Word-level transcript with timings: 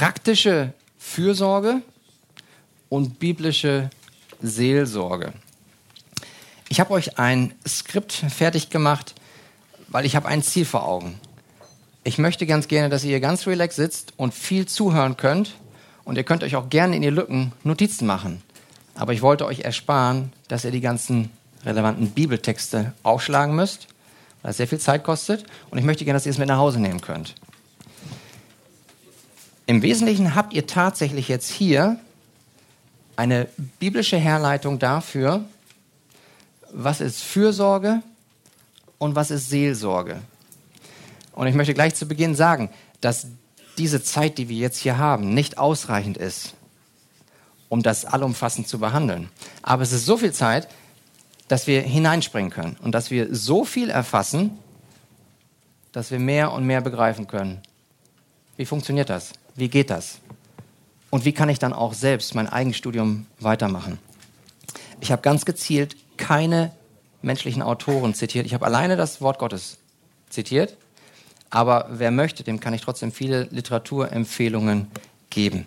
praktische 0.00 0.72
Fürsorge 0.96 1.82
und 2.88 3.18
biblische 3.18 3.90
Seelsorge. 4.40 5.34
Ich 6.70 6.80
habe 6.80 6.92
euch 6.94 7.18
ein 7.18 7.52
Skript 7.68 8.14
fertig 8.14 8.70
gemacht, 8.70 9.14
weil 9.88 10.06
ich 10.06 10.16
habe 10.16 10.26
ein 10.26 10.42
Ziel 10.42 10.64
vor 10.64 10.88
Augen. 10.88 11.20
Ich 12.02 12.16
möchte 12.16 12.46
ganz 12.46 12.66
gerne, 12.66 12.88
dass 12.88 13.04
ihr 13.04 13.20
ganz 13.20 13.46
relaxed 13.46 13.76
sitzt 13.76 14.14
und 14.16 14.32
viel 14.32 14.64
zuhören 14.64 15.18
könnt. 15.18 15.56
Und 16.04 16.16
ihr 16.16 16.24
könnt 16.24 16.44
euch 16.44 16.56
auch 16.56 16.70
gerne 16.70 16.96
in 16.96 17.02
die 17.02 17.10
Lücken 17.10 17.52
Notizen 17.62 18.06
machen. 18.06 18.42
Aber 18.94 19.12
ich 19.12 19.20
wollte 19.20 19.44
euch 19.44 19.60
ersparen, 19.60 20.32
dass 20.48 20.64
ihr 20.64 20.70
die 20.70 20.80
ganzen 20.80 21.28
relevanten 21.62 22.12
Bibeltexte 22.12 22.94
aufschlagen 23.02 23.54
müsst, 23.54 23.86
weil 24.40 24.52
es 24.52 24.56
sehr 24.56 24.66
viel 24.66 24.80
Zeit 24.80 25.04
kostet. 25.04 25.44
Und 25.70 25.76
ich 25.76 25.84
möchte 25.84 26.06
gerne, 26.06 26.16
dass 26.16 26.24
ihr 26.24 26.32
es 26.32 26.38
mit 26.38 26.48
nach 26.48 26.56
Hause 26.56 26.80
nehmen 26.80 27.02
könnt. 27.02 27.34
Im 29.70 29.82
Wesentlichen 29.82 30.34
habt 30.34 30.52
ihr 30.52 30.66
tatsächlich 30.66 31.28
jetzt 31.28 31.48
hier 31.48 31.96
eine 33.14 33.46
biblische 33.78 34.16
Herleitung 34.16 34.80
dafür, 34.80 35.44
was 36.72 37.00
ist 37.00 37.22
Fürsorge 37.22 38.02
und 38.98 39.14
was 39.14 39.30
ist 39.30 39.48
Seelsorge. 39.48 40.22
Und 41.34 41.46
ich 41.46 41.54
möchte 41.54 41.72
gleich 41.72 41.94
zu 41.94 42.08
Beginn 42.08 42.34
sagen, 42.34 42.68
dass 43.00 43.28
diese 43.78 44.02
Zeit, 44.02 44.38
die 44.38 44.48
wir 44.48 44.56
jetzt 44.56 44.78
hier 44.78 44.98
haben, 44.98 45.34
nicht 45.34 45.56
ausreichend 45.56 46.16
ist, 46.16 46.54
um 47.68 47.84
das 47.84 48.04
allumfassend 48.04 48.66
zu 48.66 48.80
behandeln. 48.80 49.28
Aber 49.62 49.84
es 49.84 49.92
ist 49.92 50.04
so 50.04 50.16
viel 50.16 50.32
Zeit, 50.32 50.66
dass 51.46 51.68
wir 51.68 51.80
hineinspringen 51.80 52.50
können 52.50 52.76
und 52.82 52.90
dass 52.92 53.12
wir 53.12 53.32
so 53.32 53.64
viel 53.64 53.88
erfassen, 53.88 54.58
dass 55.92 56.10
wir 56.10 56.18
mehr 56.18 56.50
und 56.50 56.66
mehr 56.66 56.80
begreifen 56.80 57.28
können. 57.28 57.60
Wie 58.56 58.66
funktioniert 58.66 59.10
das? 59.10 59.34
Wie 59.54 59.68
geht 59.68 59.90
das? 59.90 60.18
Und 61.10 61.24
wie 61.24 61.32
kann 61.32 61.48
ich 61.48 61.58
dann 61.58 61.72
auch 61.72 61.92
selbst 61.92 62.34
mein 62.34 62.48
Eigenstudium 62.48 63.26
weitermachen? 63.40 63.98
Ich 65.00 65.10
habe 65.10 65.22
ganz 65.22 65.44
gezielt 65.44 65.96
keine 66.16 66.72
menschlichen 67.22 67.62
Autoren 67.62 68.14
zitiert. 68.14 68.46
Ich 68.46 68.54
habe 68.54 68.66
alleine 68.66 68.96
das 68.96 69.20
Wort 69.20 69.38
Gottes 69.38 69.78
zitiert. 70.28 70.76
Aber 71.50 71.88
wer 71.90 72.10
möchte, 72.10 72.44
dem 72.44 72.60
kann 72.60 72.74
ich 72.74 72.82
trotzdem 72.82 73.10
viele 73.10 73.44
Literaturempfehlungen 73.50 74.88
geben. 75.30 75.66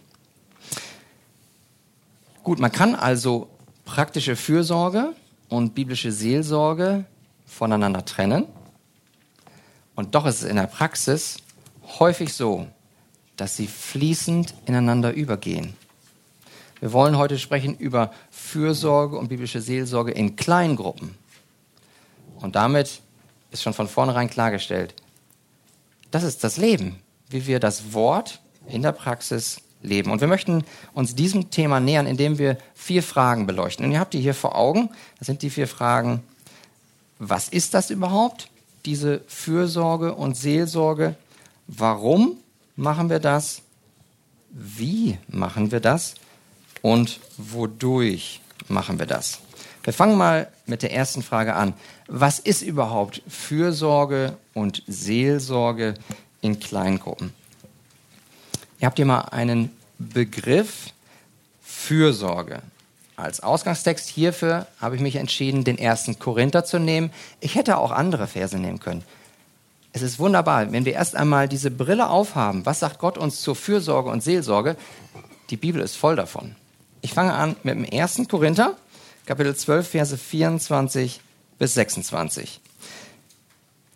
Gut, 2.43 2.59
man 2.59 2.71
kann 2.71 2.95
also 2.95 3.49
praktische 3.86 4.36
Fürsorge 4.36 5.13
und 5.49 5.75
biblische 5.75 6.11
Seelsorge 6.11 7.05
voneinander 7.45 8.05
trennen. 8.05 8.45
Und 9.95 10.15
doch 10.15 10.25
ist 10.25 10.43
es 10.43 10.49
in 10.49 10.55
der 10.55 10.67
Praxis 10.67 11.38
häufig 11.99 12.33
so, 12.33 12.67
dass 13.38 13.56
sie 13.56 13.67
fließend 13.67 14.53
ineinander 14.66 15.14
übergehen. 15.14 15.76
Wir 16.80 16.92
wollen 16.92 17.17
heute 17.17 17.39
sprechen 17.39 17.78
über 17.78 18.12
Fürsorge 18.30 19.17
und 19.17 19.30
biblische 19.30 19.62
Seelsorge 19.62 20.12
in 20.12 20.36
Kleingruppen. 20.36 21.16
Und 22.42 22.56
damit 22.56 23.02
ist 23.52 23.64
schon 23.64 23.73
von 23.73 23.88
vornherein 23.88 24.30
klargestellt, 24.30 24.94
das 26.11 26.23
ist 26.23 26.44
das 26.44 26.58
Leben, 26.58 26.98
wie 27.30 27.48
wir 27.48 27.59
das 27.59 27.94
Wort 27.94 28.42
in 28.67 28.81
der 28.81 28.92
Praxis 28.92 29.61
leben. 29.81 30.11
Und 30.11 30.22
wir 30.22 30.28
möchten 30.28 30.64
uns 30.94 31.16
diesem 31.16 31.50
Thema 31.50 31.80
nähern, 31.80 32.06
indem 32.06 32.38
wir 32.38 32.58
vier 32.73 33.02
Fragen 33.02 33.48
beleuchten. 33.48 33.86
Und 33.86 33.92
ihr 33.92 34.00
habt 34.00 34.14
die 34.14 34.22
hier 34.22 34.34
vor 34.34 34.56
Augen. 34.56 34.89
Das 35.20 35.28
sind 35.28 35.42
die 35.42 35.50
vier 35.50 35.67
Fragen. 35.67 36.22
Was 37.17 37.50
ist 37.50 37.73
das 37.73 37.89
überhaupt, 37.89 38.50
diese 38.86 39.22
Fürsorge 39.28 40.14
und 40.14 40.36
Seelsorge? 40.36 41.16
Warum 41.67 42.38
machen 42.75 43.09
wir 43.09 43.19
das? 43.19 43.61
Wie 44.49 45.17
machen 45.27 45.71
wir 45.71 45.79
das? 45.79 46.16
Und 46.81 47.19
wodurch 47.38 48.41
machen 48.67 48.99
wir 48.99 49.05
das? 49.05 49.39
Wir 49.83 49.93
fangen 49.93 50.17
mal 50.17 50.47
mit 50.65 50.81
der 50.81 50.93
ersten 50.93 51.23
Frage 51.23 51.55
an. 51.55 51.73
Was 52.08 52.39
ist 52.39 52.61
überhaupt 52.61 53.21
Fürsorge 53.27 54.37
und 54.53 54.83
Seelsorge 54.87 55.95
in 56.42 56.59
Kleingruppen? 56.59 57.33
Ihr 58.80 58.87
habt 58.87 58.98
hier 58.98 59.05
mal 59.05 59.21
einen 59.31 59.71
Begriff 59.98 60.93
Fürsorge. 61.61 62.61
Als 63.15 63.42
Ausgangstext 63.42 64.09
hierfür 64.09 64.67
habe 64.80 64.95
ich 64.95 65.02
mich 65.02 65.17
entschieden, 65.17 65.64
den 65.64 65.77
ersten 65.77 66.17
Korinther 66.17 66.65
zu 66.65 66.80
nehmen. 66.80 67.11
Ich 67.39 67.55
hätte 67.55 67.77
auch 67.77 67.92
andere 67.92 68.27
Verse 68.27 68.58
nehmen 68.58 68.80
können. 68.80 69.03
Es 69.95 70.02
ist 70.02 70.17
wunderbar, 70.17 70.71
wenn 70.71 70.86
wir 70.86 70.93
erst 70.93 71.15
einmal 71.15 71.48
diese 71.48 71.70
Brille 71.70 72.09
aufhaben. 72.09 72.65
Was 72.65 72.80
sagt 72.80 72.98
Gott 72.98 73.15
uns 73.15 73.42
zur 73.42 73.55
Fürsorge 73.55 74.09
und 74.09 74.23
Seelsorge? 74.23 74.76
Die 75.52 75.55
Bibel 75.58 75.81
ist 75.83 75.95
voll 75.95 76.15
davon. 76.15 76.55
Ich 77.02 77.14
fange 77.14 77.33
an 77.33 77.55
mit 77.61 77.76
dem 77.76 77.86
ersten 77.86 78.27
Korinther, 78.27 78.76
Kapitel 79.27 79.55
12, 79.55 79.87
Verse 79.87 80.17
24 80.17 81.21
bis 81.59 81.76
26. 81.76 82.59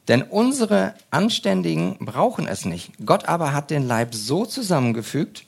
Denn 0.08 0.22
unsere 0.22 0.94
Anständigen 1.10 1.98
brauchen 2.00 2.48
es 2.48 2.64
nicht. 2.64 2.92
Gott 3.04 3.28
aber 3.28 3.54
hat 3.54 3.72
den 3.72 3.88
Leib 3.88 4.14
so 4.14 4.46
zusammengefügt, 4.46 5.46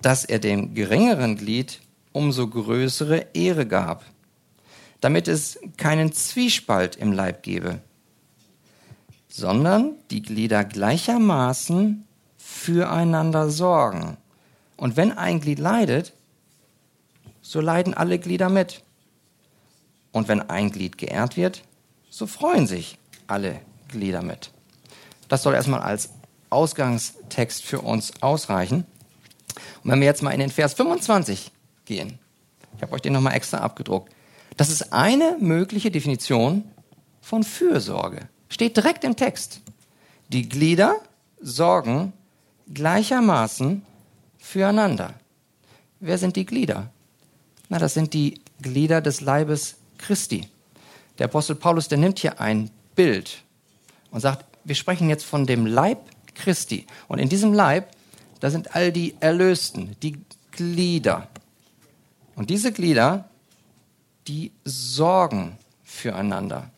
dass 0.00 0.24
er 0.24 0.38
dem 0.38 0.74
geringeren 0.74 1.36
Glied 1.36 1.80
umso 2.12 2.46
größere 2.46 3.26
Ehre 3.34 3.66
gab, 3.66 4.04
damit 5.00 5.26
es 5.26 5.58
keinen 5.76 6.12
Zwiespalt 6.12 6.94
im 6.94 7.12
Leib 7.12 7.42
gebe, 7.42 7.80
sondern 9.30 9.94
die 10.10 10.22
Glieder 10.22 10.64
gleichermaßen 10.64 12.06
füreinander 12.36 13.48
sorgen. 13.48 14.16
Und 14.76 14.96
wenn 14.96 15.16
ein 15.16 15.40
Glied 15.40 15.58
leidet, 15.58 16.12
so 17.40 17.60
leiden 17.60 17.94
alle 17.94 18.18
Glieder 18.18 18.48
mit. 18.48 18.82
Und 20.12 20.28
wenn 20.28 20.50
ein 20.50 20.72
Glied 20.72 20.98
geehrt 20.98 21.36
wird, 21.36 21.62
so 22.10 22.26
freuen 22.26 22.66
sich 22.66 22.98
alle 23.26 23.60
Glieder 23.88 24.22
mit. 24.22 24.50
Das 25.28 25.44
soll 25.44 25.54
erstmal 25.54 25.80
als 25.80 26.10
Ausgangstext 26.50 27.64
für 27.64 27.80
uns 27.80 28.22
ausreichen. 28.22 28.84
Und 29.84 29.90
wenn 29.92 30.00
wir 30.00 30.06
jetzt 30.06 30.22
mal 30.22 30.32
in 30.32 30.40
den 30.40 30.50
Vers 30.50 30.74
25 30.74 31.52
gehen, 31.84 32.18
ich 32.76 32.82
habe 32.82 32.92
euch 32.92 33.02
den 33.02 33.12
nochmal 33.12 33.34
extra 33.34 33.58
abgedruckt, 33.58 34.12
das 34.56 34.70
ist 34.70 34.92
eine 34.92 35.36
mögliche 35.38 35.90
Definition 35.90 36.64
von 37.20 37.44
Fürsorge. 37.44 38.28
Steht 38.50 38.76
direkt 38.76 39.04
im 39.04 39.16
Text. 39.16 39.60
Die 40.28 40.48
Glieder 40.48 40.96
sorgen 41.40 42.12
gleichermaßen 42.72 43.82
füreinander. 44.38 45.14
Wer 46.00 46.18
sind 46.18 46.36
die 46.36 46.44
Glieder? 46.44 46.90
Na, 47.68 47.78
das 47.78 47.94
sind 47.94 48.12
die 48.12 48.40
Glieder 48.60 49.00
des 49.00 49.20
Leibes 49.20 49.76
Christi. 49.96 50.48
Der 51.18 51.26
Apostel 51.26 51.54
Paulus, 51.54 51.88
der 51.88 51.98
nimmt 51.98 52.18
hier 52.18 52.40
ein 52.40 52.70
Bild 52.94 53.42
und 54.10 54.20
sagt, 54.20 54.44
wir 54.64 54.74
sprechen 54.74 55.08
jetzt 55.08 55.24
von 55.24 55.46
dem 55.46 55.66
Leib 55.66 55.98
Christi. 56.34 56.86
Und 57.08 57.18
in 57.18 57.28
diesem 57.28 57.52
Leib, 57.52 57.90
da 58.40 58.50
sind 58.50 58.74
all 58.74 58.92
die 58.92 59.14
Erlösten, 59.20 59.96
die 60.02 60.18
Glieder. 60.50 61.28
Und 62.34 62.50
diese 62.50 62.72
Glieder, 62.72 63.28
die 64.26 64.52
sorgen 64.64 65.58
füreinander. 65.84 66.70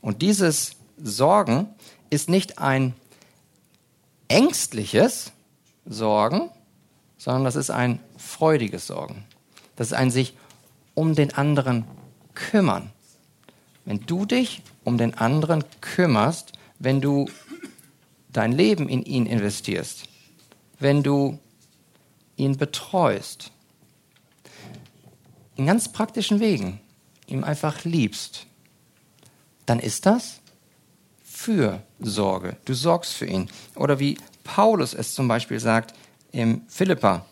Und 0.00 0.22
dieses 0.22 0.77
Sorgen 1.02 1.68
ist 2.10 2.28
nicht 2.28 2.58
ein 2.58 2.94
ängstliches 4.28 5.32
Sorgen, 5.86 6.50
sondern 7.16 7.44
das 7.44 7.56
ist 7.56 7.70
ein 7.70 7.98
freudiges 8.16 8.86
Sorgen. 8.86 9.24
Das 9.76 9.88
ist 9.88 9.92
ein 9.94 10.10
sich 10.10 10.34
um 10.94 11.14
den 11.14 11.34
anderen 11.34 11.84
kümmern. 12.34 12.90
Wenn 13.84 14.00
du 14.00 14.26
dich 14.26 14.62
um 14.84 14.98
den 14.98 15.14
anderen 15.14 15.64
kümmerst, 15.80 16.52
wenn 16.78 17.00
du 17.00 17.28
dein 18.32 18.52
Leben 18.52 18.88
in 18.88 19.02
ihn 19.02 19.26
investierst, 19.26 20.04
wenn 20.78 21.02
du 21.02 21.38
ihn 22.36 22.56
betreust, 22.56 23.50
in 25.56 25.66
ganz 25.66 25.90
praktischen 25.90 26.38
Wegen, 26.38 26.80
ihm 27.26 27.42
einfach 27.42 27.84
liebst, 27.84 28.46
dann 29.66 29.80
ist 29.80 30.06
das 30.06 30.40
Fürsorge. 31.38 32.56
Du 32.64 32.74
sorgst 32.74 33.14
für 33.14 33.26
ihn. 33.26 33.48
Oder 33.76 34.00
wie 34.00 34.18
Paulus 34.42 34.92
es 34.92 35.14
zum 35.14 35.28
Beispiel 35.28 35.60
sagt 35.60 35.94
im 36.32 36.62
Philippa. 36.66 37.24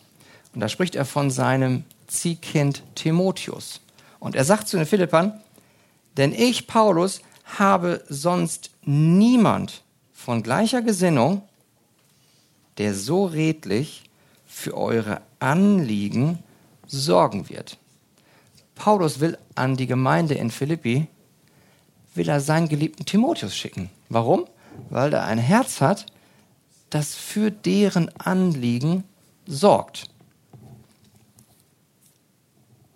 Und 0.53 0.61
da 0.61 0.69
spricht 0.69 0.95
er 0.95 1.03
von 1.03 1.29
seinem 1.29 1.83
Ziehkind 2.07 2.83
Timotheus. 2.95 3.81
Und 4.19 4.35
er 4.35 4.45
sagt 4.45 4.69
zu 4.69 4.77
den 4.77 4.85
Philippern, 4.85 5.33
denn 6.15 6.31
ich, 6.31 6.67
Paulus, 6.67 7.21
habe 7.59 8.01
sonst 8.07 8.71
niemand 8.81 9.83
von 10.13 10.41
gleicher 10.41 10.81
Gesinnung, 10.81 11.41
der 12.77 12.95
so 12.95 13.25
redlich 13.25 14.09
für 14.45 14.77
eure 14.77 15.21
Anliegen 15.39 16.39
sorgen 16.87 17.49
wird. 17.49 17.77
Paulus 18.73 19.19
will 19.19 19.37
an 19.55 19.75
die 19.75 19.87
Gemeinde 19.87 20.33
in 20.35 20.49
Philippi, 20.49 21.07
will 22.15 22.29
er 22.29 22.39
seinen 22.39 22.69
geliebten 22.69 23.05
Timotheus 23.05 23.55
schicken. 23.55 23.91
Warum? 24.09 24.45
Weil 24.89 25.13
er 25.13 25.25
ein 25.25 25.39
Herz 25.39 25.81
hat, 25.81 26.05
das 26.89 27.15
für 27.15 27.51
deren 27.51 28.09
Anliegen 28.17 29.03
sorgt. 29.45 30.05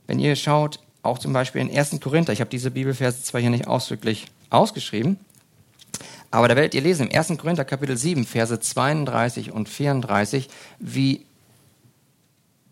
Wenn 0.08 0.20
ihr 0.20 0.36
schaut, 0.36 0.80
auch 1.04 1.20
zum 1.20 1.34
Beispiel 1.34 1.62
in 1.62 1.76
1. 1.76 2.00
Korinther, 2.02 2.34
ich 2.34 2.42
habe 2.42 2.50
diese 2.50 2.72
Bibelverse 2.72 3.24
zwar 3.24 3.42
hier 3.42 3.50
nicht 3.50 3.68
ausdrücklich 3.68 4.28
ausgeschrieben, 4.50 5.18
aber 6.32 6.48
da 6.48 6.56
werdet 6.56 6.74
ihr 6.76 6.82
lesen 6.82 7.08
im 7.08 7.18
1. 7.18 7.38
Korinther 7.38 7.66
Kapitel 7.66 7.98
7, 7.98 8.26
Verse 8.26 8.58
32 8.58 9.52
und 9.52 9.68
34, 9.68 10.48
wie 10.80 11.26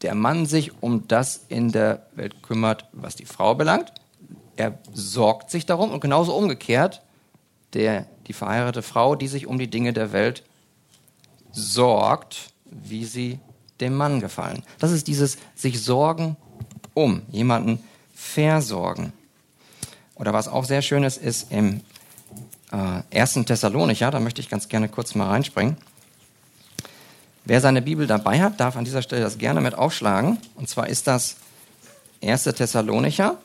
der 0.02 0.16
Mann 0.16 0.46
sich 0.46 0.82
um 0.82 1.08
das 1.08 1.42
in 1.50 1.72
der 1.72 2.06
Welt 2.16 2.42
kümmert, 2.42 2.86
was 2.94 3.16
die 3.16 3.26
Frau 3.26 3.56
belangt. 3.56 3.92
Er 4.56 4.78
sorgt 4.94 5.52
sich 5.52 5.66
darum 5.66 5.92
und 5.92 6.00
genauso 6.00 6.36
umgekehrt 6.36 7.02
der, 7.74 8.06
die 8.30 8.34
verheiratete 8.34 8.84
Frau, 8.84 9.16
die 9.16 9.28
sich 9.28 9.48
um 9.48 9.60
die 9.60 9.70
Dinge 9.70 9.92
der 9.92 10.14
Welt 10.14 10.44
sorgt, 11.52 12.54
wie 12.66 13.04
sie 13.04 13.40
dem 13.82 13.96
Mann 13.96 14.20
gefallen. 14.20 14.64
Das 14.78 14.92
ist 14.92 15.08
dieses 15.08 15.38
sich 15.56 15.82
sorgen 15.82 16.38
um, 16.94 17.24
jemanden 17.32 17.84
versorgen. 18.14 19.14
Oder 20.16 20.34
was 20.34 20.48
auch 20.48 20.66
sehr 20.66 20.82
schön 20.82 21.04
ist, 21.04 21.18
ist 21.18 21.52
im 21.52 21.82
äh, 22.72 23.18
1. 23.18 23.34
Thessalonicher, 23.46 24.12
da 24.12 24.20
möchte 24.20 24.42
ich 24.42 24.50
ganz 24.50 24.70
gerne 24.70 24.90
kurz 24.90 25.16
mal 25.16 25.28
reinspringen. 25.28 25.78
Wer 27.46 27.62
seine 27.62 27.82
Bibel 27.82 28.06
dabei 28.06 28.42
hat, 28.42 28.60
darf 28.60 28.76
an 28.76 28.86
dieser 28.86 29.02
Stelle 29.02 29.24
das 29.24 29.38
gerne 29.38 29.62
mit 29.62 29.74
aufschlagen. 29.76 30.38
Und 30.56 30.70
zwar 30.70 30.88
ist 30.88 31.08
das 31.08 31.38
1. 32.22 32.44
Thessalonicher, 32.44 33.38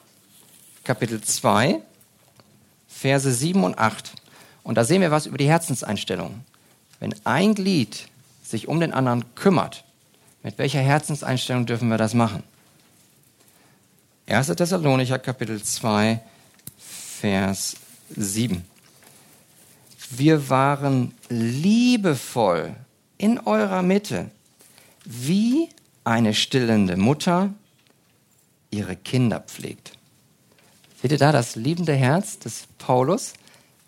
Kapitel 0.82 1.22
2, 1.22 1.80
Verse 2.88 3.32
7 3.32 3.64
und 3.64 3.78
8. 3.78 4.12
Und 4.64 4.76
da 4.76 4.84
sehen 4.84 5.02
wir 5.02 5.12
was 5.12 5.26
über 5.26 5.38
die 5.38 5.46
Herzenseinstellung. 5.46 6.42
Wenn 6.98 7.14
ein 7.24 7.54
Glied 7.54 8.08
sich 8.42 8.66
um 8.66 8.80
den 8.80 8.92
anderen 8.92 9.34
kümmert, 9.36 9.84
mit 10.42 10.58
welcher 10.58 10.80
Herzenseinstellung 10.80 11.66
dürfen 11.66 11.88
wir 11.88 11.98
das 11.98 12.14
machen? 12.14 12.42
1. 14.26 14.48
Thessalonicher 14.48 15.18
Kapitel 15.18 15.62
2, 15.62 16.20
Vers 16.78 17.76
7. 18.16 18.64
Wir 20.10 20.48
waren 20.48 21.14
liebevoll 21.28 22.74
in 23.18 23.38
eurer 23.40 23.82
Mitte, 23.82 24.30
wie 25.04 25.68
eine 26.04 26.32
stillende 26.32 26.96
Mutter 26.96 27.52
ihre 28.70 28.96
Kinder 28.96 29.40
pflegt. 29.40 29.92
Seht 31.02 31.12
ihr 31.12 31.18
da 31.18 31.32
das 31.32 31.54
liebende 31.54 31.94
Herz 31.94 32.38
des 32.38 32.64
Paulus? 32.78 33.34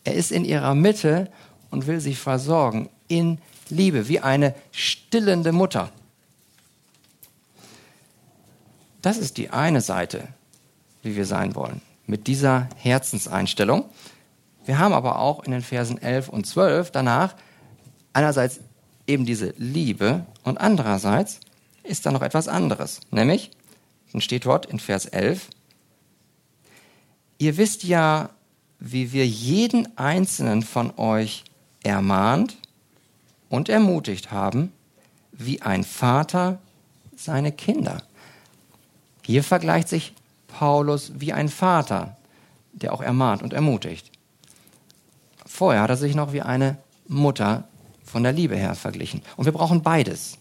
Er 0.07 0.15
ist 0.15 0.31
in 0.31 0.45
ihrer 0.45 0.77
Mitte 0.77 1.29
und 1.71 1.89
will 1.89 2.01
sie 2.01 2.15
versorgen 2.15 2.89
in 3.09 3.39
Liebe, 3.69 4.07
wie 4.07 4.21
eine 4.21 4.55
stillende 4.71 5.51
Mutter. 5.51 5.91
Das 9.03 9.19
ist 9.19 9.37
die 9.37 9.51
eine 9.51 9.81
Seite, 9.81 10.29
wie 11.03 11.17
wir 11.17 11.27
sein 11.27 11.57
wollen, 11.57 11.83
mit 12.07 12.29
dieser 12.29 12.69
Herzenseinstellung. 12.77 13.85
Wir 14.65 14.79
haben 14.79 14.95
aber 14.95 15.19
auch 15.19 15.43
in 15.43 15.51
den 15.51 15.63
Versen 15.63 16.01
11 16.01 16.29
und 16.29 16.47
12 16.47 16.93
danach 16.93 17.35
einerseits 18.13 18.61
eben 19.09 19.27
diese 19.27 19.55
Liebe 19.59 20.25
und 20.45 20.59
andererseits 20.59 21.41
ist 21.83 22.07
da 22.07 22.13
noch 22.13 22.23
etwas 22.23 22.47
anderes, 22.47 23.01
nämlich, 23.11 23.51
dann 24.13 24.21
steht 24.21 24.47
dort 24.47 24.67
in 24.67 24.79
Vers 24.79 25.07
11, 25.07 25.51
ihr 27.39 27.57
wisst 27.57 27.83
ja, 27.83 28.31
wie 28.79 29.13
wir 29.13 29.27
jeden 29.27 29.97
einzelnen 29.99 30.63
von 30.63 30.93
euch 30.99 31.45
ermahnt 31.83 32.57
und 33.49 33.69
ermutigt 33.69 34.31
haben, 34.31 34.73
wie 35.33 35.63
ein 35.63 35.85
Vater 35.85 36.59
seine 37.17 37.53
Kinder. 37.53 38.03
Hier 39.23 39.43
vergleicht 39.43 39.89
sich 39.89 40.15
Paulus 40.47 41.13
wie 41.17 41.33
ein 41.33 41.49
Vater, 41.49 42.17
der 42.73 42.93
auch 42.93 43.01
ermahnt 43.01 43.43
und 43.43 43.53
ermutigt. 43.53 44.11
Vorher 45.45 45.83
hat 45.83 45.91
er 45.91 45.97
sich 45.97 46.15
noch 46.15 46.33
wie 46.33 46.43
eine 46.43 46.77
Mutter 47.09 47.65
von 48.05 48.23
der 48.23 48.33
Liebe 48.33 48.57
her 48.57 48.75
verglichen. 48.75 49.23
Und 49.37 49.47
wir 49.47 49.53
brauchen 49.53 49.83
beides. 49.83 50.39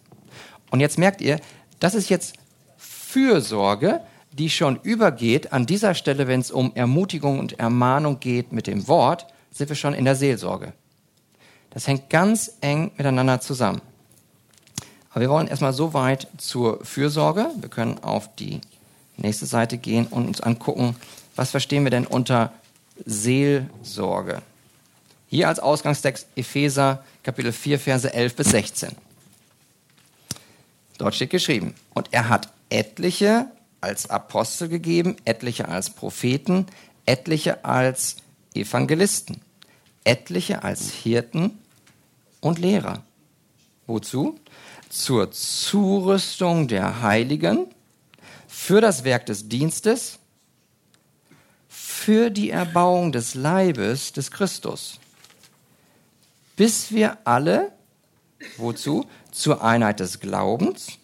Und 0.72 0.80
jetzt 0.80 0.98
merkt 0.98 1.22
ihr, 1.22 1.40
das 1.80 1.96
ist 1.96 2.10
jetzt 2.10 2.36
Fürsorge, 2.78 4.02
die 4.38 4.50
schon 4.50 4.80
übergeht. 4.84 5.54
An 5.54 5.66
dieser 5.66 5.96
Stelle, 5.96 6.28
wenn 6.28 6.42
es 6.42 6.52
um 6.52 6.74
Ermutigung 6.76 7.40
und 7.40 7.58
Ermahnung 7.60 8.20
geht 8.20 8.52
mit 8.52 8.68
dem 8.68 8.88
Wort, 8.88 9.28
sind 9.52 9.70
wir 9.70 9.76
schon 9.76 9.94
in 9.94 10.06
der 10.06 10.16
Seelsorge. 10.16 10.74
Das 11.70 11.88
hängt 11.88 12.10
ganz 12.10 12.54
eng 12.62 12.92
miteinander 12.98 13.40
zusammen. 13.40 13.82
Aber 15.12 15.22
wir 15.22 15.30
wollen 15.30 15.48
erstmal 15.48 15.74
so 15.74 15.94
weit 15.94 16.28
zur 16.38 16.84
Fürsorge. 16.84 17.50
Wir 17.60 17.70
können 17.70 18.00
auf 18.04 18.36
die 18.36 18.60
nächste 19.16 19.46
Seite 19.46 19.78
gehen 19.78 20.08
und 20.08 20.28
uns 20.28 20.42
angucken, 20.42 20.98
was 21.38 21.52
verstehen 21.52 21.86
wir 21.86 21.92
denn 21.92 22.06
unter 22.06 22.52
Seelsorge. 23.06 24.42
Hier 25.28 25.48
als 25.48 25.60
Ausgangstext 25.60 26.28
Epheser 26.36 27.04
Kapitel 27.24 27.52
4, 27.54 27.80
Verse 27.80 28.14
11 28.14 28.36
bis 28.36 28.50
16. 28.50 28.90
Dort 30.98 31.16
steht 31.16 31.30
geschrieben, 31.30 31.74
und 31.94 32.10
er 32.12 32.30
hat 32.30 32.50
etliche 32.70 33.48
als 33.86 34.10
Apostel 34.10 34.68
gegeben, 34.68 35.16
etliche 35.26 35.70
als 35.70 35.92
Propheten, 35.92 36.66
etliche 37.06 37.64
als 37.64 38.18
Evangelisten, 38.56 39.42
etliche 40.04 40.64
als 40.64 40.92
Hirten 40.92 41.60
und 42.42 42.58
Lehrer. 42.58 43.04
Wozu? 43.86 44.40
Zur 44.90 45.32
Zurüstung 45.32 46.68
der 46.68 47.04
Heiligen, 47.04 47.68
für 48.48 48.82
das 48.82 49.04
Werk 49.04 49.28
des 49.28 49.50
Dienstes, 49.50 50.18
für 51.70 52.32
die 52.32 52.50
Erbauung 52.50 53.12
des 53.12 53.36
Leibes 53.36 54.14
des 54.14 54.32
Christus, 54.32 55.00
bis 56.56 56.92
wir 56.92 57.20
alle, 57.24 57.72
wozu? 58.58 59.06
Zur 59.32 59.64
Einheit 59.64 60.00
des 60.00 60.20
Glaubens 60.22 60.98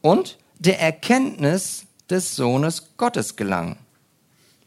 und 0.00 0.38
der 0.58 0.80
Erkenntnis 0.80 1.86
des 2.08 2.36
Sohnes 2.36 2.96
Gottes 2.96 3.36
gelangen. 3.36 3.76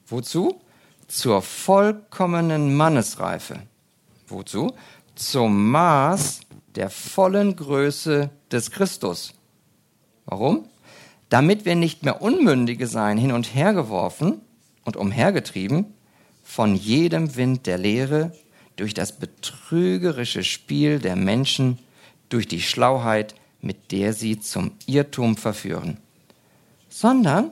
Wozu? 0.08 0.62
Zur 1.08 1.42
vollkommenen 1.42 2.76
Mannesreife. 2.76 3.62
Wozu? 4.28 4.74
Zum 5.16 5.72
Maß 5.72 6.42
der 6.76 6.90
vollen 6.90 7.56
Größe 7.56 8.30
des 8.52 8.72
Christus. 8.72 9.34
Warum? 10.26 10.70
damit 11.30 11.66
wir 11.66 11.76
nicht 11.76 12.04
mehr 12.04 12.22
Unmündige 12.22 12.88
sein, 12.88 13.18
hin 13.18 13.32
und 13.32 13.54
her 13.56 13.74
geworfen 13.74 14.42
und 14.84 14.98
umhergetrieben 14.98 15.94
von 16.44 16.76
jedem 16.76 17.36
Wind 17.36 17.68
der 17.68 17.78
Lehre, 17.78 18.34
durch 18.76 18.94
das 18.94 19.20
betrügerische 19.20 20.44
Spiel 20.44 21.00
der 21.00 21.16
Menschen, 21.16 21.78
durch 22.30 22.48
die 22.48 22.62
Schlauheit, 22.62 23.36
mit 23.62 23.92
der 23.92 24.14
sie 24.14 24.40
zum 24.40 24.72
Irrtum 24.86 25.38
verführen, 25.38 25.98
sondern 26.90 27.52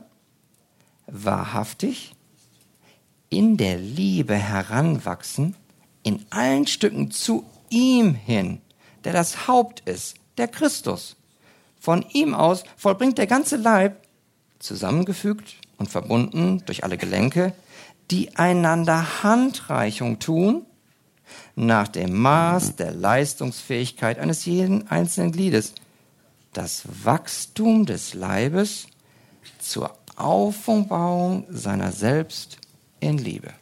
wahrhaftig 1.08 2.16
in 3.30 3.58
der 3.58 3.78
Liebe 3.78 4.36
heranwachsen, 4.36 5.56
in 6.04 6.26
allen 6.30 6.68
Stücken 6.68 7.12
zu 7.12 7.46
ihm 7.70 8.14
hin, 8.14 8.62
der 9.04 9.14
das 9.14 9.48
Haupt 9.48 9.82
ist, 9.82 10.16
der 10.38 10.48
Christus. 10.48 11.16
Von 11.80 12.06
ihm 12.14 12.34
aus 12.34 12.64
vollbringt 12.78 13.18
der 13.18 13.28
ganze 13.28 13.58
Leib, 13.58 14.02
zusammengefügt 14.60 15.56
und 15.78 15.90
verbunden 15.90 16.64
durch 16.66 16.84
alle 16.84 16.98
Gelenke, 16.98 17.54
die 18.10 18.36
einander 18.38 19.24
Handreichung 19.24 20.20
tun, 20.20 20.66
nach 21.56 21.88
dem 21.88 22.16
Maß 22.16 22.78
der 22.78 22.92
Leistungsfähigkeit 22.92 24.18
eines 24.18 24.46
jeden 24.46 24.88
einzelnen 24.88 25.32
Gliedes, 25.32 25.74
das 26.58 26.84
Wachstum 27.04 27.86
des 27.86 28.16
Leibes 28.16 28.88
zur 29.60 29.96
Aufbauung 30.16 31.46
seiner 31.50 31.92
selbst 31.92 32.58
in 33.00 33.20
Liebe. 33.20 33.54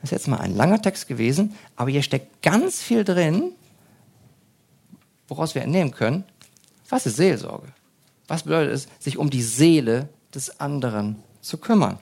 Das 0.00 0.04
ist 0.04 0.10
jetzt 0.10 0.28
mal 0.28 0.40
ein 0.40 0.54
langer 0.54 0.82
Text 0.82 1.08
gewesen, 1.08 1.56
aber 1.74 1.90
hier 1.90 2.02
steckt 2.02 2.42
ganz 2.42 2.82
viel 2.82 3.02
drin, 3.02 3.52
woraus 5.26 5.54
wir 5.54 5.62
entnehmen 5.62 5.92
können, 5.92 6.24
was 6.90 7.06
ist 7.06 7.16
Seelsorge? 7.16 7.68
Was 8.28 8.42
bedeutet 8.42 8.74
es, 8.74 8.88
sich 8.98 9.16
um 9.16 9.30
die 9.30 9.42
Seele 9.42 10.10
des 10.34 10.60
anderen 10.60 11.22
zu 11.40 11.56
kümmern? 11.56 11.98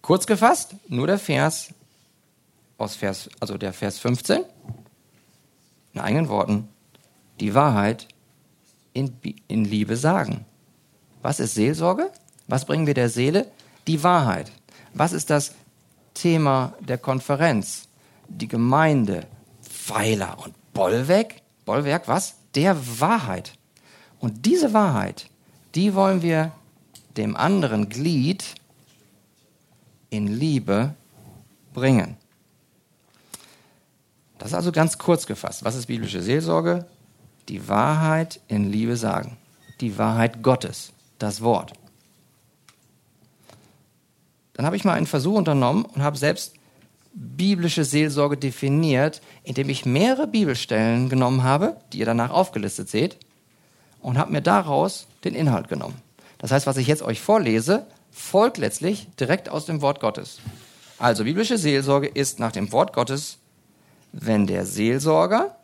Kurz 0.00 0.26
gefasst, 0.26 0.76
nur 0.86 1.08
der 1.08 1.18
Vers 1.18 1.70
aus 2.78 2.94
Vers, 2.94 3.28
also 3.40 3.58
der 3.58 3.72
Vers 3.72 3.98
15, 3.98 4.44
in 5.94 6.00
eigenen 6.00 6.28
Worten, 6.28 6.68
die 7.42 7.54
Wahrheit 7.54 8.06
in, 8.92 9.16
in 9.48 9.64
Liebe 9.64 9.96
sagen. 9.96 10.44
Was 11.22 11.40
ist 11.40 11.54
Seelsorge? 11.54 12.10
Was 12.46 12.64
bringen 12.64 12.86
wir 12.86 12.94
der 12.94 13.08
Seele? 13.08 13.50
Die 13.88 14.04
Wahrheit. 14.04 14.52
Was 14.94 15.12
ist 15.12 15.28
das 15.28 15.54
Thema 16.14 16.74
der 16.78 16.98
Konferenz? 16.98 17.88
Die 18.28 18.46
Gemeinde 18.46 19.26
Pfeiler 19.60 20.38
und 20.44 20.54
Bollwerk, 20.72 21.34
Bollwerk, 21.64 22.06
was? 22.06 22.36
Der 22.54 22.76
Wahrheit. 23.00 23.54
Und 24.20 24.46
diese 24.46 24.72
Wahrheit, 24.72 25.28
die 25.74 25.94
wollen 25.94 26.22
wir 26.22 26.52
dem 27.16 27.36
anderen 27.36 27.88
Glied 27.88 28.54
in 30.10 30.28
Liebe 30.28 30.94
bringen. 31.74 32.16
Das 34.38 34.50
ist 34.50 34.54
also 34.54 34.70
ganz 34.70 34.96
kurz 34.96 35.26
gefasst. 35.26 35.64
Was 35.64 35.74
ist 35.74 35.86
biblische 35.86 36.22
Seelsorge? 36.22 36.86
Die 37.48 37.68
Wahrheit 37.68 38.40
in 38.48 38.70
Liebe 38.70 38.96
sagen. 38.96 39.36
Die 39.80 39.98
Wahrheit 39.98 40.42
Gottes, 40.42 40.92
das 41.18 41.40
Wort. 41.40 41.72
Dann 44.54 44.66
habe 44.66 44.76
ich 44.76 44.84
mal 44.84 44.94
einen 44.94 45.06
Versuch 45.06 45.34
unternommen 45.34 45.84
und 45.84 46.02
habe 46.02 46.16
selbst 46.16 46.54
biblische 47.14 47.84
Seelsorge 47.84 48.36
definiert, 48.36 49.20
indem 49.42 49.68
ich 49.68 49.84
mehrere 49.84 50.26
Bibelstellen 50.26 51.08
genommen 51.08 51.42
habe, 51.42 51.76
die 51.92 51.98
ihr 51.98 52.06
danach 52.06 52.30
aufgelistet 52.30 52.88
seht, 52.88 53.18
und 54.00 54.18
habe 54.18 54.32
mir 54.32 54.42
daraus 54.42 55.06
den 55.24 55.34
Inhalt 55.34 55.68
genommen. 55.68 56.00
Das 56.38 56.50
heißt, 56.50 56.66
was 56.66 56.76
ich 56.76 56.86
jetzt 56.86 57.02
euch 57.02 57.20
vorlese, 57.20 57.86
folgt 58.10 58.58
letztlich 58.58 59.08
direkt 59.18 59.48
aus 59.48 59.66
dem 59.66 59.80
Wort 59.80 60.00
Gottes. 60.00 60.38
Also 60.98 61.24
biblische 61.24 61.58
Seelsorge 61.58 62.08
ist 62.08 62.38
nach 62.38 62.52
dem 62.52 62.72
Wort 62.72 62.92
Gottes, 62.92 63.38
wenn 64.12 64.46
der 64.46 64.66
Seelsorger 64.66 65.56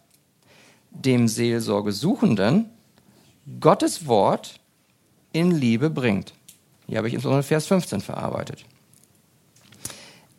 dem 0.91 1.29
Seelsorgesuchenden 1.29 2.71
Gottes 3.61 4.07
Wort 4.07 4.61
in 5.33 5.51
Liebe 5.51 5.91
bringt. 5.91 6.35
Hier 6.87 6.99
habe 6.99 7.09
ich 7.09 7.15
insbesondere 7.15 7.43
Vers 7.43 7.67
15 7.67 8.01
verarbeitet. 8.01 8.65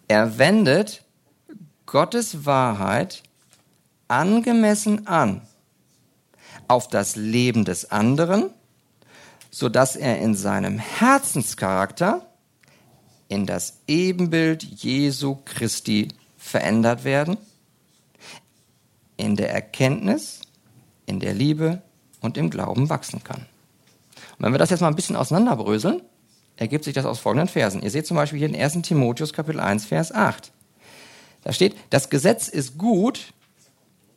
Er 0.08 0.38
wendet 0.38 1.03
Gottes 1.86 2.46
Wahrheit 2.46 3.24
angemessen 4.08 5.08
an 5.08 5.41
auf 6.68 6.88
das 6.88 7.15
Leben 7.15 7.65
des 7.65 7.91
anderen, 7.91 8.51
so 9.51 9.70
dass 9.70 9.96
er 9.96 10.20
in 10.20 10.36
seinem 10.36 10.77
Herzenscharakter 10.79 12.25
in 13.27 13.46
das 13.46 13.79
Ebenbild 13.88 14.63
Jesu 14.63 15.38
Christi 15.46 16.10
verändert 16.38 17.03
werden, 17.03 17.38
in 19.18 19.36
der 19.36 19.51
Erkenntnis, 19.51 20.38
in 21.09 21.19
der 21.19 21.33
Liebe 21.33 21.81
und 22.21 22.37
im 22.37 22.49
Glauben 22.49 22.89
wachsen 22.89 23.23
kann. 23.23 23.45
Und 24.37 24.45
wenn 24.45 24.53
wir 24.53 24.59
das 24.59 24.69
jetzt 24.69 24.81
mal 24.81 24.87
ein 24.87 24.95
bisschen 24.95 25.15
auseinanderbröseln, 25.15 26.01
ergibt 26.55 26.85
sich 26.85 26.93
das 26.93 27.05
aus 27.05 27.19
folgenden 27.19 27.47
Versen. 27.47 27.81
Ihr 27.81 27.91
seht 27.91 28.05
zum 28.05 28.15
Beispiel 28.15 28.39
hier 28.39 28.49
in 28.49 28.55
1. 28.55 28.81
Timotheus 28.83 29.33
Kapitel 29.33 29.59
1, 29.59 29.85
Vers 29.85 30.13
8. 30.13 30.51
Da 31.43 31.53
steht, 31.53 31.75
das 31.89 32.09
Gesetz 32.09 32.47
ist 32.47 32.77
gut, 32.77 33.33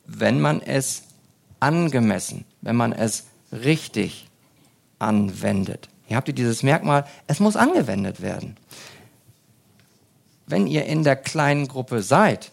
wenn 0.05 0.41
man 0.41 0.61
es 0.61 1.05
angemessen, 1.61 2.45
wenn 2.61 2.77
man 2.77 2.93
es 2.93 3.25
richtig 3.53 4.29
anwendet. 4.99 5.89
Hier 6.07 6.17
habt 6.17 6.29
ihr 6.29 6.35
dieses 6.35 6.63
Merkmal, 6.63 7.07
es 7.27 7.41
muss 7.41 7.57
angewendet 7.57 8.21
werden. 8.21 8.57
Wenn 10.47 10.67
ihr 10.67 10.85
in 10.87 11.05
der 11.05 11.17
kleinen 11.17 11.69
Gruppe 11.69 12.03
seid, 12.03 12.51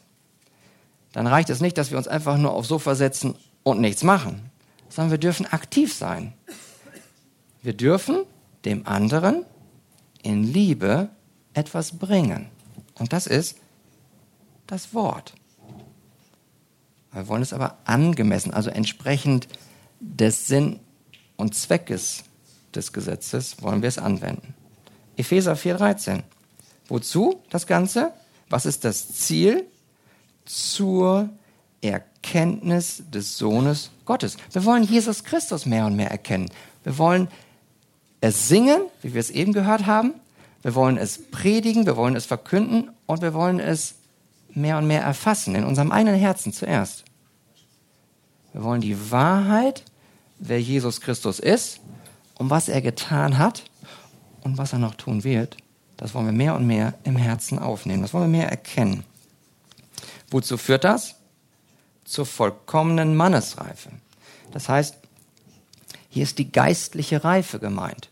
dann 1.12 1.28
reicht 1.28 1.50
es 1.50 1.60
nicht, 1.60 1.78
dass 1.78 1.90
wir 1.90 1.98
uns 1.98 2.08
einfach 2.08 2.38
nur 2.38 2.54
aufs 2.54 2.68
Sofa 2.68 2.94
setzen 2.94 3.36
und 3.64 3.82
nichts 3.82 4.04
machen, 4.04 4.50
sondern 4.90 5.12
wir 5.12 5.18
dürfen 5.18 5.46
aktiv 5.46 5.94
sein. 5.94 6.34
Wir 7.62 7.74
dürfen 7.74 8.26
dem 8.66 8.88
anderen 8.88 9.46
in 10.24 10.44
Liebe 10.44 11.10
etwas 11.54 11.98
bringen. 11.98 12.50
Und 12.96 13.14
das 13.14 13.28
ist 13.28 13.58
das 14.68 14.94
Wort. 14.94 15.34
Wir 17.12 17.28
wollen 17.28 17.42
es 17.42 17.54
aber 17.54 17.78
angemessen, 17.86 18.54
also 18.54 18.70
entsprechend 18.70 19.48
des 20.00 20.48
Sinn 20.48 20.80
und 21.38 21.56
Zweckes 21.56 22.24
des 22.76 22.94
Gesetzes 22.94 23.62
wollen 23.62 23.82
wir 23.82 23.90
es 23.90 23.98
anwenden. 23.98 24.54
Epheser 25.18 25.56
4:13. 25.56 26.24
Wozu 26.88 27.42
das 27.50 27.68
Ganze? 27.68 28.14
Was 28.50 28.66
ist 28.66 28.84
das 28.86 29.14
Ziel? 29.14 29.66
Zur 30.46 31.30
Erkenntnis 31.82 33.04
des 33.12 33.38
Sohnes 33.38 33.92
Gottes. 34.06 34.38
Wir 34.52 34.66
wollen 34.66 34.84
Jesus 34.84 35.24
Christus 35.24 35.66
mehr 35.66 35.86
und 35.86 35.96
mehr 35.96 36.12
erkennen. 36.12 36.50
Wir 36.84 36.98
wollen 36.98 37.28
es 38.22 38.48
singen, 38.48 38.82
wie 39.02 39.14
wir 39.14 39.20
es 39.20 39.30
eben 39.30 39.54
gehört 39.54 39.86
haben. 39.86 40.14
Wir 40.62 40.76
wollen 40.76 40.98
es 40.98 41.32
predigen, 41.32 41.86
wir 41.86 41.96
wollen 41.96 42.16
es 42.16 42.26
verkünden 42.26 42.90
und 43.06 43.22
wir 43.22 43.34
wollen 43.34 43.60
es 43.60 43.96
mehr 44.54 44.78
und 44.78 44.88
mehr 44.88 45.02
erfassen, 45.02 45.56
in 45.56 45.64
unserem 45.64 45.92
eigenen 45.92 46.20
Herzen 46.20 46.52
zuerst. 46.52 47.06
Wir 48.52 48.64
wollen 48.64 48.82
die 48.82 49.12
Wahrheit, 49.12 49.86
wer 50.40 50.60
Jesus 50.60 51.00
Christus 51.02 51.40
ist 51.40 51.80
und 52.36 52.50
was 52.50 52.68
er 52.68 52.82
getan 52.82 53.38
hat 53.38 53.64
und 54.42 54.58
was 54.58 54.74
er 54.74 54.80
noch 54.80 54.96
tun 54.96 55.24
wird, 55.24 55.56
das 55.96 56.14
wollen 56.14 56.26
wir 56.26 56.34
mehr 56.34 56.56
und 56.56 56.66
mehr 56.66 56.94
im 57.04 57.16
Herzen 57.16 57.60
aufnehmen. 57.60 58.02
Das 58.02 58.14
wollen 58.14 58.32
wir 58.32 58.40
mehr 58.40 58.50
erkennen. 58.50 59.04
Wozu 60.32 60.58
führt 60.58 60.84
das? 60.84 61.16
Zur 62.10 62.26
vollkommenen 62.26 63.16
Mannesreife. 63.16 63.92
Das 64.52 64.68
heißt, 64.68 64.98
hier 66.10 66.24
ist 66.24 66.40
die 66.40 66.52
geistliche 66.52 67.24
Reife 67.24 67.60
gemeint. 67.60 68.10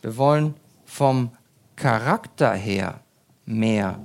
Wir 0.00 0.16
wollen 0.16 0.54
vom 0.84 1.32
Charakter 1.74 2.52
her 2.52 3.00
mehr 3.46 3.98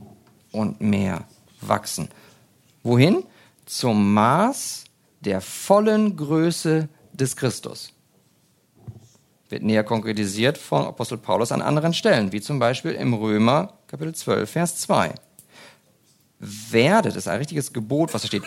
und 0.51 0.81
mehr 0.81 1.25
wachsen. 1.61 2.09
Wohin? 2.81 3.23
Zum 3.67 4.11
Maß 4.15 4.85
der 5.19 5.39
vollen 5.39 6.17
Größe 6.17 6.89
des 7.13 7.35
Christus. 7.35 7.93
Wird 9.49 9.61
näher 9.61 9.83
konkretisiert 9.83 10.57
von 10.57 10.87
Apostel 10.87 11.19
Paulus 11.19 11.51
an 11.51 11.61
anderen 11.61 11.93
Stellen, 11.93 12.31
wie 12.31 12.41
zum 12.41 12.57
Beispiel 12.57 12.93
im 12.93 13.13
Römer 13.13 13.77
Kapitel 13.85 14.15
12, 14.15 14.49
Vers 14.49 14.77
2 14.77 15.13
werdet, 16.39 17.11
das 17.11 17.23
ist 17.23 17.27
ein 17.27 17.37
richtiges 17.37 17.73
Gebot, 17.73 18.13
was 18.13 18.21
da 18.21 18.27
steht, 18.27 18.43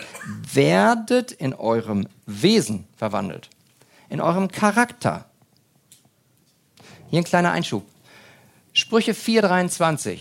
werdet 0.51 1.31
in 1.31 1.53
eurem 1.53 2.07
Wesen 2.25 2.87
verwandelt, 2.97 3.49
in 4.09 4.19
eurem 4.19 4.49
Charakter. 4.49 5.25
Hier 7.09 7.19
ein 7.19 7.25
kleiner 7.25 7.51
Einschub. 7.51 7.85
Sprüche 8.73 9.11
4,23. 9.11 10.19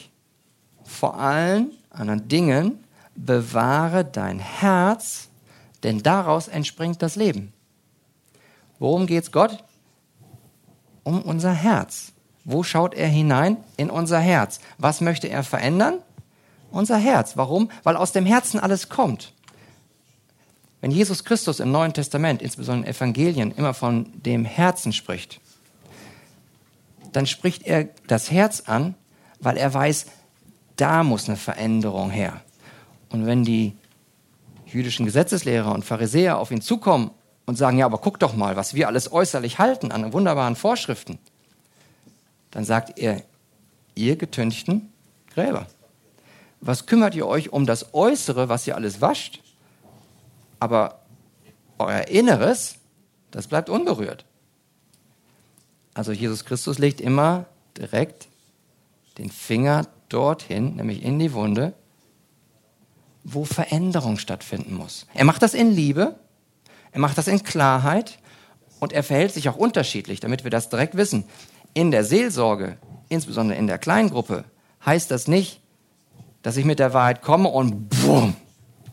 Vor 0.84 1.18
allen 1.18 1.70
anderen 1.90 2.28
Dingen 2.28 2.84
bewahre 3.14 4.04
dein 4.04 4.38
Herz, 4.38 5.28
denn 5.82 6.02
daraus 6.02 6.48
entspringt 6.48 7.00
das 7.00 7.16
Leben. 7.16 7.52
Worum 8.78 9.06
geht's 9.06 9.32
Gott? 9.32 9.64
Um 11.02 11.22
unser 11.22 11.52
Herz. 11.52 12.12
Wo 12.44 12.62
schaut 12.62 12.94
er 12.94 13.08
hinein? 13.08 13.56
In 13.76 13.90
unser 13.90 14.18
Herz. 14.18 14.60
Was 14.78 15.00
möchte 15.00 15.28
er 15.28 15.44
verändern? 15.44 16.00
Unser 16.72 16.96
Herz. 16.96 17.36
Warum? 17.36 17.70
Weil 17.82 17.96
aus 17.96 18.12
dem 18.12 18.26
Herzen 18.26 18.58
alles 18.58 18.88
kommt. 18.88 19.32
Wenn 20.80 20.90
Jesus 20.90 21.22
Christus 21.22 21.60
im 21.60 21.70
Neuen 21.70 21.92
Testament, 21.92 22.42
insbesondere 22.42 22.88
in 22.88 22.96
Evangelien, 22.96 23.52
immer 23.52 23.74
von 23.74 24.10
dem 24.14 24.44
Herzen 24.44 24.92
spricht, 24.92 25.40
dann 27.12 27.26
spricht 27.26 27.62
er 27.64 27.88
das 28.08 28.30
Herz 28.30 28.62
an, 28.66 28.96
weil 29.38 29.58
er 29.58 29.72
weiß, 29.72 30.06
da 30.76 31.04
muss 31.04 31.28
eine 31.28 31.36
Veränderung 31.36 32.10
her. 32.10 32.40
Und 33.10 33.26
wenn 33.26 33.44
die 33.44 33.76
jüdischen 34.66 35.06
Gesetzeslehrer 35.06 35.72
und 35.72 35.84
Pharisäer 35.84 36.38
auf 36.38 36.50
ihn 36.50 36.62
zukommen 36.62 37.10
und 37.44 37.56
sagen, 37.56 37.78
ja, 37.78 37.86
aber 37.86 37.98
guck 37.98 38.18
doch 38.18 38.34
mal, 38.34 38.56
was 38.56 38.74
wir 38.74 38.88
alles 38.88 39.12
äußerlich 39.12 39.58
halten 39.58 39.92
an 39.92 40.12
wunderbaren 40.12 40.56
Vorschriften, 40.56 41.18
dann 42.50 42.64
sagt 42.64 42.98
er, 42.98 43.22
ihr 43.94 44.16
getünchten 44.16 44.90
Gräber 45.34 45.66
was 46.62 46.86
kümmert 46.86 47.14
ihr 47.14 47.26
euch 47.26 47.52
um 47.52 47.66
das 47.66 47.92
Äußere, 47.92 48.48
was 48.48 48.66
ihr 48.66 48.76
alles 48.76 49.00
wascht? 49.00 49.40
Aber 50.60 51.00
euer 51.78 52.06
Inneres, 52.06 52.76
das 53.32 53.48
bleibt 53.48 53.68
unberührt. 53.68 54.24
Also 55.92 56.12
Jesus 56.12 56.44
Christus 56.44 56.78
legt 56.78 57.00
immer 57.00 57.46
direkt 57.76 58.28
den 59.18 59.30
Finger 59.30 59.88
dorthin, 60.08 60.76
nämlich 60.76 61.02
in 61.02 61.18
die 61.18 61.32
Wunde, 61.32 61.74
wo 63.24 63.44
Veränderung 63.44 64.16
stattfinden 64.18 64.74
muss. 64.74 65.06
Er 65.14 65.24
macht 65.24 65.42
das 65.42 65.54
in 65.54 65.72
Liebe, 65.72 66.14
er 66.92 67.00
macht 67.00 67.18
das 67.18 67.26
in 67.26 67.42
Klarheit 67.42 68.18
und 68.78 68.92
er 68.92 69.02
verhält 69.02 69.34
sich 69.34 69.48
auch 69.48 69.56
unterschiedlich, 69.56 70.20
damit 70.20 70.44
wir 70.44 70.50
das 70.50 70.68
direkt 70.68 70.96
wissen. 70.96 71.24
In 71.74 71.90
der 71.90 72.04
Seelsorge, 72.04 72.78
insbesondere 73.08 73.58
in 73.58 73.66
der 73.66 73.78
Kleingruppe, 73.78 74.44
heißt 74.84 75.10
das 75.10 75.26
nicht, 75.26 75.61
dass 76.42 76.56
ich 76.56 76.64
mit 76.64 76.78
der 76.78 76.92
Wahrheit 76.92 77.22
komme 77.22 77.48
und 77.48 77.88
bumm, 77.88 78.34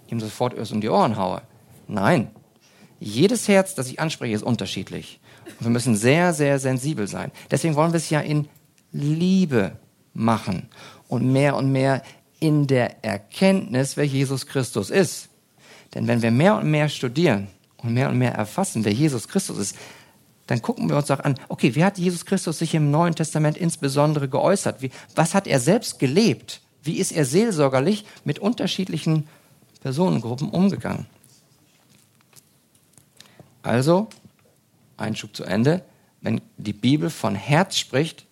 ihm 0.07 0.19
sofort 0.19 0.53
erst 0.53 0.71
um 0.71 0.81
die 0.81 0.89
Ohren 0.89 1.17
haue. 1.17 1.41
Nein. 1.87 2.31
Jedes 2.99 3.47
Herz, 3.47 3.75
das 3.75 3.87
ich 3.87 3.99
anspreche, 3.99 4.35
ist 4.35 4.43
unterschiedlich. 4.43 5.19
Und 5.59 5.65
wir 5.65 5.71
müssen 5.71 5.95
sehr, 5.95 6.33
sehr 6.33 6.59
sensibel 6.59 7.07
sein. 7.07 7.31
Deswegen 7.49 7.75
wollen 7.75 7.93
wir 7.93 7.97
es 7.97 8.09
ja 8.09 8.19
in 8.19 8.47
Liebe 8.91 9.77
machen 10.13 10.67
und 11.07 11.31
mehr 11.31 11.55
und 11.55 11.71
mehr 11.71 12.03
in 12.39 12.67
der 12.67 13.03
Erkenntnis, 13.03 13.97
wer 13.97 14.05
Jesus 14.05 14.47
Christus 14.47 14.89
ist. 14.89 15.29
Denn 15.93 16.07
wenn 16.07 16.21
wir 16.21 16.31
mehr 16.31 16.57
und 16.57 16.69
mehr 16.69 16.89
studieren 16.89 17.47
und 17.77 17.93
mehr 17.93 18.09
und 18.09 18.17
mehr 18.17 18.33
erfassen, 18.33 18.85
wer 18.85 18.93
Jesus 18.93 19.27
Christus 19.27 19.57
ist, 19.57 19.75
dann 20.47 20.61
gucken 20.61 20.89
wir 20.89 20.97
uns 20.97 21.11
auch 21.11 21.19
an, 21.19 21.35
okay, 21.47 21.75
wie 21.75 21.83
hat 21.83 21.97
Jesus 21.97 22.25
Christus 22.25 22.59
sich 22.59 22.73
im 22.73 22.89
Neuen 22.89 23.13
Testament 23.13 23.55
insbesondere 23.55 24.27
geäußert? 24.27 24.81
Wie, 24.81 24.89
was 25.15 25.35
hat 25.35 25.47
er 25.47 25.59
selbst 25.59 25.99
gelebt? 25.99 26.61
Wie 26.83 26.97
ist 26.97 27.11
er 27.11 27.25
seelsorgerlich 27.25 28.05
mit 28.23 28.39
unterschiedlichen 28.39 29.27
Personengruppen 29.81 30.49
umgegangen? 30.49 31.05
Also, 33.61 34.07
Einschub 34.97 35.35
zu 35.35 35.43
Ende, 35.43 35.83
wenn 36.21 36.41
die 36.57 36.73
Bibel 36.73 37.09
von 37.09 37.35
Herz 37.35 37.77
spricht, 37.77 38.25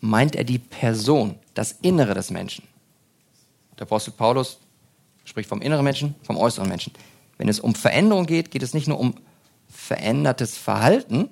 meint 0.00 0.36
er 0.36 0.44
die 0.44 0.58
Person, 0.58 1.38
das 1.54 1.72
Innere 1.82 2.14
des 2.14 2.30
Menschen. 2.30 2.64
Der 3.78 3.86
Apostel 3.86 4.12
Paulus 4.12 4.58
spricht 5.24 5.48
vom 5.48 5.62
inneren 5.62 5.84
Menschen, 5.84 6.14
vom 6.22 6.36
äußeren 6.36 6.68
Menschen. 6.68 6.92
Wenn 7.38 7.48
es 7.48 7.60
um 7.60 7.74
Veränderung 7.74 8.26
geht, 8.26 8.50
geht 8.50 8.62
es 8.62 8.74
nicht 8.74 8.86
nur 8.86 9.00
um 9.00 9.14
verändertes 9.68 10.56
Verhalten, 10.56 11.30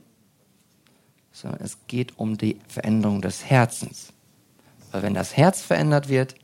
sondern 1.33 1.61
es 1.63 1.79
geht 1.87 2.19
um 2.19 2.37
die 2.37 2.59
Veränderung 2.67 3.23
des 3.23 3.45
Herzens. 3.45 4.12
Weil 4.93 5.03
wenn 5.03 5.15
das 5.15 5.37
Herz 5.37 5.63
verändert 5.63 6.09
wird, 6.09 6.37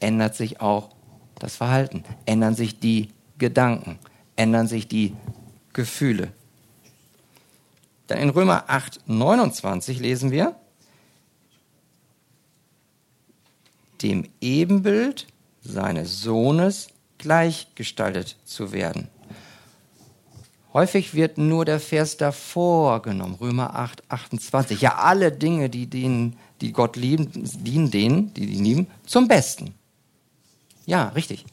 ändert 0.00 0.34
sich 0.34 0.60
auch 0.60 0.90
das 1.38 1.56
Verhalten, 1.56 2.02
ändern 2.26 2.54
sich 2.54 2.80
die 2.80 3.10
Gedanken, 3.38 3.98
ändern 4.36 4.66
sich 4.66 4.88
die 4.88 5.14
Gefühle. 5.72 6.32
Dann 8.06 8.18
in 8.18 8.30
Römer 8.30 8.64
8, 8.66 9.00
29 9.06 10.00
lesen 10.00 10.30
wir, 10.32 10.56
dem 14.02 14.28
Ebenbild 14.40 15.26
seines 15.62 16.22
Sohnes 16.22 16.88
gleichgestaltet 17.18 18.36
zu 18.44 18.72
werden. 18.72 19.08
Häufig 20.72 21.14
wird 21.14 21.36
nur 21.36 21.64
der 21.64 21.80
Vers 21.80 22.16
davor 22.16 23.02
genommen, 23.02 23.34
Römer 23.34 23.74
8, 23.74 24.02
28. 24.08 24.80
Ja, 24.80 24.96
alle 24.96 25.32
Dinge, 25.32 25.68
die, 25.68 25.88
denen, 25.88 26.36
die 26.60 26.72
Gott 26.72 26.96
lieben, 26.96 27.30
dienen 27.34 27.90
denen, 27.90 28.34
die 28.34 28.46
ihn 28.46 28.64
lieben, 28.64 28.86
zum 29.06 29.28
Besten. 29.28 29.74
Ja, 30.86 31.08
richtig. 31.10 31.44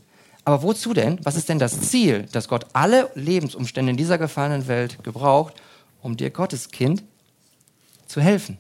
Aber 0.44 0.64
wozu 0.64 0.94
denn? 0.94 1.20
Was 1.24 1.36
ist 1.36 1.50
denn 1.50 1.60
das 1.60 1.82
Ziel, 1.82 2.28
dass 2.32 2.48
Gott 2.48 2.68
alle 2.74 3.12
Lebensumstände 3.16 3.92
in 3.92 3.98
dieser 3.98 4.18
gefallenen 4.18 4.68
Welt 4.68 5.04
gebraucht, 5.04 5.54
um 6.02 6.16
dir 6.16 6.30
Gottes 6.30 6.70
Kind 6.70 7.04
zu 8.08 8.22
helfen? 8.22 8.58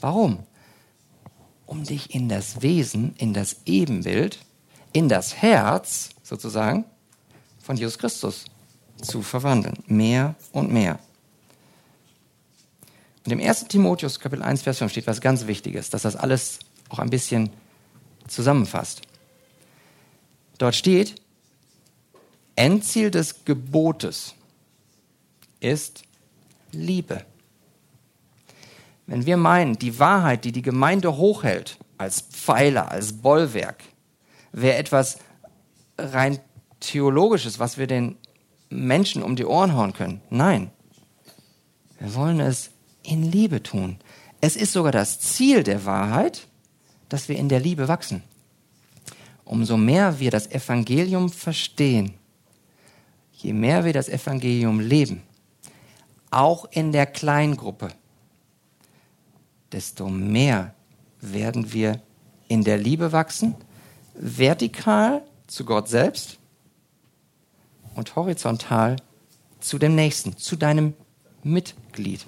Warum? 0.00 0.46
um 1.72 1.84
dich 1.84 2.14
in 2.14 2.28
das 2.28 2.60
Wesen, 2.60 3.14
in 3.16 3.32
das 3.32 3.56
Ebenbild, 3.64 4.38
in 4.92 5.08
das 5.08 5.36
Herz 5.36 6.10
sozusagen 6.22 6.84
von 7.62 7.78
Jesus 7.78 7.96
Christus 7.96 8.44
zu 9.00 9.22
verwandeln. 9.22 9.78
Mehr 9.86 10.34
und 10.52 10.70
mehr. 10.70 10.98
Und 13.24 13.32
im 13.32 13.40
1. 13.40 13.66
Timotheus 13.68 14.18
Kapitel 14.18 14.42
1, 14.42 14.62
Vers 14.62 14.78
5 14.78 14.90
steht 14.90 15.06
was 15.06 15.20
ganz 15.20 15.46
Wichtiges, 15.46 15.90
dass 15.90 16.02
das 16.02 16.16
alles 16.16 16.58
auch 16.88 16.98
ein 16.98 17.10
bisschen 17.10 17.50
zusammenfasst. 18.26 19.02
Dort 20.58 20.74
steht, 20.74 21.20
Endziel 22.56 23.10
des 23.10 23.44
Gebotes 23.44 24.34
ist 25.60 26.02
Liebe. 26.72 27.24
Wenn 29.06 29.26
wir 29.26 29.36
meinen, 29.36 29.78
die 29.78 29.98
Wahrheit, 29.98 30.44
die 30.44 30.52
die 30.52 30.62
Gemeinde 30.62 31.16
hochhält, 31.16 31.78
als 31.98 32.20
Pfeiler, 32.20 32.90
als 32.90 33.12
Bollwerk, 33.14 33.82
wäre 34.52 34.76
etwas 34.76 35.18
rein 35.98 36.38
theologisches, 36.80 37.58
was 37.58 37.78
wir 37.78 37.86
den 37.86 38.16
Menschen 38.70 39.22
um 39.22 39.36
die 39.36 39.44
Ohren 39.44 39.74
hauen 39.74 39.92
können. 39.92 40.20
Nein, 40.30 40.70
wir 41.98 42.14
wollen 42.14 42.40
es 42.40 42.70
in 43.02 43.30
Liebe 43.30 43.62
tun. 43.62 43.98
Es 44.40 44.56
ist 44.56 44.72
sogar 44.72 44.92
das 44.92 45.20
Ziel 45.20 45.62
der 45.62 45.84
Wahrheit, 45.84 46.46
dass 47.08 47.28
wir 47.28 47.36
in 47.36 47.48
der 47.48 47.60
Liebe 47.60 47.88
wachsen. 47.88 48.22
Umso 49.44 49.76
mehr 49.76 50.18
wir 50.18 50.30
das 50.30 50.50
Evangelium 50.50 51.30
verstehen, 51.30 52.14
je 53.32 53.52
mehr 53.52 53.84
wir 53.84 53.92
das 53.92 54.08
Evangelium 54.08 54.80
leben, 54.80 55.22
auch 56.30 56.66
in 56.70 56.92
der 56.92 57.06
Kleingruppe, 57.06 57.88
desto 59.70 60.08
mehr 60.08 60.74
werden 61.20 61.72
wir 61.72 62.00
in 62.48 62.64
der 62.64 62.78
Liebe 62.78 63.12
wachsen, 63.12 63.54
vertikal 64.14 65.22
zu 65.46 65.64
Gott 65.64 65.88
selbst 65.88 66.38
und 67.94 68.16
horizontal 68.16 68.96
zu 69.60 69.78
dem 69.78 69.94
Nächsten, 69.94 70.36
zu 70.36 70.56
deinem 70.56 70.94
Mitglied. 71.42 72.24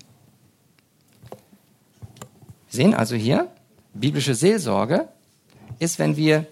Sehen 2.75 2.93
also 2.93 3.15
hier, 3.15 3.47
biblische 3.93 4.35
Seelsorge 4.35 5.09
ist, 5.79 6.01
wenn 6.01 6.17
wir 6.17 6.45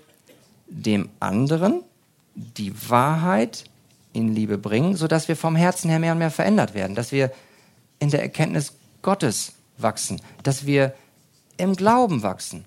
dem 0.68 1.08
anderen 1.18 1.82
die 2.36 2.72
Wahrheit 2.88 3.64
in 4.12 4.32
Liebe 4.32 4.56
bringen, 4.56 4.94
sodass 4.94 5.26
wir 5.26 5.34
vom 5.34 5.56
Herzen 5.56 5.90
her 5.90 5.98
mehr 5.98 6.12
und 6.12 6.18
mehr 6.18 6.30
verändert 6.30 6.74
werden, 6.74 6.94
dass 6.94 7.10
wir 7.10 7.32
in 7.98 8.10
der 8.10 8.22
Erkenntnis 8.22 8.74
Gottes 9.02 9.54
wachsen, 9.78 10.22
dass 10.44 10.64
wir 10.64 10.94
im 11.56 11.74
Glauben 11.74 12.22
wachsen, 12.22 12.66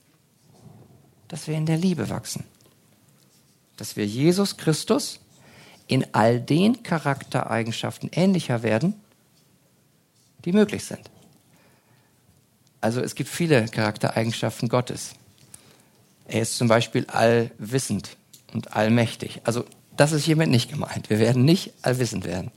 dass 1.30 1.48
wir 1.48 1.56
in 1.56 1.66
der 1.66 1.78
Liebe 1.78 2.10
wachsen, 2.10 2.44
dass 3.78 3.96
wir 3.96 4.06
Jesus 4.06 4.58
Christus 4.58 5.22
in 5.88 6.06
all 6.12 6.42
den 6.42 6.84
Charaktereigenschaften 6.84 8.10
ähnlicher 8.12 8.64
werden, 8.64 8.96
die 10.44 10.52
möglich 10.52 10.84
sind. 10.84 11.10
Also 12.86 13.02
es 13.02 13.16
gibt 13.16 13.32
viele 13.32 13.66
Charaktereigenschaften 13.66 14.70
Gottes. 14.70 15.16
Er 16.28 16.44
ist 16.44 16.56
zum 16.56 16.68
Beispiel 16.68 17.08
allwissend 17.08 18.16
und 18.54 18.76
allmächtig. 18.76 19.42
Also 19.44 19.66
das 19.98 20.12
ist 20.12 20.26
hiermit 20.26 20.50
nicht 20.50 20.70
gemeint. 20.70 21.10
Wir 21.10 21.18
werden 21.18 21.46
nicht 21.46 21.74
allwissend 21.82 22.26
werden. 22.26 22.52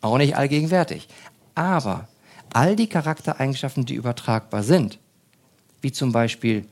Auch 0.00 0.18
nicht 0.18 0.36
allgegenwärtig. 0.36 1.06
Aber 1.54 2.08
all 2.52 2.74
die 2.74 2.88
Charaktereigenschaften, 2.88 3.86
die 3.86 3.94
übertragbar 3.94 4.64
sind, 4.64 4.98
wie 5.80 5.92
zum 5.92 6.10
Beispiel 6.10 6.66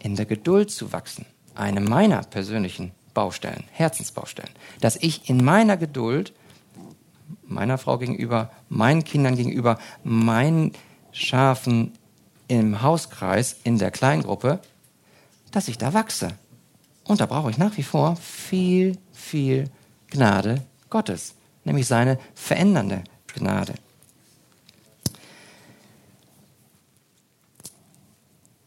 in 0.00 0.16
der 0.16 0.26
Geduld 0.26 0.72
zu 0.72 0.92
wachsen, 0.92 1.24
eine 1.54 1.80
meiner 1.80 2.22
persönlichen 2.24 2.90
Baustellen, 3.14 3.62
Herzensbaustellen, 3.70 4.50
dass 4.80 4.96
ich 4.96 5.30
in 5.30 5.44
meiner 5.44 5.76
Geduld 5.76 6.32
meiner 7.44 7.78
Frau 7.78 7.98
gegenüber, 7.98 8.50
meinen 8.68 9.04
Kindern 9.04 9.36
gegenüber, 9.36 9.78
meinen 10.02 10.72
Schafen 11.14 11.92
im 12.48 12.82
Hauskreis, 12.82 13.56
in 13.64 13.78
der 13.78 13.90
Kleingruppe, 13.90 14.58
dass 15.52 15.68
ich 15.68 15.78
da 15.78 15.94
wachse. 15.94 16.28
Und 17.04 17.20
da 17.20 17.26
brauche 17.26 17.50
ich 17.50 17.56
nach 17.56 17.76
wie 17.76 17.82
vor 17.82 18.16
viel, 18.16 18.98
viel 19.12 19.70
Gnade 20.10 20.62
Gottes, 20.90 21.34
nämlich 21.64 21.86
seine 21.86 22.18
verändernde 22.34 23.04
Gnade. 23.34 23.74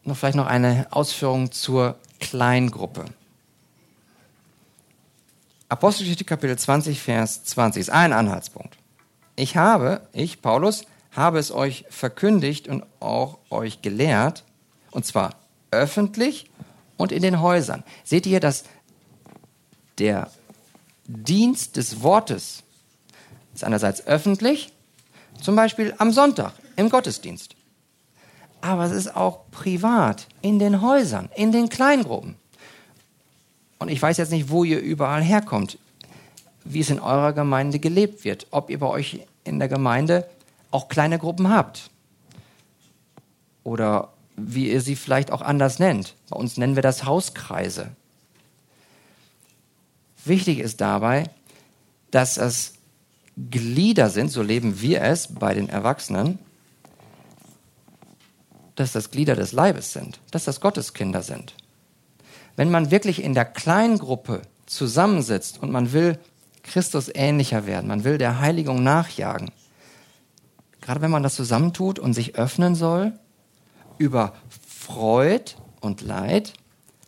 noch 0.08 0.16
vielleicht 0.16 0.36
noch 0.36 0.46
eine 0.46 0.86
Ausführung 0.90 1.52
zur 1.52 1.96
Kleingruppe. 2.18 3.04
Apostelgeschichte 5.68 6.24
Kapitel 6.24 6.58
20, 6.58 7.00
Vers 7.00 7.44
20 7.44 7.82
ist 7.82 7.90
ein 7.90 8.12
Anhaltspunkt. 8.12 8.78
Ich 9.36 9.56
habe, 9.56 10.00
ich, 10.12 10.40
Paulus, 10.40 10.86
habe 11.18 11.38
es 11.38 11.50
euch 11.50 11.84
verkündigt 11.90 12.68
und 12.68 12.84
auch 13.00 13.38
euch 13.50 13.82
gelehrt, 13.82 14.44
und 14.90 15.04
zwar 15.04 15.34
öffentlich 15.70 16.50
und 16.96 17.12
in 17.12 17.22
den 17.22 17.40
Häusern. 17.40 17.84
Seht 18.04 18.26
ihr, 18.26 18.40
dass 18.40 18.64
der 19.98 20.30
Dienst 21.06 21.76
des 21.76 22.02
Wortes 22.02 22.62
ist 23.54 23.64
einerseits 23.64 24.06
öffentlich, 24.06 24.72
zum 25.42 25.56
Beispiel 25.56 25.94
am 25.98 26.12
Sonntag 26.12 26.52
im 26.76 26.88
Gottesdienst 26.90 27.56
aber 28.60 28.84
es 28.84 28.92
ist 28.92 29.14
auch 29.16 29.50
privat, 29.50 30.26
in 30.42 30.58
den 30.58 30.82
Häusern, 30.82 31.28
in 31.36 31.52
den 31.52 31.68
Kleingruppen. 31.68 32.36
Und 33.78 33.88
ich 33.88 34.00
weiß 34.00 34.16
jetzt 34.16 34.32
nicht, 34.32 34.50
wo 34.50 34.64
ihr 34.64 34.80
überall 34.80 35.22
herkommt, 35.22 35.78
wie 36.64 36.80
es 36.80 36.90
in 36.90 37.00
eurer 37.00 37.32
Gemeinde 37.32 37.78
gelebt 37.78 38.24
wird, 38.24 38.46
ob 38.50 38.70
ihr 38.70 38.78
bei 38.78 38.88
euch 38.88 39.20
in 39.44 39.58
der 39.58 39.68
Gemeinde 39.68 40.28
auch 40.70 40.88
kleine 40.88 41.18
Gruppen 41.18 41.48
habt 41.50 41.90
oder 43.64 44.12
wie 44.36 44.70
ihr 44.70 44.80
sie 44.80 44.96
vielleicht 44.96 45.30
auch 45.30 45.42
anders 45.42 45.78
nennt. 45.78 46.14
Bei 46.30 46.36
uns 46.36 46.56
nennen 46.56 46.76
wir 46.76 46.82
das 46.82 47.04
Hauskreise. 47.04 47.90
Wichtig 50.24 50.58
ist 50.58 50.80
dabei, 50.80 51.24
dass 52.10 52.36
es 52.36 52.74
Glieder 53.50 54.10
sind, 54.10 54.30
so 54.30 54.42
leben 54.42 54.80
wir 54.80 55.02
es 55.02 55.28
bei 55.34 55.54
den 55.54 55.68
Erwachsenen, 55.68 56.38
dass 58.74 58.92
das 58.92 59.10
Glieder 59.10 59.36
des 59.36 59.52
Leibes 59.52 59.92
sind, 59.92 60.20
dass 60.30 60.44
das 60.44 60.60
Gotteskinder 60.60 61.22
sind. 61.22 61.54
Wenn 62.56 62.70
man 62.70 62.90
wirklich 62.90 63.22
in 63.22 63.34
der 63.34 63.44
Kleingruppe 63.44 64.42
zusammensitzt 64.66 65.62
und 65.62 65.70
man 65.70 65.92
will 65.92 66.18
Christus 66.62 67.10
ähnlicher 67.12 67.66
werden, 67.66 67.88
man 67.88 68.04
will 68.04 68.18
der 68.18 68.40
Heiligung 68.40 68.82
nachjagen, 68.82 69.50
gerade 70.88 71.02
wenn 71.02 71.10
man 71.10 71.22
das 71.22 71.34
zusammentut 71.34 71.98
und 71.98 72.14
sich 72.14 72.36
öffnen 72.36 72.74
soll 72.74 73.12
über 73.98 74.32
Freud 74.66 75.52
und 75.80 76.00
Leid, 76.00 76.54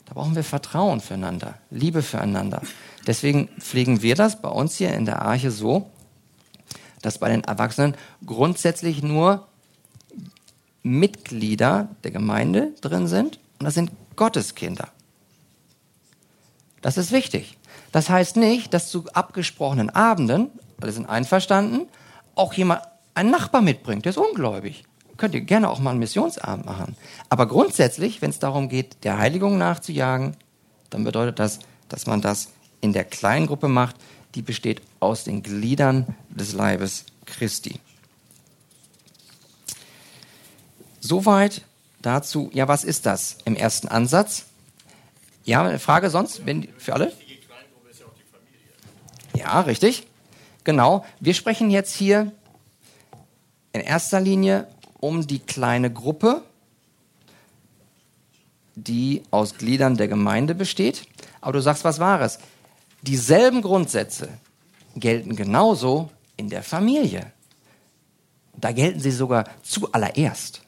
da 0.05 0.13
brauchen 0.13 0.35
wir 0.37 0.45
Vertrauen 0.45 1.01
füreinander, 1.01 1.55
Liebe 1.71 2.03
füreinander. 2.03 2.61
Deswegen 3.07 3.49
pflegen 3.59 4.03
wir 4.03 4.17
das 4.17 4.43
bei 4.43 4.51
uns 4.51 4.77
hier 4.77 4.93
in 4.93 5.07
der 5.07 5.23
Arche 5.23 5.51
so, 5.51 5.89
dass 7.01 7.17
bei 7.17 7.31
den 7.31 7.43
Erwachsenen 7.45 7.95
grundsätzlich 8.27 9.03
nur 9.03 9.49
Mitglieder 10.83 11.89
der 12.05 12.11
Gemeinde 12.11 12.75
drin 12.83 13.07
sind 13.07 13.39
und 13.61 13.65
das 13.65 13.73
sind 13.73 13.93
Gotteskinder. 14.15 14.89
Das 16.83 16.99
ist 16.99 17.13
wichtig. 17.13 17.57
Das 17.93 18.11
heißt 18.11 18.37
nicht, 18.37 18.75
dass 18.75 18.91
zu 18.91 19.07
abgesprochenen 19.15 19.89
Abenden, 19.89 20.51
alle 20.83 20.93
sind 20.93 21.09
einverstanden, 21.09 21.89
auch 22.35 22.53
jemand, 22.53 22.83
ein 23.21 23.31
Nachbar 23.31 23.61
mitbringt, 23.61 24.07
der 24.07 24.11
ist 24.11 24.17
ungläubig. 24.17 24.85
Könnt 25.19 25.35
ihr 25.35 25.43
gerne 25.43 25.69
auch 25.69 25.79
mal 25.79 25.91
einen 25.91 25.99
Missionsabend 25.99 26.65
machen. 26.65 26.97
Aber 27.29 27.47
grundsätzlich, 27.47 28.23
wenn 28.23 28.31
es 28.31 28.39
darum 28.39 28.71
geht, 28.71 29.05
der 29.05 29.19
Heiligung 29.19 29.59
nachzujagen, 29.59 30.39
dann 30.89 31.05
bedeutet 31.05 31.39
das, 31.39 31.59
dass 31.91 32.07
man 32.07 32.23
das 32.23 32.49
in 32.81 32.95
der 32.95 33.05
kleinen 33.05 33.47
Gruppe 33.47 33.69
macht, 33.69 33.97
die 34.35 34.41
besteht 34.41 34.81
aus 35.01 35.25
den 35.25 35.43
Gliedern 35.43 36.17
des 36.31 36.55
Leibes 36.55 37.05
Christi. 37.27 37.79
Soweit 41.01 41.63
dazu, 42.01 42.49
ja, 42.55 42.69
was 42.69 42.85
ist 42.85 43.05
das 43.05 43.37
im 43.45 43.55
ersten 43.55 43.89
Ansatz? 43.89 44.47
Ja, 45.45 45.63
eine 45.63 45.79
Frage 45.79 46.09
sonst 46.09 46.47
wenn, 46.47 46.69
für 46.79 46.95
alle? 46.95 47.13
Ja, 49.35 49.61
richtig. 49.61 50.07
Genau. 50.65 51.05
Wir 51.19 51.35
sprechen 51.35 51.71
jetzt 51.71 51.95
hier 51.95 52.33
in 53.73 53.81
erster 53.81 54.21
Linie 54.21 54.67
um 55.01 55.27
die 55.27 55.39
kleine 55.39 55.93
Gruppe, 55.93 56.43
die 58.75 59.23
aus 59.31 59.55
Gliedern 59.57 59.97
der 59.97 60.09
Gemeinde 60.09 60.55
besteht. 60.55 61.07
Aber 61.41 61.53
du 61.53 61.61
sagst 61.61 61.85
was 61.85 61.99
Wahres. 61.99 62.39
Dieselben 63.03 63.63
Grundsätze 63.63 64.29
gelten 64.97 65.37
genauso 65.37 66.11
in 66.37 66.49
der 66.49 66.63
Familie. 66.63 67.33
Da 68.57 68.73
gelten 68.73 69.01
sie 69.01 69.11
sogar 69.11 69.45
zuallererst. 69.63 70.63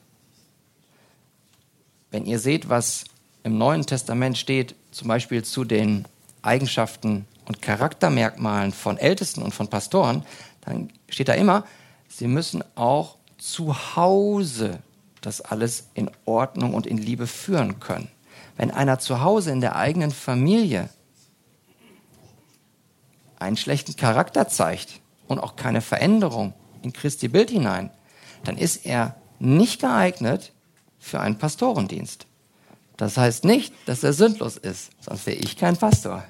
Wenn 2.09 2.25
ihr 2.25 2.39
seht, 2.39 2.69
was 2.69 3.05
im 3.43 3.57
Neuen 3.57 3.85
Testament 3.85 4.37
steht, 4.37 4.75
zum 4.91 5.07
Beispiel 5.07 5.43
zu 5.43 5.63
den 5.63 6.05
Eigenschaften 6.41 7.25
und 7.45 7.61
Charaktermerkmalen 7.61 8.71
von 8.71 8.97
Ältesten 8.97 9.41
und 9.41 9.53
von 9.53 9.67
Pastoren, 9.67 10.23
dann 10.61 10.91
steht 11.09 11.27
da 11.27 11.33
immer, 11.33 11.65
sie 12.17 12.27
müssen 12.27 12.63
auch 12.75 13.17
zu 13.37 13.95
Hause 13.95 14.79
das 15.21 15.41
alles 15.41 15.89
in 15.93 16.11
Ordnung 16.25 16.73
und 16.73 16.85
in 16.85 16.97
Liebe 16.97 17.27
führen 17.27 17.79
können. 17.79 18.09
Wenn 18.57 18.71
einer 18.71 18.99
zu 18.99 19.21
Hause 19.21 19.51
in 19.51 19.61
der 19.61 19.75
eigenen 19.75 20.11
Familie 20.11 20.89
einen 23.39 23.57
schlechten 23.57 23.95
Charakter 23.95 24.47
zeigt 24.47 24.99
und 25.27 25.39
auch 25.39 25.55
keine 25.55 25.81
Veränderung 25.81 26.53
in 26.81 26.93
Christi 26.93 27.27
Bild 27.27 27.49
hinein, 27.49 27.89
dann 28.43 28.57
ist 28.57 28.85
er 28.85 29.15
nicht 29.39 29.81
geeignet 29.81 30.51
für 30.99 31.19
einen 31.19 31.37
Pastorendienst. 31.37 32.27
Das 32.97 33.17
heißt 33.17 33.43
nicht, 33.43 33.73
dass 33.85 34.03
er 34.03 34.13
sündlos 34.13 34.57
ist, 34.57 34.91
sonst 35.01 35.25
wäre 35.25 35.37
ich 35.37 35.57
kein 35.57 35.77
Pastor. 35.77 36.23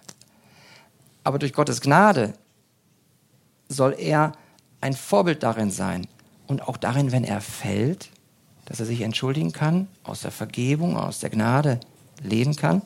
Aber 1.24 1.40
durch 1.40 1.54
Gottes 1.54 1.82
Gnade 1.82 2.34
soll 3.68 3.96
er 3.98 4.34
ein 4.84 4.94
Vorbild 4.94 5.44
darin 5.44 5.72
sein 5.72 6.08
und 6.46 6.62
auch 6.62 6.76
darin, 6.76 7.14
wenn 7.14 7.24
er 7.24 7.40
fällt, 7.40 8.10
dass 8.66 8.82
er 8.82 8.86
sich 8.86 9.02
entschuldigen 9.02 9.54
kann, 9.54 9.88
aus 10.04 10.22
der 10.22 10.32
Vergebung, 10.32 10.98
aus 10.98 11.20
der 11.20 11.30
Gnade 11.30 11.80
leben 12.22 12.56
kann. 12.56 12.82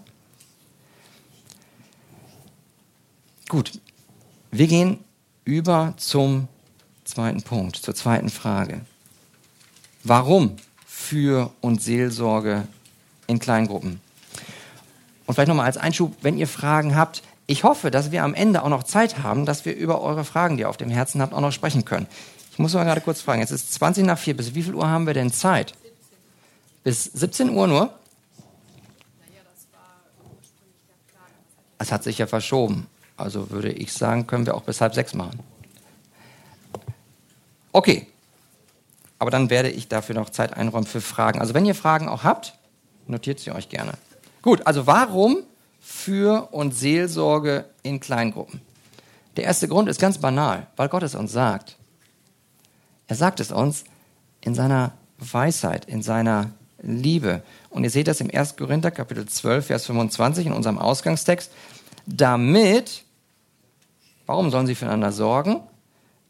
Gut, 3.49 3.79
wir 4.51 4.67
gehen 4.67 4.99
über 5.43 5.95
zum 5.97 6.47
zweiten 7.03 7.41
Punkt, 7.41 7.77
zur 7.77 7.95
zweiten 7.95 8.29
Frage. 8.29 8.81
Warum 10.03 10.57
für 10.85 11.51
und 11.61 11.81
Seelsorge 11.81 12.67
in 13.25 13.39
Kleingruppen? 13.39 14.01
Und 15.25 15.33
vielleicht 15.33 15.47
nochmal 15.47 15.65
als 15.65 15.77
Einschub, 15.77 16.15
wenn 16.21 16.37
ihr 16.37 16.47
Fragen 16.47 16.95
habt, 16.95 17.23
ich 17.47 17.63
hoffe, 17.63 17.91
dass 17.91 18.11
wir 18.11 18.23
am 18.23 18.33
Ende 18.33 18.61
auch 18.63 18.69
noch 18.69 18.83
Zeit 18.83 19.23
haben, 19.23 19.45
dass 19.45 19.63
wir 19.63 19.75
über 19.75 20.01
eure 20.01 20.25
Fragen, 20.25 20.57
die 20.57 20.61
ihr 20.61 20.69
auf 20.69 20.77
dem 20.77 20.89
Herzen 20.89 21.21
habt, 21.21 21.33
auch 21.33 21.39
noch 21.39 21.53
sprechen 21.53 21.85
können. 21.85 22.07
Ich 22.51 22.59
muss 22.59 22.73
mal 22.73 22.83
gerade 22.83 23.01
kurz 23.01 23.21
fragen, 23.21 23.39
jetzt 23.39 23.51
ist 23.51 23.73
20 23.73 24.05
nach 24.05 24.19
4, 24.19 24.35
bis 24.35 24.53
wie 24.53 24.63
viel 24.63 24.75
Uhr 24.75 24.87
haben 24.87 25.07
wir 25.07 25.13
denn 25.13 25.31
Zeit? 25.31 25.73
Bis 26.83 27.05
17 27.05 27.49
Uhr 27.51 27.67
nur? 27.67 27.93
Es 31.79 31.91
hat 31.91 32.03
sich 32.03 32.17
ja 32.17 32.27
verschoben. 32.27 32.87
Also 33.15 33.49
würde 33.49 33.71
ich 33.71 33.93
sagen, 33.93 34.27
können 34.27 34.45
wir 34.45 34.55
auch 34.55 34.63
bis 34.63 34.81
halb 34.81 34.93
sechs 34.93 35.13
machen. 35.13 35.39
Okay. 37.71 38.07
Aber 39.19 39.31
dann 39.31 39.49
werde 39.49 39.69
ich 39.69 39.87
dafür 39.87 40.15
noch 40.15 40.31
Zeit 40.31 40.53
einräumen 40.53 40.87
für 40.87 41.01
Fragen. 41.01 41.39
Also 41.39 41.53
wenn 41.53 41.65
ihr 41.65 41.75
Fragen 41.75 42.09
auch 42.09 42.23
habt, 42.23 42.55
notiert 43.07 43.39
sie 43.39 43.51
euch 43.51 43.69
gerne. 43.69 43.93
Gut, 44.41 44.65
also 44.67 44.85
warum 44.87 45.43
für 45.87 46.49
und 46.51 46.73
Seelsorge 46.73 47.65
in 47.83 47.99
Kleingruppen? 47.99 48.61
Der 49.35 49.45
erste 49.45 49.67
Grund 49.67 49.87
ist 49.87 49.99
ganz 49.99 50.17
banal, 50.17 50.67
weil 50.75 50.89
Gott 50.89 51.03
es 51.03 51.15
uns 51.15 51.31
sagt. 51.31 51.77
Er 53.07 53.15
sagt 53.15 53.39
es 53.39 53.51
uns 53.51 53.83
in 54.41 54.55
seiner 54.55 54.93
Weisheit, 55.17 55.85
in 55.85 56.01
seiner 56.01 56.51
Liebe. 56.81 57.43
Und 57.69 57.83
ihr 57.83 57.89
seht 57.89 58.07
das 58.07 58.21
im 58.21 58.29
1. 58.33 58.57
Korinther 58.57 58.91
Kapitel 58.91 59.27
12, 59.27 59.67
Vers 59.67 59.85
25 59.85 60.47
in 60.47 60.53
unserem 60.53 60.77
Ausgangstext. 60.77 61.51
Damit 62.05 63.05
Warum 64.27 64.51
sollen 64.51 64.67
sie 64.67 64.75
füreinander 64.75 65.11
sorgen? 65.11 65.61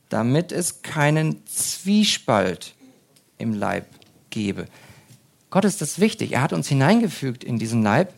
Damit 0.09 0.53
es 0.53 0.83
keinen 0.83 1.45
Zwiespalt 1.47 2.75
im 3.37 3.53
Leib 3.53 3.87
gebe. 4.29 4.67
Gott 5.49 5.65
ist 5.65 5.81
das 5.81 5.99
wichtig. 5.99 6.31
Er 6.31 6.43
hat 6.43 6.53
uns 6.53 6.67
hineingefügt 6.67 7.43
in 7.43 7.59
diesen 7.59 7.81
Leib 7.81 8.13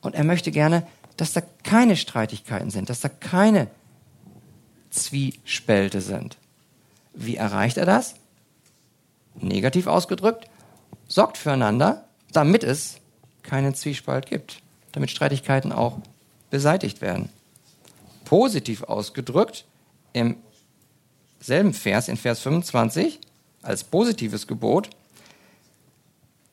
und 0.00 0.14
er 0.14 0.24
möchte 0.24 0.50
gerne, 0.50 0.86
dass 1.16 1.32
da 1.32 1.42
keine 1.64 1.96
Streitigkeiten 1.96 2.70
sind, 2.70 2.90
dass 2.90 3.00
da 3.00 3.08
keine 3.08 3.68
Zwiespälte 4.90 6.00
sind. 6.00 6.36
Wie 7.12 7.36
erreicht 7.36 7.76
er 7.76 7.86
das? 7.86 8.14
Negativ 9.34 9.86
ausgedrückt, 9.86 10.48
sorgt 11.06 11.36
füreinander, 11.36 12.04
damit 12.32 12.64
es 12.64 12.98
keinen 13.42 13.74
Zwiespalt 13.74 14.26
gibt, 14.26 14.62
damit 14.92 15.10
Streitigkeiten 15.10 15.72
auch 15.72 15.98
beseitigt 16.50 17.00
werden 17.00 17.30
positiv 18.28 18.82
ausgedrückt 18.82 19.64
im 20.12 20.36
selben 21.40 21.72
Vers, 21.72 22.08
in 22.08 22.18
Vers 22.18 22.40
25, 22.40 23.20
als 23.62 23.84
positives 23.84 24.46
Gebot, 24.46 24.90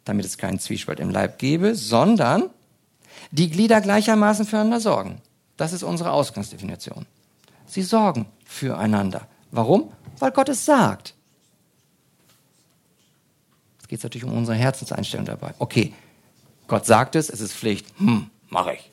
damit 0.05 0.25
es 0.25 0.37
keinen 0.37 0.59
Zwiespalt 0.59 1.01
im 1.01 1.09
Leib 1.09 1.37
gebe, 1.37 1.75
sondern 1.75 2.49
die 3.35 3.49
Glieder 3.49 3.81
gleichermaßen 3.81 4.45
füreinander 4.45 4.79
sorgen. 4.79 5.21
Das 5.57 5.73
ist 5.73 5.83
unsere 5.83 6.11
Ausgangsdefinition. 6.11 7.05
Sie 7.65 7.81
sorgen 7.81 8.27
füreinander. 8.45 9.27
Warum? 9.51 9.91
Weil 10.19 10.31
Gott 10.31 10.49
es 10.49 10.63
sagt. 10.63 11.13
Jetzt 13.77 13.89
geht 13.89 13.99
es 13.99 14.03
natürlich 14.03 14.25
um 14.25 14.37
unsere 14.37 14.57
Herzenseinstellung 14.57 15.25
dabei. 15.25 15.53
Okay, 15.59 15.93
Gott 16.67 16.85
sagt 16.85 17.15
es, 17.15 17.29
es 17.29 17.41
ist 17.41 17.53
Pflicht. 17.53 17.87
Hm, 17.97 18.29
mache 18.49 18.75
ich. 18.75 18.91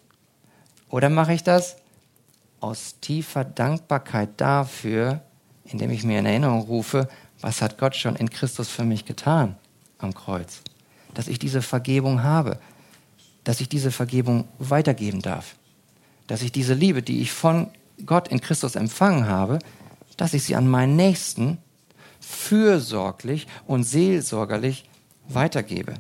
Oder 0.89 1.09
mache 1.09 1.33
ich 1.33 1.45
das, 1.45 1.77
aus 2.61 2.97
tiefer 3.01 3.45
Dankbarkeit 3.45 4.31
dafür, 4.37 5.23
indem 5.65 5.91
ich 5.91 6.05
mir 6.05 6.19
in 6.19 6.27
Erinnerung 6.27 6.63
rufe, 6.63 7.09
was 7.41 7.63
hat 7.63 7.79
Gott 7.79 7.95
schon 7.95 8.17
in 8.17 8.29
Christus 8.29 8.69
für 8.69 8.85
mich 8.85 9.05
getan 9.05 9.57
am 9.99 10.15
Kreuz. 10.15 10.63
Dass 11.15 11.29
ich 11.29 11.39
diese 11.39 11.63
Vergebung 11.63 12.23
habe, 12.23 12.59
dass 13.45 13.61
ich 13.61 13.69
diese 13.69 13.91
Vergebung 13.91 14.47
weitergeben 14.59 15.23
darf, 15.23 15.57
dass 16.27 16.43
ich 16.43 16.53
diese 16.53 16.75
Liebe, 16.75 17.03
die 17.03 17.21
ich 17.21 17.33
von 17.33 17.71
Gott 18.07 18.29
in 18.29 18.41
Christus 18.41 18.77
empfangen 18.77 19.27
habe, 19.27 19.59
dass 20.17 20.35
ich 20.35 20.45
sie 20.45 20.57
an 20.57 20.69
meinen 20.69 20.97
Nächsten 20.97 21.59
fürsorglich 22.21 23.47
und 23.67 23.85
seelsorgerlich 23.85 24.89
weitergebe. 25.29 25.95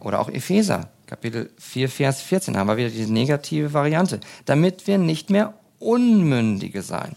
Oder 0.00 0.20
auch 0.20 0.28
Epheser. 0.28 0.90
Kapitel 1.06 1.50
4, 1.58 1.88
Vers 1.88 2.22
14 2.22 2.56
haben 2.56 2.68
wir 2.68 2.76
wieder 2.76 2.90
diese 2.90 3.12
negative 3.12 3.72
Variante. 3.72 4.20
Damit 4.44 4.86
wir 4.86 4.98
nicht 4.98 5.30
mehr 5.30 5.54
Unmündige 5.78 6.82
sein. 6.82 7.14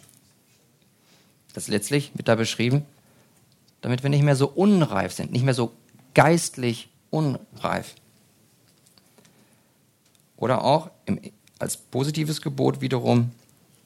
Das 1.53 1.67
letztlich 1.67 2.11
wird 2.13 2.27
da 2.27 2.35
beschrieben, 2.35 2.85
damit 3.81 4.03
wir 4.03 4.09
nicht 4.09 4.23
mehr 4.23 4.35
so 4.35 4.47
unreif 4.47 5.13
sind, 5.13 5.31
nicht 5.31 5.43
mehr 5.43 5.53
so 5.53 5.73
geistlich 6.13 6.89
unreif. 7.11 7.93
Oder 10.37 10.63
auch 10.63 10.89
im 11.05 11.19
als 11.61 11.77
positives 11.77 12.41
Gebot 12.41 12.81
wiederum 12.81 13.31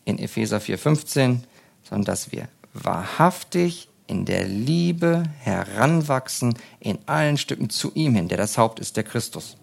in 0.05 0.17
Epheser 0.17 0.59
4,15, 0.59 1.39
sondern 1.83 2.05
dass 2.05 2.31
wir 2.31 2.47
wahrhaftig 2.73 3.89
in 4.07 4.25
der 4.25 4.47
Liebe 4.47 5.23
heranwachsen 5.39 6.55
in 6.79 6.99
allen 7.05 7.38
Stücken 7.38 7.69
zu 7.69 7.91
ihm 7.93 8.15
hin, 8.15 8.27
der 8.27 8.38
das 8.38 8.57
Haupt 8.57 8.79
ist, 8.79 8.95
der 8.95 9.03
Christus. 9.03 9.57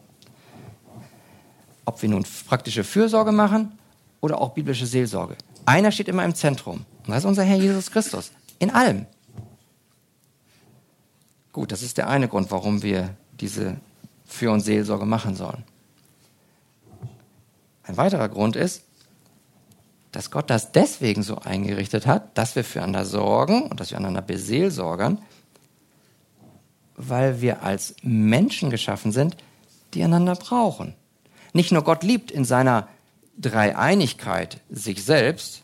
Ob 1.84 2.02
wir 2.02 2.08
nun 2.08 2.24
praktische 2.46 2.84
Fürsorge 2.84 3.32
machen 3.32 3.78
oder 4.20 4.40
auch 4.40 4.50
biblische 4.50 4.86
Seelsorge. 4.86 5.36
Einer 5.64 5.90
steht 5.90 6.08
immer 6.08 6.24
im 6.24 6.34
Zentrum. 6.34 6.84
Und 7.06 7.08
das 7.08 7.18
ist 7.18 7.24
unser 7.24 7.44
Herr 7.44 7.56
Jesus 7.56 7.90
Christus. 7.90 8.32
In 8.58 8.70
allem. 8.70 9.06
Gut, 11.52 11.72
das 11.72 11.82
ist 11.82 11.98
der 11.98 12.08
eine 12.08 12.28
Grund, 12.28 12.50
warum 12.50 12.82
wir 12.82 13.16
diese 13.40 13.76
Für- 14.26 14.52
und 14.52 14.60
Seelsorge 14.60 15.06
machen 15.06 15.34
sollen. 15.34 15.64
Ein 17.84 17.96
weiterer 17.96 18.28
Grund 18.28 18.56
ist, 18.56 18.84
dass 20.12 20.30
Gott 20.30 20.50
das 20.50 20.72
deswegen 20.72 21.22
so 21.22 21.38
eingerichtet 21.38 22.06
hat, 22.06 22.36
dass 22.36 22.54
wir 22.54 22.64
füreinander 22.64 23.04
sorgen 23.04 23.62
und 23.62 23.80
dass 23.80 23.90
wir 23.90 23.98
einander 23.98 24.22
beseelsorgern, 24.22 25.18
weil 26.96 27.40
wir 27.40 27.62
als 27.62 27.96
Menschen 28.02 28.70
geschaffen 28.70 29.10
sind, 29.10 29.36
die 29.94 30.02
einander 30.04 30.34
brauchen. 30.34 30.94
Nicht 31.54 31.72
nur 31.72 31.82
Gott 31.82 32.02
liebt 32.02 32.30
in 32.30 32.44
seiner 32.44 32.88
Dreieinigkeit 33.38 34.60
sich 34.70 35.02
selbst 35.02 35.62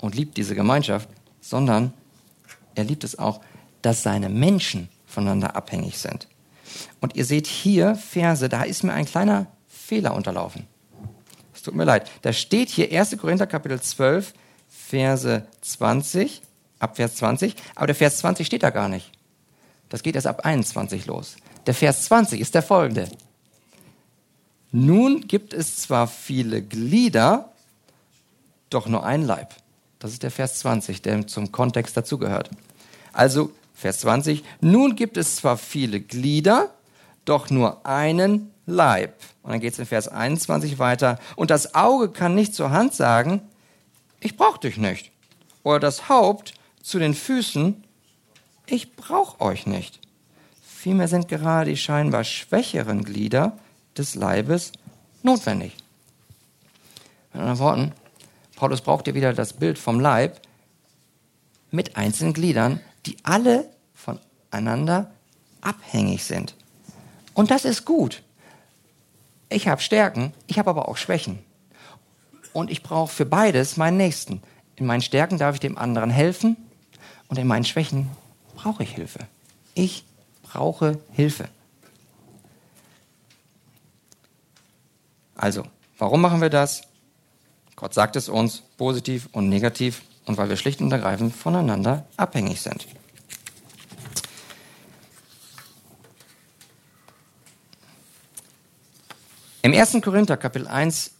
und 0.00 0.14
liebt 0.14 0.36
diese 0.36 0.54
Gemeinschaft, 0.54 1.08
sondern 1.40 1.92
er 2.74 2.84
liebt 2.84 3.04
es 3.04 3.18
auch, 3.18 3.40
dass 3.82 4.02
seine 4.02 4.28
Menschen 4.28 4.88
voneinander 5.06 5.56
abhängig 5.56 5.98
sind. 5.98 6.26
Und 7.00 7.16
ihr 7.16 7.24
seht 7.24 7.46
hier 7.46 7.94
Verse, 7.94 8.48
da 8.48 8.62
ist 8.62 8.84
mir 8.84 8.92
ein 8.92 9.06
kleiner 9.06 9.46
Fehler 9.68 10.14
unterlaufen. 10.14 10.66
Es 11.54 11.62
tut 11.62 11.74
mir 11.74 11.84
leid. 11.84 12.10
Da 12.22 12.32
steht 12.32 12.68
hier 12.68 12.90
1. 12.90 13.16
Korinther 13.18 13.46
Kapitel 13.46 13.80
12, 13.80 14.32
Verse 14.68 15.46
20, 15.60 16.42
ab 16.78 16.96
Vers 16.96 17.16
20, 17.16 17.54
aber 17.74 17.86
der 17.86 17.96
Vers 17.96 18.18
20 18.18 18.46
steht 18.46 18.62
da 18.62 18.70
gar 18.70 18.88
nicht. 18.88 19.10
Das 19.88 20.02
geht 20.02 20.14
erst 20.14 20.26
ab 20.26 20.44
21 20.44 21.06
los. 21.06 21.36
Der 21.66 21.74
Vers 21.74 22.04
20 22.04 22.40
ist 22.40 22.54
der 22.54 22.62
folgende. 22.62 23.08
Nun 24.70 25.22
gibt 25.26 25.54
es 25.54 25.76
zwar 25.76 26.06
viele 26.06 26.62
Glieder, 26.62 27.52
doch 28.70 28.86
nur 28.86 29.04
ein 29.04 29.22
Leib. 29.22 29.54
Das 29.98 30.12
ist 30.12 30.22
der 30.22 30.30
Vers 30.30 30.60
20, 30.60 31.02
der 31.02 31.26
zum 31.26 31.50
Kontext 31.50 31.96
dazugehört. 31.96 32.50
Also 33.12 33.50
Vers 33.78 34.00
20, 34.00 34.42
nun 34.60 34.96
gibt 34.96 35.16
es 35.16 35.36
zwar 35.36 35.56
viele 35.56 36.00
Glieder, 36.00 36.74
doch 37.24 37.48
nur 37.48 37.86
einen 37.86 38.50
Leib. 38.66 39.14
Und 39.44 39.52
dann 39.52 39.60
geht 39.60 39.74
es 39.74 39.78
in 39.78 39.86
Vers 39.86 40.08
21 40.08 40.80
weiter. 40.80 41.20
Und 41.36 41.52
das 41.52 41.76
Auge 41.76 42.10
kann 42.10 42.34
nicht 42.34 42.56
zur 42.56 42.72
Hand 42.72 42.92
sagen, 42.92 43.40
ich 44.18 44.36
brauche 44.36 44.58
dich 44.58 44.78
nicht. 44.78 45.12
Oder 45.62 45.78
das 45.78 46.08
Haupt 46.08 46.54
zu 46.82 46.98
den 46.98 47.14
Füßen, 47.14 47.84
ich 48.66 48.96
brauche 48.96 49.40
euch 49.40 49.64
nicht. 49.68 50.00
Vielmehr 50.60 51.06
sind 51.06 51.28
gerade 51.28 51.70
die 51.70 51.76
scheinbar 51.76 52.24
schwächeren 52.24 53.04
Glieder 53.04 53.58
des 53.96 54.16
Leibes 54.16 54.72
notwendig. 55.22 55.76
Mit 57.32 57.42
anderen 57.42 57.60
Worten, 57.60 57.92
Paulus 58.56 58.80
braucht 58.80 59.04
hier 59.04 59.14
wieder 59.14 59.32
das 59.34 59.52
Bild 59.52 59.78
vom 59.78 60.00
Leib 60.00 60.40
mit 61.70 61.96
einzelnen 61.96 62.32
Gliedern, 62.32 62.80
die 63.08 63.16
alle 63.22 63.64
voneinander 63.94 65.10
abhängig 65.62 66.24
sind. 66.24 66.54
Und 67.32 67.50
das 67.50 67.64
ist 67.64 67.86
gut. 67.86 68.22
Ich 69.48 69.66
habe 69.66 69.80
Stärken, 69.80 70.34
ich 70.46 70.58
habe 70.58 70.68
aber 70.68 70.88
auch 70.88 70.98
Schwächen. 70.98 71.38
Und 72.52 72.70
ich 72.70 72.82
brauche 72.82 73.10
für 73.10 73.24
beides 73.24 73.78
meinen 73.78 73.96
Nächsten. 73.96 74.42
In 74.76 74.84
meinen 74.84 75.00
Stärken 75.00 75.38
darf 75.38 75.54
ich 75.54 75.60
dem 75.60 75.78
anderen 75.78 76.10
helfen 76.10 76.58
und 77.28 77.38
in 77.38 77.46
meinen 77.46 77.64
Schwächen 77.64 78.10
brauche 78.56 78.82
ich 78.82 78.94
Hilfe. 78.94 79.20
Ich 79.74 80.04
brauche 80.42 81.00
Hilfe. 81.10 81.48
Also, 85.34 85.64
warum 85.96 86.20
machen 86.20 86.42
wir 86.42 86.50
das? 86.50 86.82
Gott 87.74 87.94
sagt 87.94 88.16
es 88.16 88.28
uns, 88.28 88.64
positiv 88.76 89.30
und 89.32 89.48
negativ, 89.48 90.02
und 90.26 90.36
weil 90.36 90.50
wir 90.50 90.56
schlicht 90.56 90.80
und 90.80 90.92
ergreifend 90.92 91.34
voneinander 91.34 92.04
abhängig 92.16 92.60
sind. 92.60 92.86
Im 99.68 99.74
1. 99.74 100.00
Korinther 100.00 100.38
Kapitel 100.38 100.66
1, 100.66 101.10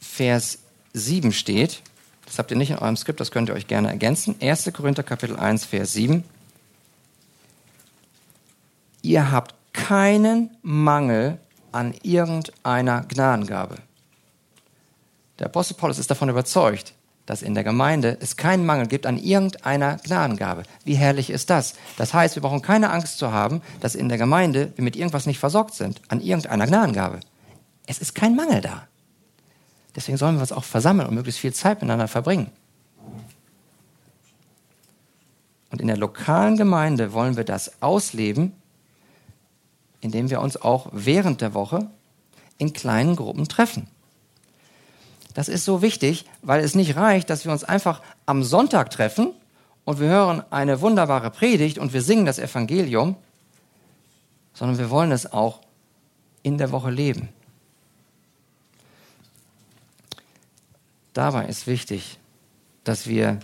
Vers 0.00 0.58
7 0.92 1.30
steht, 1.30 1.82
das 2.26 2.36
habt 2.36 2.50
ihr 2.50 2.56
nicht 2.56 2.70
in 2.70 2.78
eurem 2.78 2.96
Skript, 2.96 3.20
das 3.20 3.30
könnt 3.30 3.48
ihr 3.48 3.54
euch 3.54 3.68
gerne 3.68 3.90
ergänzen, 3.90 4.34
1. 4.42 4.72
Korinther 4.72 5.04
Kapitel 5.04 5.36
1, 5.36 5.66
Vers 5.66 5.92
7, 5.92 6.24
ihr 9.02 9.30
habt 9.30 9.54
keinen 9.72 10.50
Mangel 10.62 11.38
an 11.70 11.94
irgendeiner 12.02 13.02
Gnadengabe. 13.02 13.76
Der 15.38 15.46
Apostel 15.46 15.74
Paulus 15.74 16.00
ist 16.00 16.10
davon 16.10 16.28
überzeugt, 16.28 16.94
dass 17.26 17.40
in 17.40 17.54
der 17.54 17.62
Gemeinde 17.62 18.18
es 18.20 18.36
keinen 18.36 18.66
Mangel 18.66 18.88
gibt 18.88 19.06
an 19.06 19.16
irgendeiner 19.16 19.98
Gnadengabe. 19.98 20.64
Wie 20.84 20.94
herrlich 20.94 21.30
ist 21.30 21.50
das? 21.50 21.74
Das 21.98 22.12
heißt, 22.12 22.34
wir 22.34 22.42
brauchen 22.42 22.62
keine 22.62 22.90
Angst 22.90 23.18
zu 23.18 23.30
haben, 23.30 23.62
dass 23.78 23.94
in 23.94 24.08
der 24.08 24.18
Gemeinde 24.18 24.72
wir 24.74 24.82
mit 24.82 24.96
irgendwas 24.96 25.26
nicht 25.26 25.38
versorgt 25.38 25.74
sind, 25.74 26.02
an 26.08 26.20
irgendeiner 26.20 26.66
Gnadengabe. 26.66 27.20
Es 27.86 27.98
ist 27.98 28.14
kein 28.14 28.36
Mangel 28.36 28.60
da. 28.60 28.86
Deswegen 29.94 30.16
sollen 30.16 30.36
wir 30.36 30.42
uns 30.42 30.52
auch 30.52 30.64
versammeln 30.64 31.08
und 31.08 31.14
möglichst 31.14 31.40
viel 31.40 31.52
Zeit 31.52 31.78
miteinander 31.78 32.08
verbringen. 32.08 32.50
Und 35.70 35.80
in 35.80 35.86
der 35.86 35.96
lokalen 35.96 36.56
Gemeinde 36.56 37.12
wollen 37.12 37.36
wir 37.36 37.44
das 37.44 37.82
ausleben, 37.82 38.52
indem 40.00 40.30
wir 40.30 40.40
uns 40.40 40.56
auch 40.56 40.88
während 40.92 41.40
der 41.40 41.54
Woche 41.54 41.90
in 42.58 42.72
kleinen 42.72 43.16
Gruppen 43.16 43.48
treffen. 43.48 43.88
Das 45.34 45.48
ist 45.48 45.64
so 45.64 45.80
wichtig, 45.80 46.26
weil 46.42 46.62
es 46.62 46.74
nicht 46.74 46.96
reicht, 46.96 47.30
dass 47.30 47.44
wir 47.44 47.52
uns 47.52 47.64
einfach 47.64 48.02
am 48.26 48.42
Sonntag 48.42 48.90
treffen 48.90 49.32
und 49.84 49.98
wir 49.98 50.08
hören 50.08 50.42
eine 50.50 50.80
wunderbare 50.80 51.30
Predigt 51.30 51.78
und 51.78 51.92
wir 51.92 52.02
singen 52.02 52.26
das 52.26 52.38
Evangelium, 52.38 53.16
sondern 54.52 54.78
wir 54.78 54.90
wollen 54.90 55.10
es 55.10 55.32
auch 55.32 55.60
in 56.42 56.58
der 56.58 56.70
Woche 56.70 56.90
leben. 56.90 57.30
Dabei 61.12 61.46
ist 61.46 61.66
wichtig, 61.66 62.18
dass 62.84 63.06
wir 63.06 63.38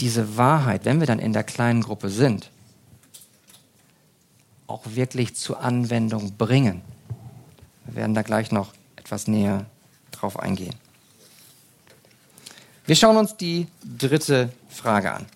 diese 0.00 0.36
Wahrheit, 0.36 0.84
wenn 0.84 1.00
wir 1.00 1.06
dann 1.06 1.18
in 1.18 1.32
der 1.32 1.44
kleinen 1.44 1.82
Gruppe 1.82 2.08
sind, 2.08 2.50
auch 4.66 4.82
wirklich 4.86 5.34
zur 5.34 5.60
Anwendung 5.60 6.36
bringen. 6.36 6.82
Wir 7.84 7.96
werden 7.96 8.14
da 8.14 8.22
gleich 8.22 8.52
noch 8.52 8.72
etwas 8.96 9.26
näher 9.26 9.66
drauf 10.12 10.38
eingehen. 10.38 10.74
Wir 12.86 12.96
schauen 12.96 13.16
uns 13.16 13.36
die 13.36 13.66
dritte 13.84 14.50
Frage 14.68 15.12
an. 15.12 15.26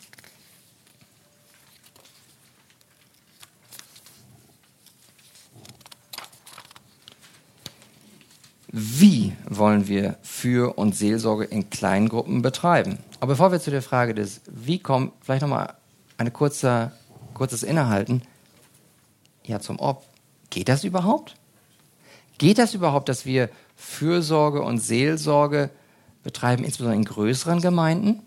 Wie 8.76 9.36
wollen 9.48 9.86
wir 9.86 10.16
Für- 10.22 10.76
und 10.76 10.96
Seelsorge 10.96 11.44
in 11.44 11.70
Kleingruppen 11.70 12.42
betreiben? 12.42 12.98
Aber 13.20 13.34
bevor 13.34 13.52
wir 13.52 13.60
zu 13.60 13.70
der 13.70 13.82
Frage 13.82 14.14
des 14.14 14.40
Wie 14.50 14.80
kommen, 14.80 15.12
vielleicht 15.20 15.42
nochmal 15.42 15.74
ein 16.18 16.32
kurzer, 16.32 16.90
kurzes 17.34 17.62
Innehalten. 17.62 18.22
Ja, 19.44 19.60
zum 19.60 19.78
Ob. 19.78 20.04
Geht 20.50 20.68
das 20.68 20.82
überhaupt? 20.82 21.36
Geht 22.38 22.58
das 22.58 22.74
überhaupt, 22.74 23.08
dass 23.08 23.24
wir 23.24 23.48
Fürsorge 23.76 24.60
und 24.62 24.78
Seelsorge 24.78 25.70
betreiben, 26.24 26.64
insbesondere 26.64 26.96
in 26.96 27.04
größeren 27.04 27.60
Gemeinden? 27.60 28.24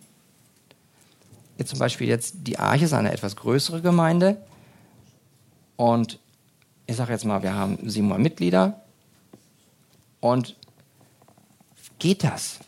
Jetzt 1.57 1.71
zum 1.71 1.79
Beispiel 1.79 2.07
jetzt 2.07 2.35
die 2.47 2.57
Arche 2.57 2.85
ist 2.85 2.93
eine 2.93 3.11
etwas 3.11 3.35
größere 3.35 3.81
Gemeinde 3.81 4.37
und 5.75 6.19
ich 6.85 6.95
sage 6.95 7.11
jetzt 7.11 7.25
mal, 7.25 7.43
wir 7.43 7.53
haben 7.53 7.77
700 7.83 8.21
Mitglieder 8.21 8.86
und 10.19 10.55
geht 11.99 12.23
das? 12.23 12.59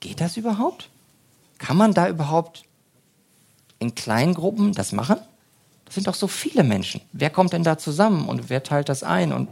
Geht 0.00 0.20
das 0.20 0.36
überhaupt? 0.36 0.90
Kann 1.58 1.76
man 1.76 1.94
da 1.94 2.08
überhaupt 2.08 2.64
in 3.78 3.94
kleinen 3.94 4.34
Gruppen 4.34 4.72
das 4.72 4.92
machen? 4.92 5.16
Das 5.84 5.94
sind 5.94 6.06
doch 6.06 6.14
so 6.14 6.26
viele 6.26 6.64
Menschen. 6.64 7.00
Wer 7.12 7.30
kommt 7.30 7.52
denn 7.52 7.64
da 7.64 7.78
zusammen 7.78 8.28
und 8.28 8.48
wer 8.48 8.62
teilt 8.62 8.88
das 8.88 9.02
ein 9.02 9.32
und 9.32 9.48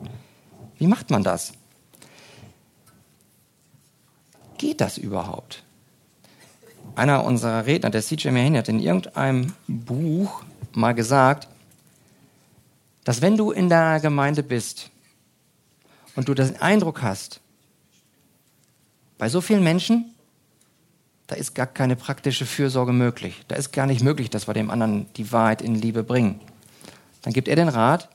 wie 0.79 0.87
macht 0.87 1.11
man 1.11 1.23
das? 1.23 1.53
Geht 4.59 4.81
das 4.81 4.99
überhaupt? 4.99 5.63
Einer 6.97 7.25
unserer 7.25 7.67
Redner, 7.67 7.91
der 7.91 8.03
CJ 8.03 8.31
Mahoney, 8.31 8.59
hat 8.59 8.69
in 8.69 8.81
irgendeinem 8.81 9.55
Buch 9.69 10.43
mal 10.73 10.93
gesagt, 10.93 11.49
dass 13.05 13.23
wenn 13.23 13.37
du 13.37 13.53
in 13.53 13.69
deiner 13.69 14.01
Gemeinde 14.01 14.43
bist 14.43 14.91
und 16.21 16.29
du 16.29 16.35
den 16.35 16.61
Eindruck 16.61 17.01
hast, 17.01 17.41
Bei 19.17 19.31
so 19.31 19.41
vielen 19.41 19.65
Menschen, 19.65 20.15
da 21.27 21.35
ist 21.35 21.55
gar 21.55 21.67
keine 21.67 21.97
praktische 21.97 22.45
Fürsorge 22.45 22.93
möglich. 22.93 23.43
Da 23.49 23.57
ist 23.57 23.73
gar 23.73 23.87
nicht 23.87 24.03
möglich, 24.03 24.29
dass 24.29 24.47
wir 24.47 24.53
dem 24.53 24.71
anderen 24.71 25.07
die 25.15 25.33
Wahrheit 25.33 25.63
in 25.63 25.75
Liebe 25.75 26.03
bringen. 26.03 26.39
Dann 27.23 27.33
gibt 27.33 27.49
er 27.49 27.57
den 27.57 27.71
Rat, 27.71 28.11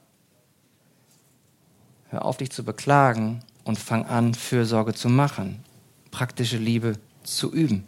hör 2.09 2.25
auf 2.25 2.37
dich 2.37 2.51
zu 2.51 2.63
beklagen 2.63 3.41
und 3.63 3.79
fang 3.79 4.05
an, 4.05 4.35
Fürsorge 4.35 4.93
zu 4.93 5.09
machen, 5.09 5.63
praktische 6.11 6.57
Liebe 6.57 6.99
zu 7.23 7.51
üben 7.51 7.87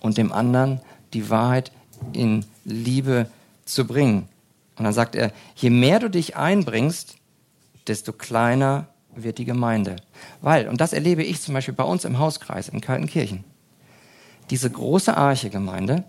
und 0.00 0.18
dem 0.18 0.32
anderen 0.32 0.80
die 1.12 1.30
Wahrheit 1.30 1.70
in 2.12 2.44
Liebe 2.64 3.30
zu 3.64 3.86
bringen. 3.86 4.28
Und 4.76 4.84
dann 4.84 4.92
sagt 4.92 5.14
er, 5.14 5.32
je 5.54 5.70
mehr 5.70 6.00
du 6.00 6.10
dich 6.10 6.36
einbringst, 6.36 7.16
desto 7.86 8.12
kleiner 8.12 8.88
wird 9.22 9.38
die 9.38 9.44
Gemeinde. 9.44 9.96
Weil, 10.40 10.68
und 10.68 10.80
das 10.80 10.92
erlebe 10.92 11.22
ich 11.22 11.40
zum 11.40 11.54
Beispiel 11.54 11.74
bei 11.74 11.84
uns 11.84 12.04
im 12.04 12.18
Hauskreis 12.18 12.68
in 12.68 12.80
Kaltenkirchen, 12.80 13.44
diese 14.50 14.70
große 14.70 15.16
Arche-Gemeinde 15.16 16.04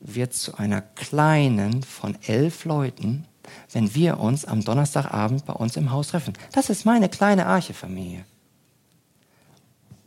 wird 0.00 0.32
zu 0.32 0.56
einer 0.56 0.80
kleinen 0.80 1.82
von 1.82 2.16
elf 2.26 2.64
Leuten, 2.64 3.26
wenn 3.72 3.94
wir 3.94 4.20
uns 4.20 4.44
am 4.44 4.64
Donnerstagabend 4.64 5.44
bei 5.44 5.52
uns 5.52 5.76
im 5.76 5.90
Haus 5.90 6.08
treffen. 6.08 6.34
Das 6.52 6.70
ist 6.70 6.86
meine 6.86 7.08
kleine 7.08 7.46
Arche-Familie. 7.46 8.24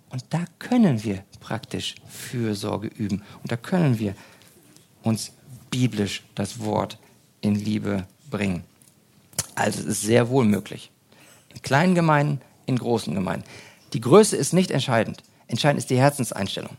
Und 0.09 0.23
da 0.29 0.45
können 0.59 1.03
wir 1.03 1.23
praktisch 1.39 1.95
Fürsorge 2.07 2.87
üben. 2.87 3.23
Und 3.41 3.51
da 3.51 3.57
können 3.57 3.97
wir 3.99 4.15
uns 5.01 5.31
biblisch 5.69 6.23
das 6.35 6.59
Wort 6.59 6.99
in 7.41 7.55
Liebe 7.55 8.05
bringen. 8.29 8.63
Also 9.55 9.79
es 9.79 9.85
ist 9.85 10.01
sehr 10.01 10.29
wohl 10.29 10.45
möglich. 10.45 10.92
In 11.53 11.61
kleinen 11.61 11.95
Gemeinden, 11.95 12.41
in 12.65 12.77
großen 12.77 13.13
Gemeinden. 13.13 13.45
Die 13.93 14.01
Größe 14.01 14.35
ist 14.35 14.53
nicht 14.53 14.71
entscheidend. 14.71 15.23
Entscheidend 15.47 15.79
ist 15.79 15.89
die 15.89 15.97
Herzenseinstellung. 15.97 16.75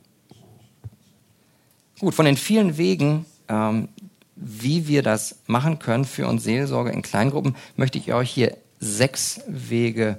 Gut, 2.01 2.15
von 2.15 2.25
den 2.25 2.37
vielen 2.37 2.77
Wegen, 2.77 3.25
ähm, 3.49 3.89
wie 4.37 4.89
wir 4.89 5.03
das 5.03 5.37
machen 5.47 5.79
können 5.79 6.05
für 6.05 6.27
uns 6.27 6.43
Seelsorge 6.43 6.91
in 6.91 7.03
Kleingruppen, 7.03 7.55
möchte 7.77 7.99
ich 7.99 8.13
euch 8.13 8.31
hier 8.31 8.57
sechs 8.81 9.41
Wege 9.47 10.19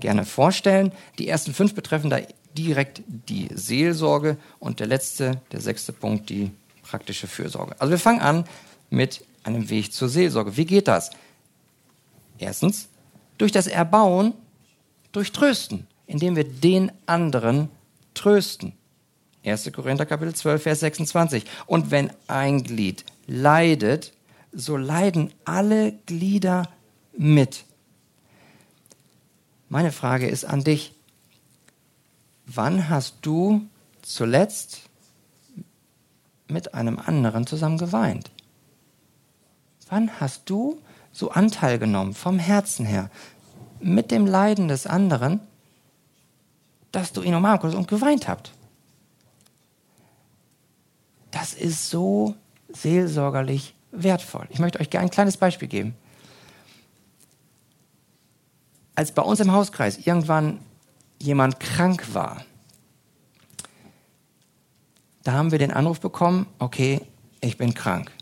gerne 0.00 0.24
vorstellen. 0.24 0.92
Die 1.18 1.28
ersten 1.28 1.52
fünf 1.52 1.74
betreffen 1.74 2.10
da 2.10 2.20
direkt 2.56 3.02
die 3.06 3.48
Seelsorge 3.52 4.36
und 4.58 4.80
der 4.80 4.86
letzte, 4.86 5.40
der 5.52 5.60
sechste 5.60 5.92
Punkt, 5.92 6.30
die 6.30 6.50
praktische 6.82 7.26
Fürsorge. 7.26 7.74
Also 7.80 7.90
wir 7.90 7.98
fangen 7.98 8.20
an 8.20 8.44
mit 8.90 9.24
einem 9.42 9.68
Weg 9.70 9.92
zur 9.92 10.08
Seelsorge. 10.08 10.56
Wie 10.56 10.64
geht 10.64 10.88
das? 10.88 11.10
Erstens, 12.38 12.88
durch 13.38 13.52
das 13.52 13.66
Erbauen, 13.66 14.34
durch 15.12 15.32
Trösten, 15.32 15.86
indem 16.06 16.36
wir 16.36 16.44
den 16.44 16.92
anderen 17.06 17.70
trösten. 18.14 18.74
1. 19.44 19.72
Korinther 19.72 20.04
Kapitel 20.04 20.34
12, 20.34 20.62
Vers 20.62 20.80
26. 20.80 21.44
Und 21.66 21.90
wenn 21.90 22.10
ein 22.26 22.62
Glied 22.64 23.04
leidet, 23.26 24.12
so 24.52 24.76
leiden 24.76 25.32
alle 25.44 25.92
Glieder 26.06 26.68
mit. 27.16 27.64
Meine 29.68 29.92
Frage 29.92 30.28
ist 30.28 30.44
an 30.44 30.64
dich. 30.64 30.92
Wann 32.46 32.88
hast 32.88 33.18
du 33.22 33.66
zuletzt 34.02 34.80
mit 36.48 36.74
einem 36.74 36.98
anderen 36.98 37.46
zusammen 37.46 37.76
geweint? 37.76 38.30
Wann 39.88 40.20
hast 40.20 40.48
du 40.48 40.80
so 41.18 41.32
Anteil 41.32 41.80
genommen 41.80 42.14
vom 42.14 42.38
Herzen 42.38 42.86
her 42.86 43.10
mit 43.80 44.12
dem 44.12 44.24
Leiden 44.24 44.68
des 44.68 44.86
anderen, 44.86 45.40
dass 46.92 47.12
du 47.12 47.22
ihn 47.22 47.34
umarmt 47.34 47.64
hast 47.64 47.74
und 47.74 47.88
geweint 47.88 48.28
habt? 48.28 48.52
Das 51.32 51.54
ist 51.54 51.90
so 51.90 52.36
seelsorgerlich 52.68 53.74
wertvoll. 53.90 54.46
Ich 54.50 54.60
möchte 54.60 54.78
euch 54.78 54.90
gerne 54.90 55.06
ein 55.06 55.10
kleines 55.10 55.36
Beispiel 55.36 55.66
geben. 55.66 55.96
Als 58.94 59.10
bei 59.10 59.22
uns 59.22 59.40
im 59.40 59.50
Hauskreis 59.50 59.98
irgendwann 59.98 60.60
jemand 61.20 61.58
krank 61.58 62.14
war, 62.14 62.44
da 65.24 65.32
haben 65.32 65.50
wir 65.50 65.58
den 65.58 65.72
Anruf 65.72 65.98
bekommen, 65.98 66.46
okay, 66.60 67.00
ich 67.40 67.58
bin 67.58 67.74
krank. 67.74 68.12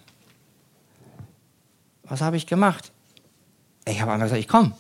Was 2.09 2.21
habe 2.21 2.37
ich 2.37 2.47
gemacht? 2.47 2.93
Ich 3.85 4.01
habe 4.01 4.13
einfach 4.13 4.27
gesagt, 4.27 4.41
ich 4.41 4.49
komme. 4.49 4.73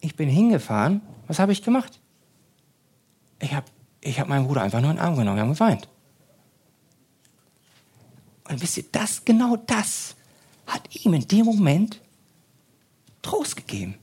Ich 0.00 0.16
bin 0.16 0.28
hingefahren. 0.28 1.02
Was 1.26 1.38
habe 1.38 1.52
ich 1.52 1.62
gemacht? 1.62 2.00
Ich 3.40 3.52
habe 3.54 3.66
ich 4.00 4.20
hab 4.20 4.28
meinen 4.28 4.46
Bruder 4.46 4.62
einfach 4.62 4.80
nur 4.80 4.90
in 4.90 4.96
den 4.96 5.04
Arm 5.04 5.16
genommen. 5.16 5.36
Wir 5.36 5.42
haben 5.42 5.52
geweint. 5.52 5.88
Und 8.48 8.62
wisst 8.62 8.76
ihr, 8.76 8.84
das, 8.90 9.24
genau 9.24 9.56
das 9.56 10.14
hat 10.66 10.82
ihm 11.04 11.14
in 11.14 11.26
dem 11.26 11.44
Moment 11.44 12.00
Trost 13.22 13.56
gegeben. 13.56 13.98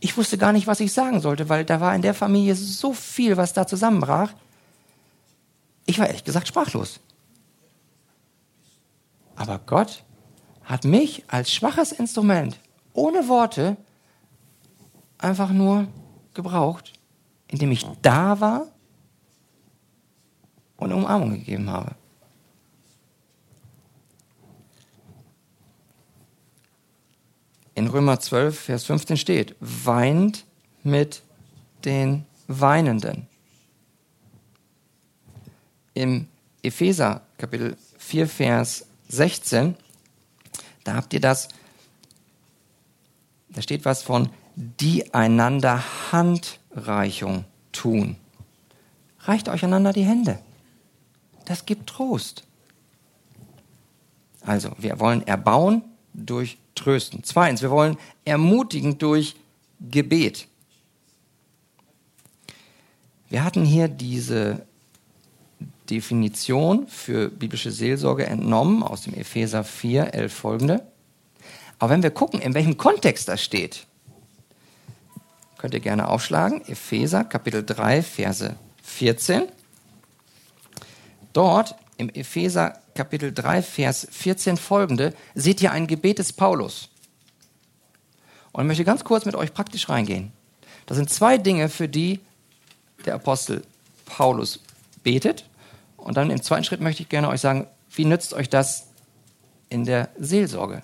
Ich 0.00 0.16
wusste 0.16 0.36
gar 0.36 0.52
nicht, 0.52 0.66
was 0.66 0.80
ich 0.80 0.92
sagen 0.92 1.20
sollte, 1.20 1.48
weil 1.48 1.64
da 1.64 1.80
war 1.80 1.94
in 1.94 2.02
der 2.02 2.14
Familie 2.14 2.54
so 2.54 2.92
viel, 2.92 3.36
was 3.36 3.52
da 3.52 3.66
zusammenbrach. 3.66 4.32
Ich 5.86 5.98
war 5.98 6.06
ehrlich 6.06 6.24
gesagt 6.24 6.48
sprachlos. 6.48 7.00
Aber 9.36 9.58
Gott 9.58 10.02
hat 10.64 10.84
mich 10.84 11.24
als 11.28 11.52
schwaches 11.52 11.92
Instrument, 11.92 12.58
ohne 12.92 13.28
Worte, 13.28 13.76
einfach 15.18 15.50
nur 15.50 15.88
gebraucht, 16.32 16.92
indem 17.48 17.70
ich 17.72 17.86
da 18.02 18.40
war 18.40 18.66
und 20.76 20.92
Umarmung 20.92 21.30
gegeben 21.30 21.70
habe. 21.70 21.94
In 27.74 27.88
Römer 27.88 28.20
12, 28.20 28.58
Vers 28.58 28.84
15 28.84 29.16
steht, 29.16 29.56
weint 29.60 30.44
mit 30.82 31.22
den 31.84 32.24
Weinenden 32.46 33.26
im 35.94 36.26
Epheser 36.62 37.22
Kapitel 37.38 37.76
4, 37.98 38.28
Vers 38.28 38.86
16, 39.08 39.76
da 40.84 40.94
habt 40.94 41.12
ihr 41.12 41.20
das, 41.20 41.48
da 43.48 43.62
steht 43.62 43.84
was 43.84 44.02
von 44.02 44.30
die 44.56 45.12
einander 45.14 45.82
Handreichung 46.12 47.44
tun. 47.72 48.16
Reicht 49.20 49.48
euch 49.48 49.64
einander 49.64 49.92
die 49.92 50.04
Hände. 50.04 50.38
Das 51.46 51.66
gibt 51.66 51.88
Trost. 51.88 52.44
Also, 54.42 54.72
wir 54.78 55.00
wollen 55.00 55.26
erbauen 55.26 55.82
durch 56.12 56.58
Trösten. 56.74 57.24
Zweitens, 57.24 57.62
wir 57.62 57.70
wollen 57.70 57.96
ermutigen 58.24 58.98
durch 58.98 59.36
Gebet. 59.80 60.46
Wir 63.28 63.44
hatten 63.44 63.64
hier 63.64 63.88
diese 63.88 64.66
Definition 65.90 66.86
für 66.88 67.28
biblische 67.28 67.70
Seelsorge 67.70 68.26
entnommen 68.26 68.82
aus 68.82 69.02
dem 69.02 69.14
Epheser 69.14 69.64
4, 69.64 70.14
11 70.14 70.32
folgende. 70.32 70.86
Aber 71.78 71.90
wenn 71.90 72.02
wir 72.02 72.10
gucken, 72.10 72.40
in 72.40 72.54
welchem 72.54 72.76
Kontext 72.76 73.28
das 73.28 73.42
steht, 73.42 73.86
könnt 75.58 75.74
ihr 75.74 75.80
gerne 75.80 76.08
aufschlagen. 76.08 76.62
Epheser 76.66 77.24
Kapitel 77.24 77.64
3, 77.64 78.02
Verse 78.02 78.56
14. 78.82 79.44
Dort 81.32 81.74
im 81.96 82.08
Epheser 82.10 82.78
Kapitel 82.94 83.32
3, 83.32 83.62
Vers 83.62 84.06
14 84.10 84.56
folgende 84.56 85.14
seht 85.34 85.60
ihr 85.60 85.72
ein 85.72 85.86
Gebet 85.86 86.18
des 86.18 86.32
Paulus. 86.32 86.88
Und 88.52 88.62
ich 88.62 88.68
möchte 88.68 88.84
ganz 88.84 89.02
kurz 89.02 89.24
mit 89.24 89.34
euch 89.34 89.52
praktisch 89.52 89.88
reingehen. 89.88 90.32
Das 90.86 90.96
sind 90.96 91.10
zwei 91.10 91.38
Dinge, 91.38 91.68
für 91.68 91.88
die 91.88 92.20
der 93.04 93.14
Apostel 93.14 93.62
Paulus 94.06 94.60
betet. 95.02 95.44
Und 96.04 96.18
dann 96.18 96.28
im 96.28 96.42
zweiten 96.42 96.64
Schritt 96.64 96.82
möchte 96.82 97.02
ich 97.02 97.08
gerne 97.08 97.30
euch 97.30 97.40
sagen, 97.40 97.66
wie 97.94 98.04
nützt 98.04 98.34
euch 98.34 98.50
das 98.50 98.88
in 99.70 99.86
der 99.86 100.10
Seelsorge? 100.18 100.82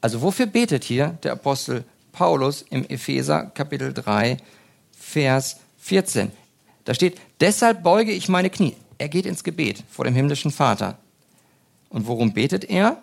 Also 0.00 0.22
wofür 0.22 0.46
betet 0.46 0.84
hier 0.84 1.18
der 1.22 1.32
Apostel 1.32 1.84
Paulus 2.10 2.62
im 2.70 2.88
Epheser 2.88 3.44
Kapitel 3.52 3.92
3, 3.92 4.38
Vers 4.98 5.60
14? 5.80 6.30
Da 6.86 6.94
steht, 6.94 7.20
deshalb 7.40 7.82
beuge 7.82 8.12
ich 8.12 8.30
meine 8.30 8.48
Knie. 8.48 8.74
Er 8.96 9.10
geht 9.10 9.26
ins 9.26 9.44
Gebet 9.44 9.84
vor 9.90 10.06
dem 10.06 10.14
himmlischen 10.14 10.50
Vater. 10.50 10.96
Und 11.90 12.06
worum 12.06 12.32
betet 12.32 12.64
er? 12.64 13.02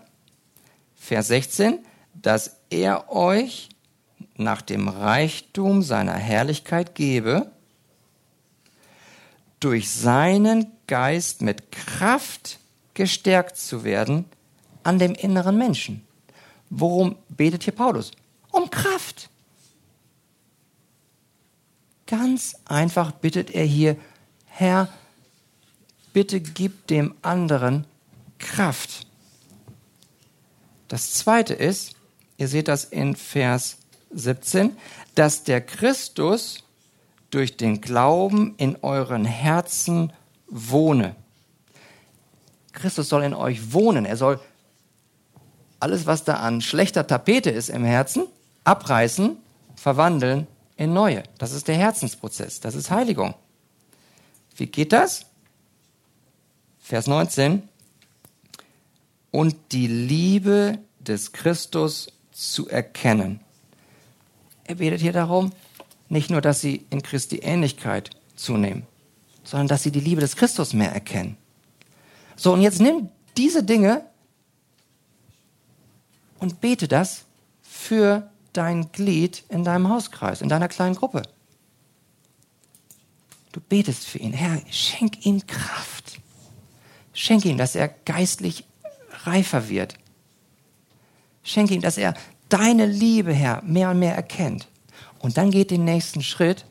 Vers 0.95 1.27
16, 1.27 1.77
dass 2.15 2.57
er 2.71 3.11
euch 3.11 3.69
nach 4.35 4.63
dem 4.63 4.87
Reichtum 4.87 5.83
seiner 5.83 6.15
Herrlichkeit 6.15 6.95
gebe, 6.95 7.51
durch 9.61 9.89
seinen 9.89 10.67
Geist 10.87 11.41
mit 11.41 11.71
Kraft 11.71 12.59
gestärkt 12.93 13.55
zu 13.55 13.85
werden 13.85 14.25
an 14.83 14.99
dem 14.99 15.13
inneren 15.13 15.57
Menschen. 15.57 16.05
Worum 16.69 17.15
betet 17.29 17.63
hier 17.63 17.73
Paulus? 17.73 18.11
Um 18.51 18.69
Kraft. 18.69 19.29
Ganz 22.07 22.57
einfach 22.65 23.11
bittet 23.11 23.51
er 23.51 23.63
hier, 23.63 23.95
Herr, 24.47 24.89
bitte 26.11 26.41
gib 26.41 26.87
dem 26.87 27.15
anderen 27.21 27.85
Kraft. 28.39 29.07
Das 30.89 31.13
zweite 31.13 31.53
ist, 31.53 31.95
ihr 32.35 32.49
seht 32.49 32.67
das 32.67 32.83
in 32.83 33.15
Vers 33.15 33.77
17, 34.11 34.75
dass 35.15 35.43
der 35.43 35.61
Christus 35.61 36.65
durch 37.31 37.57
den 37.57 37.81
Glauben 37.81 38.53
in 38.57 38.77
euren 38.81 39.25
Herzen 39.25 40.13
wohne. 40.47 41.15
Christus 42.73 43.09
soll 43.09 43.23
in 43.23 43.33
euch 43.33 43.73
wohnen. 43.73 44.05
Er 44.05 44.17
soll 44.17 44.39
alles, 45.79 46.05
was 46.05 46.23
da 46.23 46.35
an 46.35 46.61
schlechter 46.61 47.07
Tapete 47.07 47.49
ist 47.49 47.69
im 47.69 47.83
Herzen, 47.83 48.27
abreißen, 48.63 49.37
verwandeln 49.75 50.47
in 50.77 50.93
neue. 50.93 51.23
Das 51.37 51.53
ist 51.53 51.67
der 51.67 51.75
Herzensprozess. 51.75 52.59
Das 52.59 52.75
ist 52.75 52.91
Heiligung. 52.91 53.33
Wie 54.55 54.67
geht 54.67 54.93
das? 54.93 55.25
Vers 56.79 57.07
19. 57.07 57.67
Und 59.31 59.55
die 59.71 59.87
Liebe 59.87 60.77
des 60.99 61.31
Christus 61.31 62.07
zu 62.31 62.67
erkennen. 62.67 63.39
Er 64.65 64.75
betet 64.75 65.01
hier 65.01 65.13
darum, 65.13 65.51
nicht 66.11 66.29
nur, 66.29 66.41
dass 66.41 66.59
sie 66.59 66.85
in 66.89 67.01
Christi 67.01 67.37
Ähnlichkeit 67.37 68.09
zunehmen, 68.35 68.83
sondern 69.43 69.69
dass 69.69 69.83
sie 69.83 69.91
die 69.91 70.01
Liebe 70.01 70.19
des 70.19 70.35
Christus 70.35 70.73
mehr 70.73 70.91
erkennen. 70.91 71.37
So, 72.35 72.53
und 72.53 72.61
jetzt 72.61 72.81
nimm 72.81 73.09
diese 73.37 73.63
Dinge 73.63 74.03
und 76.39 76.59
bete 76.59 76.89
das 76.89 77.23
für 77.61 78.29
dein 78.51 78.91
Glied 78.91 79.45
in 79.47 79.63
deinem 79.63 79.87
Hauskreis, 79.87 80.41
in 80.41 80.49
deiner 80.49 80.67
kleinen 80.67 80.95
Gruppe. 80.95 81.23
Du 83.53 83.61
betest 83.61 84.05
für 84.05 84.17
ihn. 84.17 84.33
Herr, 84.33 84.61
schenk 84.69 85.25
ihm 85.25 85.45
Kraft. 85.47 86.19
Schenk 87.13 87.45
ihm, 87.45 87.57
dass 87.57 87.75
er 87.75 87.87
geistlich 87.87 88.65
reifer 89.23 89.69
wird. 89.69 89.95
Schenk 91.43 91.71
ihm, 91.71 91.81
dass 91.81 91.97
er 91.97 92.15
deine 92.49 92.85
Liebe, 92.85 93.33
Herr, 93.33 93.61
mehr 93.61 93.91
und 93.91 93.99
mehr 93.99 94.15
erkennt. 94.15 94.67
Und 95.21 95.37
dann 95.37 95.51
geht 95.51 95.71
den 95.71 95.85
nächsten 95.85 96.23
Schritt, 96.23 96.65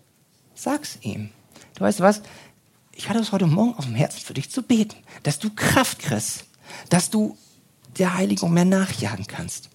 sag's 0.54 0.98
ihm. 1.02 1.30
Du 1.74 1.82
weißt 1.82 2.00
was? 2.00 2.22
Ich 2.92 3.08
hatte 3.08 3.20
es 3.20 3.32
heute 3.32 3.46
Morgen 3.46 3.74
auf 3.74 3.86
dem 3.86 3.94
Herzen 3.94 4.20
für 4.20 4.34
dich 4.34 4.50
zu 4.50 4.62
beten, 4.62 4.96
dass 5.22 5.38
du 5.38 5.50
Kraft 5.50 6.00
kriegst, 6.00 6.44
dass 6.88 7.10
du 7.10 7.38
der 7.98 8.16
Heiligung 8.16 8.52
mehr 8.52 8.64
nachjagen 8.64 9.26
kannst. 9.26 9.70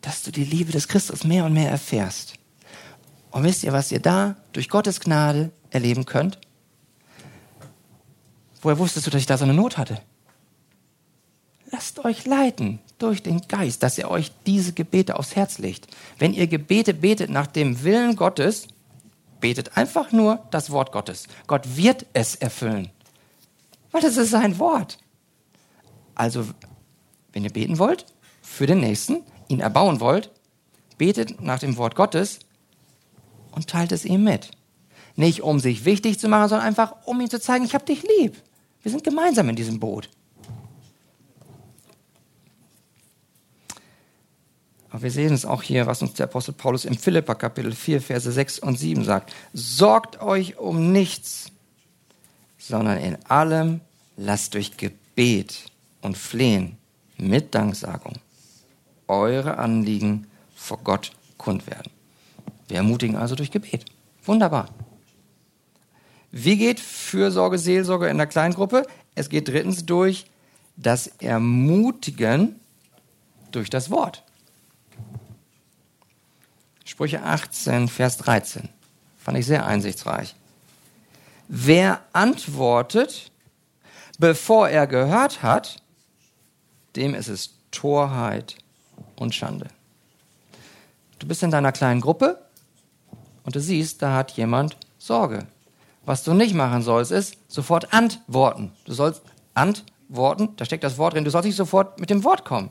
Dass 0.00 0.22
du 0.22 0.32
die 0.32 0.44
Liebe 0.44 0.72
des 0.72 0.88
Christus 0.88 1.24
mehr 1.24 1.44
und 1.44 1.54
mehr 1.54 1.70
erfährst. 1.70 2.34
Und 3.30 3.44
wisst 3.44 3.62
ihr, 3.62 3.72
was 3.72 3.92
ihr 3.92 4.00
da 4.00 4.36
durch 4.52 4.68
Gottes 4.68 5.00
Gnade 5.00 5.50
erleben 5.70 6.04
könnt? 6.04 6.38
Woher 8.60 8.78
wusstest 8.78 9.06
du, 9.06 9.10
dass 9.10 9.20
ich 9.20 9.26
da 9.26 9.38
so 9.38 9.44
eine 9.44 9.54
Not 9.54 9.78
hatte? 9.78 10.02
Lasst 11.72 12.04
euch 12.04 12.26
leiten 12.26 12.80
durch 12.98 13.22
den 13.22 13.40
Geist, 13.48 13.82
dass 13.82 13.96
er 13.96 14.10
euch 14.10 14.30
diese 14.46 14.74
Gebete 14.74 15.18
aufs 15.18 15.34
Herz 15.34 15.58
legt. 15.58 15.88
Wenn 16.18 16.34
ihr 16.34 16.46
Gebete 16.46 16.92
betet 16.92 17.30
nach 17.30 17.46
dem 17.46 17.82
Willen 17.82 18.14
Gottes, 18.14 18.68
betet 19.40 19.76
einfach 19.76 20.12
nur 20.12 20.46
das 20.50 20.70
Wort 20.70 20.92
Gottes. 20.92 21.26
Gott 21.46 21.76
wird 21.76 22.04
es 22.12 22.36
erfüllen, 22.36 22.90
weil 23.90 24.02
das 24.02 24.18
ist 24.18 24.30
sein 24.30 24.58
Wort. 24.58 24.98
Also, 26.14 26.46
wenn 27.32 27.42
ihr 27.42 27.52
beten 27.52 27.78
wollt 27.78 28.04
für 28.42 28.66
den 28.66 28.80
Nächsten, 28.80 29.22
ihn 29.48 29.60
erbauen 29.60 29.98
wollt, 29.98 30.30
betet 30.98 31.40
nach 31.40 31.58
dem 31.58 31.78
Wort 31.78 31.94
Gottes 31.94 32.40
und 33.50 33.66
teilt 33.66 33.92
es 33.92 34.04
ihm 34.04 34.24
mit. 34.24 34.50
Nicht 35.16 35.40
um 35.42 35.58
sich 35.58 35.86
wichtig 35.86 36.20
zu 36.20 36.28
machen, 36.28 36.50
sondern 36.50 36.66
einfach 36.66 36.96
um 37.06 37.18
ihm 37.18 37.30
zu 37.30 37.40
zeigen, 37.40 37.64
ich 37.64 37.74
habe 37.74 37.86
dich 37.86 38.02
lieb. 38.18 38.36
Wir 38.82 38.90
sind 38.90 39.04
gemeinsam 39.04 39.48
in 39.48 39.56
diesem 39.56 39.80
Boot. 39.80 40.10
Aber 44.92 45.04
wir 45.04 45.10
sehen 45.10 45.32
es 45.32 45.46
auch 45.46 45.62
hier, 45.62 45.86
was 45.86 46.02
uns 46.02 46.12
der 46.12 46.24
Apostel 46.24 46.52
Paulus 46.52 46.84
im 46.84 46.98
Philippa 46.98 47.34
Kapitel 47.34 47.72
4, 47.72 48.02
Verse 48.02 48.30
6 48.30 48.58
und 48.58 48.78
7 48.78 49.04
sagt. 49.04 49.32
Sorgt 49.54 50.20
euch 50.20 50.58
um 50.58 50.92
nichts, 50.92 51.46
sondern 52.58 52.98
in 52.98 53.16
allem 53.24 53.80
lasst 54.18 54.52
durch 54.52 54.76
Gebet 54.76 55.64
und 56.02 56.18
Flehen 56.18 56.76
mit 57.16 57.54
Danksagung 57.54 58.12
eure 59.08 59.56
Anliegen 59.56 60.26
vor 60.54 60.78
Gott 60.84 61.12
kund 61.38 61.66
werden. 61.66 61.90
Wir 62.68 62.76
ermutigen 62.76 63.16
also 63.16 63.34
durch 63.34 63.50
Gebet. 63.50 63.86
Wunderbar. 64.26 64.68
Wie 66.30 66.58
geht 66.58 66.80
Fürsorge, 66.80 67.56
Seelsorge 67.56 68.08
in 68.08 68.18
der 68.18 68.26
Kleingruppe? 68.26 68.86
Es 69.14 69.30
geht 69.30 69.48
drittens 69.48 69.86
durch 69.86 70.26
das 70.76 71.06
Ermutigen 71.06 72.56
durch 73.52 73.70
das 73.70 73.90
Wort. 73.90 74.22
Sprüche 76.92 77.22
18, 77.22 77.88
Vers 77.88 78.18
13. 78.18 78.68
Fand 79.16 79.38
ich 79.38 79.46
sehr 79.46 79.64
einsichtsreich. 79.64 80.34
Wer 81.48 82.02
antwortet, 82.12 83.32
bevor 84.18 84.68
er 84.68 84.86
gehört 84.86 85.42
hat, 85.42 85.82
dem 86.94 87.14
ist 87.14 87.28
es 87.28 87.54
Torheit 87.70 88.56
und 89.16 89.34
Schande. 89.34 89.68
Du 91.18 91.26
bist 91.26 91.42
in 91.42 91.50
deiner 91.50 91.72
kleinen 91.72 92.02
Gruppe 92.02 92.44
und 93.44 93.56
du 93.56 93.60
siehst, 93.60 94.02
da 94.02 94.14
hat 94.14 94.32
jemand 94.32 94.76
Sorge. 94.98 95.46
Was 96.04 96.24
du 96.24 96.34
nicht 96.34 96.52
machen 96.52 96.82
sollst, 96.82 97.10
ist 97.10 97.38
sofort 97.48 97.94
antworten. 97.94 98.70
Du 98.84 98.92
sollst 98.92 99.22
antworten, 99.54 100.50
da 100.56 100.66
steckt 100.66 100.84
das 100.84 100.98
Wort 100.98 101.14
drin, 101.14 101.24
du 101.24 101.30
sollst 101.30 101.46
nicht 101.46 101.56
sofort 101.56 101.98
mit 101.98 102.10
dem 102.10 102.22
Wort 102.22 102.44
kommen. 102.44 102.70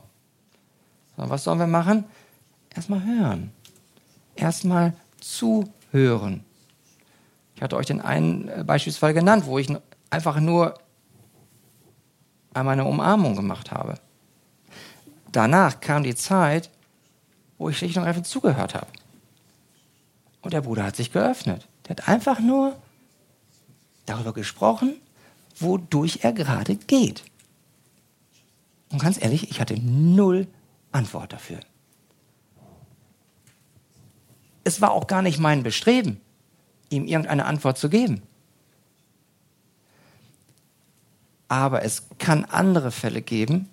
Sondern 1.16 1.30
was 1.30 1.42
sollen 1.42 1.58
wir 1.58 1.66
machen? 1.66 2.04
Erstmal 2.72 3.04
hören 3.04 3.52
erstmal 4.36 4.94
zuhören. 5.20 6.44
Ich 7.54 7.62
hatte 7.62 7.76
euch 7.76 7.86
den 7.86 8.00
einen 8.00 8.48
äh, 8.48 8.64
beispielsweise 8.66 9.14
genannt, 9.14 9.46
wo 9.46 9.58
ich 9.58 9.68
einfach 10.10 10.40
nur 10.40 10.78
einmal 12.54 12.74
eine 12.74 12.84
Umarmung 12.84 13.36
gemacht 13.36 13.70
habe. 13.70 13.94
Danach 15.30 15.80
kam 15.80 16.02
die 16.02 16.14
Zeit, 16.14 16.70
wo 17.58 17.68
ich 17.68 17.78
schlicht 17.78 17.96
und 17.96 18.04
einfach 18.04 18.22
zugehört 18.22 18.74
habe. 18.74 18.88
Und 20.42 20.52
der 20.52 20.60
Bruder 20.60 20.84
hat 20.84 20.96
sich 20.96 21.12
geöffnet. 21.12 21.68
Der 21.86 21.96
hat 21.96 22.08
einfach 22.08 22.40
nur 22.40 22.76
darüber 24.06 24.32
gesprochen, 24.32 24.96
wodurch 25.58 26.20
er 26.22 26.32
gerade 26.32 26.74
geht. 26.74 27.24
Und 28.90 29.00
ganz 29.00 29.22
ehrlich, 29.22 29.50
ich 29.50 29.60
hatte 29.60 29.78
null 29.80 30.48
Antwort 30.90 31.32
dafür 31.32 31.60
es 34.64 34.80
war 34.80 34.92
auch 34.92 35.06
gar 35.06 35.22
nicht 35.22 35.38
mein 35.38 35.62
Bestreben, 35.62 36.20
ihm 36.88 37.06
irgendeine 37.06 37.46
Antwort 37.46 37.78
zu 37.78 37.88
geben. 37.88 38.22
Aber 41.48 41.84
es 41.84 42.08
kann 42.18 42.44
andere 42.44 42.90
Fälle 42.90 43.20
geben, 43.20 43.68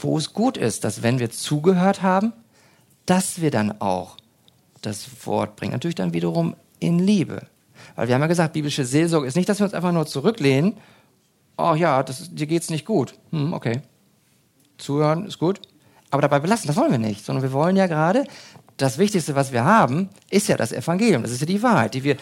wo 0.00 0.18
es 0.18 0.32
gut 0.32 0.56
ist, 0.56 0.84
dass 0.84 1.02
wenn 1.02 1.18
wir 1.18 1.30
zugehört 1.30 2.02
haben, 2.02 2.32
dass 3.06 3.40
wir 3.40 3.50
dann 3.50 3.80
auch 3.80 4.16
das 4.82 5.26
Wort 5.26 5.56
bringen. 5.56 5.72
Natürlich 5.72 5.94
dann 5.94 6.12
wiederum 6.12 6.56
in 6.80 6.98
Liebe. 6.98 7.46
Weil 7.94 8.08
wir 8.08 8.14
haben 8.14 8.22
ja 8.22 8.26
gesagt, 8.26 8.52
biblische 8.52 8.84
Seelsorge 8.84 9.26
ist 9.26 9.36
nicht, 9.36 9.48
dass 9.48 9.60
wir 9.60 9.64
uns 9.64 9.74
einfach 9.74 9.92
nur 9.92 10.06
zurücklehnen. 10.06 10.74
Oh 11.56 11.74
ja, 11.74 12.02
das, 12.02 12.34
dir 12.34 12.46
geht's 12.46 12.70
nicht 12.70 12.84
gut. 12.84 13.14
Hm, 13.30 13.52
okay. 13.52 13.82
Zuhören 14.78 15.26
ist 15.26 15.38
gut. 15.38 15.60
Aber 16.10 16.22
dabei 16.22 16.40
belassen, 16.40 16.66
das 16.66 16.76
wollen 16.76 16.92
wir 16.92 16.98
nicht. 16.98 17.24
Sondern 17.24 17.42
wir 17.42 17.52
wollen 17.52 17.76
ja 17.76 17.86
gerade, 17.86 18.24
das 18.76 18.98
Wichtigste, 18.98 19.34
was 19.34 19.52
wir 19.52 19.64
haben, 19.64 20.10
ist 20.30 20.48
ja 20.48 20.56
das 20.56 20.72
Evangelium. 20.72 21.22
Das 21.22 21.32
ist 21.32 21.40
ja 21.40 21.46
die 21.46 21.62
Wahrheit, 21.62 21.94
die 21.94 22.04
wir 22.04 22.16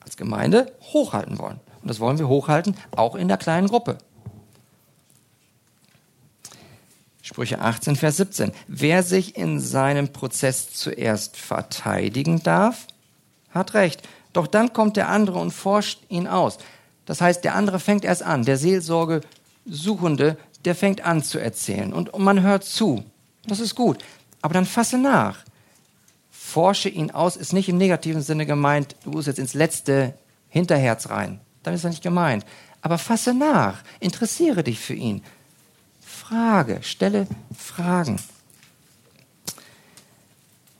als 0.00 0.16
Gemeinde 0.16 0.72
hochhalten 0.92 1.38
wollen. 1.38 1.60
Und 1.80 1.88
das 1.88 2.00
wollen 2.00 2.18
wir 2.18 2.28
hochhalten, 2.28 2.76
auch 2.92 3.14
in 3.14 3.28
der 3.28 3.38
kleinen 3.38 3.68
Gruppe. 3.68 3.98
Sprüche 7.22 7.60
18, 7.60 7.96
Vers 7.96 8.18
17. 8.18 8.52
Wer 8.68 9.02
sich 9.02 9.36
in 9.36 9.58
seinem 9.58 10.12
Prozess 10.12 10.72
zuerst 10.72 11.36
verteidigen 11.36 12.42
darf, 12.42 12.86
hat 13.50 13.74
Recht. 13.74 14.02
Doch 14.32 14.46
dann 14.46 14.72
kommt 14.72 14.96
der 14.96 15.08
andere 15.08 15.38
und 15.38 15.50
forscht 15.50 16.00
ihn 16.08 16.28
aus. 16.28 16.58
Das 17.04 17.20
heißt, 17.20 17.42
der 17.42 17.54
andere 17.54 17.80
fängt 17.80 18.04
erst 18.04 18.22
an. 18.22 18.44
Der 18.44 18.58
Seelsorge 18.58 19.22
Suchende, 19.64 20.36
der 20.64 20.74
fängt 20.76 21.04
an 21.04 21.24
zu 21.24 21.38
erzählen. 21.38 21.92
Und 21.92 22.16
man 22.16 22.42
hört 22.42 22.64
zu. 22.64 23.02
Das 23.46 23.60
ist 23.60 23.74
gut. 23.74 23.98
Aber 24.42 24.54
dann 24.54 24.66
fasse 24.66 24.98
nach 24.98 25.45
forsche 26.46 26.88
ihn 26.88 27.10
aus, 27.10 27.36
ist 27.36 27.52
nicht 27.52 27.68
im 27.68 27.76
negativen 27.76 28.22
Sinne 28.22 28.46
gemeint, 28.46 28.94
du 29.02 29.10
musst 29.10 29.26
jetzt 29.26 29.40
ins 29.40 29.54
letzte 29.54 30.14
Hinterherz 30.48 31.10
rein. 31.10 31.40
Damit 31.64 31.78
ist 31.78 31.84
er 31.84 31.90
nicht 31.90 32.04
gemeint. 32.04 32.46
Aber 32.82 32.98
fasse 32.98 33.34
nach, 33.34 33.82
interessiere 33.98 34.62
dich 34.62 34.78
für 34.78 34.94
ihn. 34.94 35.24
Frage, 36.00 36.78
stelle 36.82 37.26
Fragen. 37.56 38.20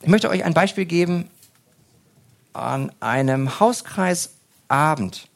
Ich 0.01 0.07
möchte 0.07 0.29
euch 0.29 0.45
ein 0.45 0.53
Beispiel 0.53 0.85
geben 0.85 1.29
an 2.53 2.91
einem 3.01 3.59
Hauskreisabend 3.59 5.27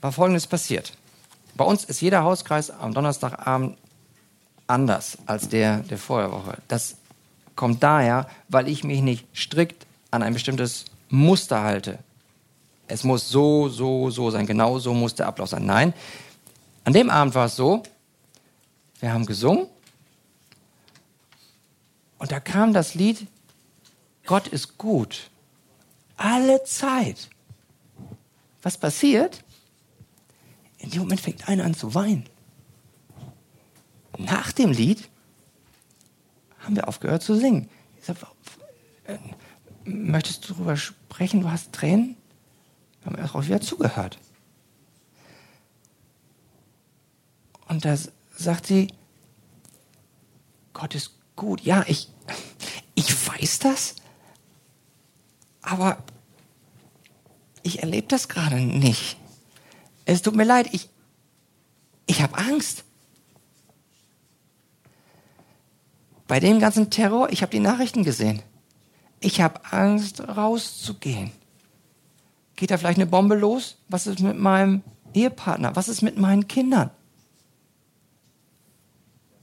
war 0.00 0.12
Folgendes 0.12 0.46
passiert. 0.46 0.94
Bei 1.54 1.64
uns 1.64 1.84
ist 1.84 2.00
jeder 2.00 2.22
Hauskreis 2.22 2.70
am 2.70 2.94
Donnerstagabend 2.94 3.76
anders 4.66 5.18
als 5.26 5.48
der 5.48 5.80
der 5.80 5.98
Vorwoche. 5.98 6.58
Das 6.68 6.96
kommt 7.56 7.82
daher, 7.82 8.28
weil 8.48 8.68
ich 8.68 8.84
mich 8.84 9.00
nicht 9.00 9.26
strikt 9.34 9.86
an 10.10 10.22
ein 10.22 10.34
bestimmtes 10.34 10.84
Muster 11.08 11.62
halte. 11.62 11.98
Es 12.88 13.02
muss 13.02 13.28
so, 13.28 13.68
so, 13.68 14.10
so 14.10 14.30
sein. 14.30 14.46
Genau 14.46 14.78
so 14.78 14.94
muss 14.94 15.14
der 15.14 15.26
Ablauf 15.26 15.48
sein. 15.48 15.66
Nein, 15.66 15.92
an 16.84 16.92
dem 16.92 17.10
Abend 17.10 17.34
war 17.34 17.46
es 17.46 17.56
so, 17.56 17.82
wir 19.00 19.12
haben 19.12 19.26
gesungen 19.26 19.66
und 22.18 22.30
da 22.30 22.38
kam 22.38 22.72
das 22.72 22.94
Lied 22.94 23.26
Gott 24.26 24.48
ist 24.48 24.76
gut. 24.76 25.30
Alle 26.16 26.62
Zeit. 26.64 27.30
Was 28.62 28.76
passiert? 28.76 29.44
In 30.78 30.90
dem 30.90 31.02
Moment 31.02 31.20
fängt 31.20 31.48
einer 31.48 31.64
an 31.64 31.74
zu 31.74 31.94
weinen. 31.94 32.28
Nach 34.18 34.50
dem 34.52 34.72
Lied 34.72 35.08
haben 36.66 36.76
wir 36.76 36.88
aufgehört 36.88 37.22
zu 37.22 37.36
singen. 37.36 37.68
Ich 37.98 38.04
sag, 38.04 38.16
äh, 39.04 39.18
möchtest 39.84 40.48
du 40.48 40.52
darüber 40.52 40.76
sprechen? 40.76 41.40
Du 41.40 41.50
hast 41.50 41.72
Tränen? 41.72 42.16
Wir 43.02 43.22
haben 43.22 43.30
auch 43.30 43.44
wieder 43.44 43.60
zugehört. 43.60 44.18
Und 47.68 47.84
da 47.84 47.96
sagt 48.36 48.66
sie, 48.66 48.92
Gott 50.72 50.94
ist 50.94 51.12
gut. 51.36 51.60
Ja, 51.62 51.84
ich, 51.86 52.08
ich 52.94 53.28
weiß 53.28 53.60
das, 53.60 53.94
aber 55.62 55.98
ich 57.62 57.80
erlebe 57.80 58.08
das 58.08 58.28
gerade 58.28 58.56
nicht. 58.56 59.16
Es 60.04 60.22
tut 60.22 60.34
mir 60.34 60.44
leid, 60.44 60.68
ich, 60.72 60.88
ich 62.06 62.22
habe 62.22 62.36
Angst. 62.38 62.84
Bei 66.26 66.40
dem 66.40 66.58
ganzen 66.58 66.90
Terror, 66.90 67.30
ich 67.30 67.42
habe 67.42 67.52
die 67.52 67.60
Nachrichten 67.60 68.02
gesehen. 68.02 68.42
Ich 69.20 69.40
habe 69.40 69.60
Angst, 69.70 70.20
rauszugehen. 70.20 71.30
Geht 72.56 72.70
da 72.70 72.78
vielleicht 72.78 72.98
eine 72.98 73.06
Bombe 73.06 73.36
los? 73.36 73.78
Was 73.88 74.06
ist 74.06 74.20
mit 74.20 74.38
meinem 74.38 74.82
Ehepartner? 75.14 75.76
Was 75.76 75.88
ist 75.88 76.02
mit 76.02 76.18
meinen 76.18 76.48
Kindern? 76.48 76.90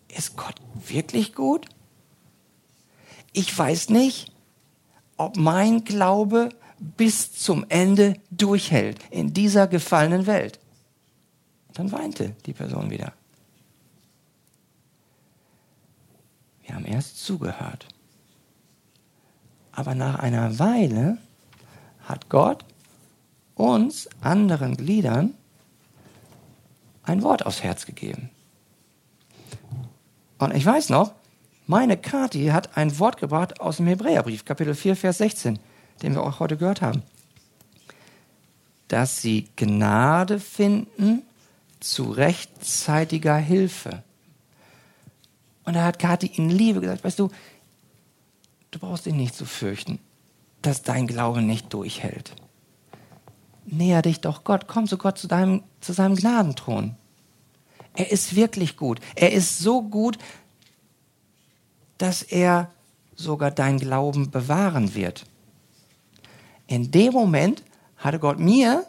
Ist 0.09 0.35
Gott 0.35 0.55
wirklich 0.87 1.33
gut? 1.33 1.67
Ich 3.31 3.57
weiß 3.57 3.89
nicht, 3.89 4.31
ob 5.17 5.37
mein 5.37 5.85
Glaube 5.85 6.49
bis 6.79 7.31
zum 7.33 7.65
Ende 7.69 8.15
durchhält 8.29 8.99
in 9.09 9.33
dieser 9.33 9.67
gefallenen 9.67 10.27
Welt. 10.27 10.59
Dann 11.73 11.91
weinte 11.91 12.35
die 12.45 12.53
Person 12.53 12.89
wieder. 12.91 13.13
Wir 16.73 16.77
haben 16.77 16.85
erst 16.85 17.23
zugehört. 17.23 17.85
Aber 19.71 19.93
nach 19.93 20.17
einer 20.17 20.57
Weile 20.57 21.19
hat 22.07 22.29
Gott 22.29 22.65
uns 23.53 24.09
anderen 24.21 24.75
Gliedern 24.75 25.35
ein 27.03 27.21
Wort 27.21 27.45
aufs 27.45 27.61
Herz 27.61 27.85
gegeben. 27.85 28.31
Und 30.39 30.55
ich 30.55 30.65
weiß 30.65 30.89
noch, 30.89 31.13
meine 31.67 31.95
Kati 31.95 32.47
hat 32.47 32.75
ein 32.75 32.97
Wort 32.97 33.17
gebracht 33.17 33.61
aus 33.61 33.77
dem 33.77 33.85
Hebräerbrief, 33.85 34.43
Kapitel 34.43 34.73
4, 34.73 34.95
Vers 34.95 35.19
16 35.19 35.59
den 36.01 36.15
wir 36.15 36.23
auch 36.23 36.39
heute 36.39 36.57
gehört 36.57 36.81
haben. 36.81 37.03
Dass 38.87 39.21
sie 39.21 39.47
Gnade 39.57 40.39
finden 40.39 41.21
zu 41.79 42.09
rechtzeitiger 42.09 43.37
Hilfe. 43.37 44.01
Und 45.65 45.75
da 45.75 45.83
hat 45.83 45.99
Kathi 45.99 46.27
in 46.27 46.49
Liebe 46.49 46.81
gesagt, 46.81 47.03
weißt 47.03 47.19
du, 47.19 47.29
du 48.71 48.79
brauchst 48.79 49.05
dich 49.05 49.13
nicht 49.13 49.35
zu 49.35 49.45
fürchten, 49.45 49.99
dass 50.61 50.81
dein 50.81 51.07
Glaube 51.07 51.41
nicht 51.41 51.73
durchhält. 51.73 52.35
Näher 53.65 54.01
dich 54.01 54.19
doch 54.19 54.43
Gott, 54.43 54.67
komm 54.67 54.87
zu 54.87 54.97
Gott, 54.97 55.17
zu, 55.17 55.27
deinem, 55.27 55.63
zu 55.79 55.93
seinem 55.93 56.15
Gnadenthron. 56.15 56.95
Er 57.95 58.11
ist 58.11 58.35
wirklich 58.35 58.75
gut. 58.75 58.99
Er 59.15 59.31
ist 59.31 59.59
so 59.59 59.81
gut, 59.83 60.17
dass 61.97 62.23
er 62.23 62.71
sogar 63.15 63.51
dein 63.51 63.79
Glauben 63.79 64.31
bewahren 64.31 64.95
wird. 64.95 65.25
In 66.67 66.91
dem 66.91 67.13
Moment 67.13 67.63
hatte 67.97 68.19
Gott 68.19 68.39
mir 68.39 68.85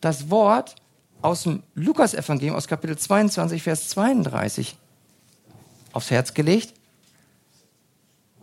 das 0.00 0.30
Wort 0.30 0.76
aus 1.22 1.44
dem 1.44 1.62
Lukas-Evangelium, 1.74 2.56
aus 2.56 2.68
Kapitel 2.68 2.98
22, 2.98 3.62
Vers 3.62 3.88
32 3.88 4.76
aufs 5.92 6.10
Herz 6.10 6.34
gelegt. 6.34 6.74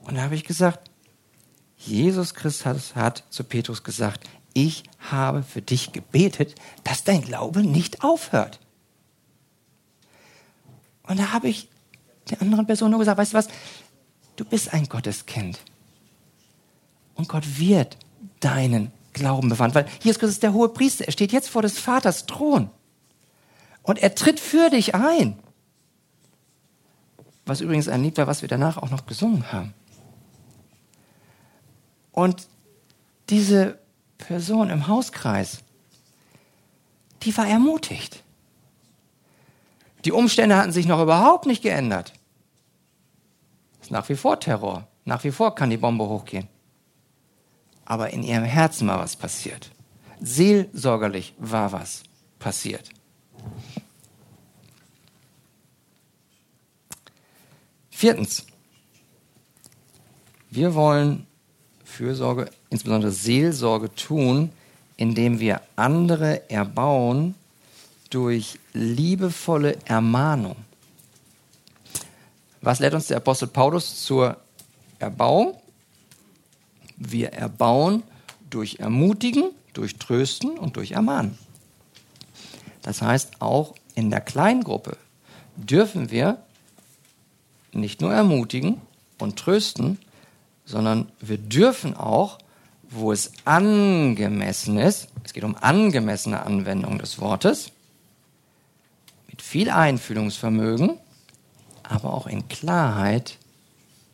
Und 0.01 0.15
da 0.15 0.21
habe 0.23 0.35
ich 0.35 0.43
gesagt, 0.43 0.89
Jesus 1.77 2.33
Christus 2.33 2.95
hat 2.95 3.23
zu 3.29 3.43
Petrus 3.43 3.83
gesagt, 3.83 4.27
ich 4.53 4.83
habe 4.99 5.43
für 5.43 5.61
dich 5.61 5.93
gebetet, 5.93 6.55
dass 6.83 7.03
dein 7.03 7.21
Glaube 7.21 7.61
nicht 7.61 8.03
aufhört. 8.03 8.59
Und 11.03 11.19
da 11.19 11.31
habe 11.31 11.47
ich 11.47 11.69
der 12.29 12.41
anderen 12.41 12.67
Person 12.67 12.91
nur 12.91 12.99
gesagt, 12.99 13.17
weißt 13.17 13.33
du 13.33 13.37
was, 13.37 13.47
du 14.35 14.45
bist 14.45 14.73
ein 14.73 14.87
Gotteskind. 14.87 15.59
Und 17.15 17.29
Gott 17.29 17.59
wird 17.59 17.97
deinen 18.39 18.91
Glauben 19.13 19.49
bewahren. 19.49 19.73
Weil 19.75 19.87
Jesus 20.01 20.19
Christus 20.19 20.35
ist 20.35 20.43
der 20.43 20.53
hohe 20.53 20.69
Priester. 20.69 21.05
Er 21.05 21.11
steht 21.11 21.31
jetzt 21.31 21.49
vor 21.49 21.61
des 21.61 21.79
Vaters 21.79 22.25
Thron. 22.25 22.69
Und 23.83 23.99
er 23.99 24.15
tritt 24.15 24.39
für 24.39 24.69
dich 24.69 24.95
ein. 24.95 25.37
Was 27.49 27.61
übrigens 27.61 27.87
ein 27.87 28.03
Lied 28.03 28.17
war, 28.17 28.27
was 28.27 28.41
wir 28.41 28.49
danach 28.49 28.77
auch 28.77 28.89
noch 28.89 29.05
gesungen 29.05 29.51
haben. 29.51 29.73
Und 32.11 32.47
diese 33.29 33.79
Person 34.17 34.69
im 34.69 34.87
Hauskreis, 34.87 35.59
die 37.23 37.35
war 37.37 37.47
ermutigt. 37.47 38.23
Die 40.05 40.11
Umstände 40.11 40.55
hatten 40.55 40.71
sich 40.71 40.87
noch 40.87 41.01
überhaupt 41.01 41.45
nicht 41.45 41.61
geändert. 41.61 42.13
Es 43.79 43.87
ist 43.87 43.91
nach 43.91 44.07
wie 44.09 44.15
vor 44.15 44.39
Terror. 44.39 44.87
Nach 45.05 45.23
wie 45.23 45.31
vor 45.31 45.55
kann 45.55 45.69
die 45.69 45.77
Bombe 45.77 46.07
hochgehen 46.07 46.47
aber 47.89 48.11
in 48.13 48.23
ihrem 48.23 48.43
Herzen 48.43 48.87
war 48.87 48.99
was 48.99 49.15
passiert. 49.15 49.71
Seelsorgerlich 50.21 51.33
war 51.39 51.71
was 51.71 52.03
passiert. 52.37 52.89
Viertens. 57.99 58.45
Wir 60.49 60.73
wollen 60.73 61.27
Fürsorge, 61.83 62.49
insbesondere 62.69 63.11
Seelsorge 63.11 63.93
tun, 63.93 64.53
indem 64.95 65.41
wir 65.41 65.59
andere 65.75 66.49
erbauen 66.49 67.35
durch 68.09 68.57
liebevolle 68.71 69.75
Ermahnung. 69.83 70.55
Was 72.61 72.79
lehrt 72.79 72.93
uns 72.93 73.07
der 73.07 73.17
Apostel 73.17 73.49
Paulus 73.49 74.05
zur 74.05 74.37
Erbauung? 74.99 75.57
Wir 76.95 77.33
erbauen 77.33 78.03
durch 78.49 78.79
Ermutigen, 78.79 79.51
durch 79.73 79.97
Trösten 79.97 80.57
und 80.57 80.77
durch 80.77 80.91
Ermahnen. 80.91 81.37
Das 82.81 83.01
heißt, 83.01 83.41
auch 83.41 83.75
in 83.93 84.09
der 84.09 84.21
Kleingruppe 84.21 84.95
dürfen 85.57 86.11
wir 86.11 86.41
nicht 87.71 88.01
nur 88.01 88.13
ermutigen 88.13 88.81
und 89.17 89.37
trösten, 89.37 89.99
sondern 90.65 91.11
wir 91.19 91.37
dürfen 91.37 91.95
auch, 91.95 92.37
wo 92.89 93.11
es 93.11 93.31
angemessen 93.45 94.77
ist, 94.77 95.09
es 95.23 95.33
geht 95.33 95.43
um 95.43 95.55
angemessene 95.55 96.43
Anwendung 96.43 96.97
des 96.97 97.19
Wortes, 97.19 97.71
mit 99.27 99.41
viel 99.41 99.69
Einfühlungsvermögen, 99.69 100.97
aber 101.83 102.13
auch 102.13 102.27
in 102.27 102.47
Klarheit 102.47 103.37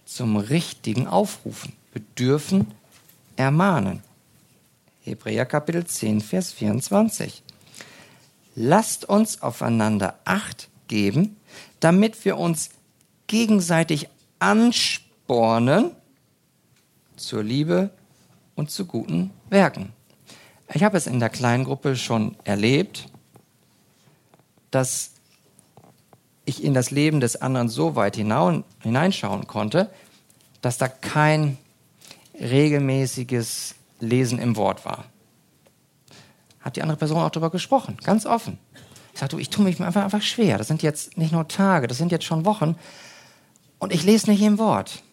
zum 0.05 0.37
richtigen 0.37 1.07
Aufrufen. 1.07 1.73
Wir 1.93 2.01
dürfen 2.17 2.67
ermahnen. 3.35 4.01
Hebräer 5.01 5.45
Kapitel 5.45 5.85
10, 5.85 6.21
Vers 6.21 6.51
24. 6.53 7.43
Lasst 8.55 9.05
uns 9.05 9.41
aufeinander 9.41 10.19
Acht 10.25 10.69
geben, 10.87 11.37
damit 11.79 12.23
wir 12.25 12.37
uns 12.37 12.69
gegenseitig 13.27 14.09
anspornen 14.39 15.91
zur 17.15 17.43
Liebe 17.43 17.89
und 18.55 18.71
zu 18.71 18.85
guten 18.85 19.31
Werken. 19.49 19.93
Ich 20.73 20.83
habe 20.83 20.97
es 20.97 21.07
in 21.07 21.19
der 21.19 21.29
kleinen 21.29 21.63
Gruppe 21.63 21.95
schon 21.95 22.35
erlebt, 22.43 23.07
dass 24.71 25.11
ich 26.45 26.63
in 26.63 26.73
das 26.73 26.91
Leben 26.91 27.19
des 27.19 27.41
anderen 27.41 27.69
so 27.69 27.95
weit 27.95 28.15
hineinschauen 28.15 29.47
konnte, 29.47 29.89
dass 30.61 30.77
da 30.77 30.87
kein 30.87 31.57
regelmäßiges 32.39 33.75
Lesen 33.99 34.39
im 34.39 34.55
Wort 34.55 34.85
war. 34.85 35.05
Hat 36.59 36.75
die 36.75 36.81
andere 36.81 36.97
Person 36.97 37.19
auch 37.19 37.29
darüber 37.29 37.51
gesprochen, 37.51 37.97
ganz 38.03 38.25
offen. 38.25 38.57
Ich 39.13 39.19
sagte, 39.19 39.39
ich 39.39 39.49
tue 39.49 39.63
mich 39.63 39.79
einfach, 39.81 40.03
einfach 40.03 40.21
schwer. 40.21 40.57
Das 40.57 40.67
sind 40.67 40.83
jetzt 40.83 41.17
nicht 41.17 41.31
nur 41.31 41.47
Tage, 41.47 41.87
das 41.87 41.97
sind 41.97 42.11
jetzt 42.11 42.25
schon 42.25 42.43
Wochen. 42.43 42.75
Und 43.85 43.93
ich 43.93 44.03
lese 44.03 44.31
nicht 44.31 44.41
im 44.41 44.57
Wort. 44.57 45.03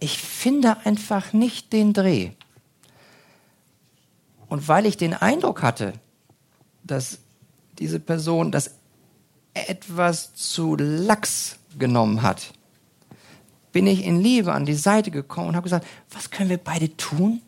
Ich 0.00 0.18
finde 0.18 0.78
einfach 0.84 1.32
nicht 1.32 1.72
den 1.72 1.92
Dreh. 1.92 2.32
Und 4.48 4.66
weil 4.66 4.84
ich 4.84 4.96
den 4.96 5.14
Eindruck 5.14 5.62
hatte, 5.62 5.92
dass 6.82 7.18
diese 7.78 8.00
Person 8.00 8.50
das 8.50 8.72
etwas 9.54 10.34
zu 10.34 10.74
lax 10.74 11.60
genommen 11.78 12.22
hat, 12.22 12.52
bin 13.70 13.86
ich 13.86 14.04
in 14.04 14.20
Liebe 14.20 14.52
an 14.52 14.66
die 14.66 14.74
Seite 14.74 15.12
gekommen 15.12 15.50
und 15.50 15.54
habe 15.54 15.62
gesagt, 15.62 15.86
was 16.10 16.32
können 16.32 16.50
wir 16.50 16.58
beide 16.58 16.96
tun, 16.96 17.40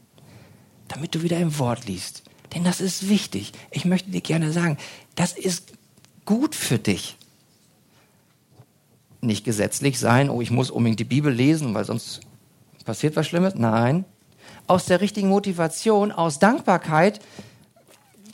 damit 0.86 1.12
du 1.12 1.24
wieder 1.24 1.40
im 1.40 1.58
Wort 1.58 1.86
liest? 1.86 2.22
Denn 2.54 2.62
das 2.62 2.80
ist 2.80 3.08
wichtig. 3.08 3.50
Ich 3.72 3.84
möchte 3.84 4.12
dir 4.12 4.20
gerne 4.20 4.52
sagen, 4.52 4.78
das 5.16 5.32
ist 5.32 5.72
gut 6.24 6.54
für 6.54 6.78
dich. 6.78 7.16
Nicht 9.20 9.44
gesetzlich 9.44 9.98
sein, 9.98 10.30
oh, 10.30 10.40
ich 10.40 10.50
muss 10.50 10.70
unbedingt 10.70 11.00
die 11.00 11.04
Bibel 11.04 11.32
lesen, 11.32 11.74
weil 11.74 11.84
sonst 11.84 12.20
passiert 12.84 13.16
was 13.16 13.26
Schlimmes. 13.26 13.54
Nein. 13.54 14.04
Aus 14.66 14.86
der 14.86 15.00
richtigen 15.00 15.28
Motivation, 15.28 16.10
aus 16.10 16.38
Dankbarkeit, 16.38 17.20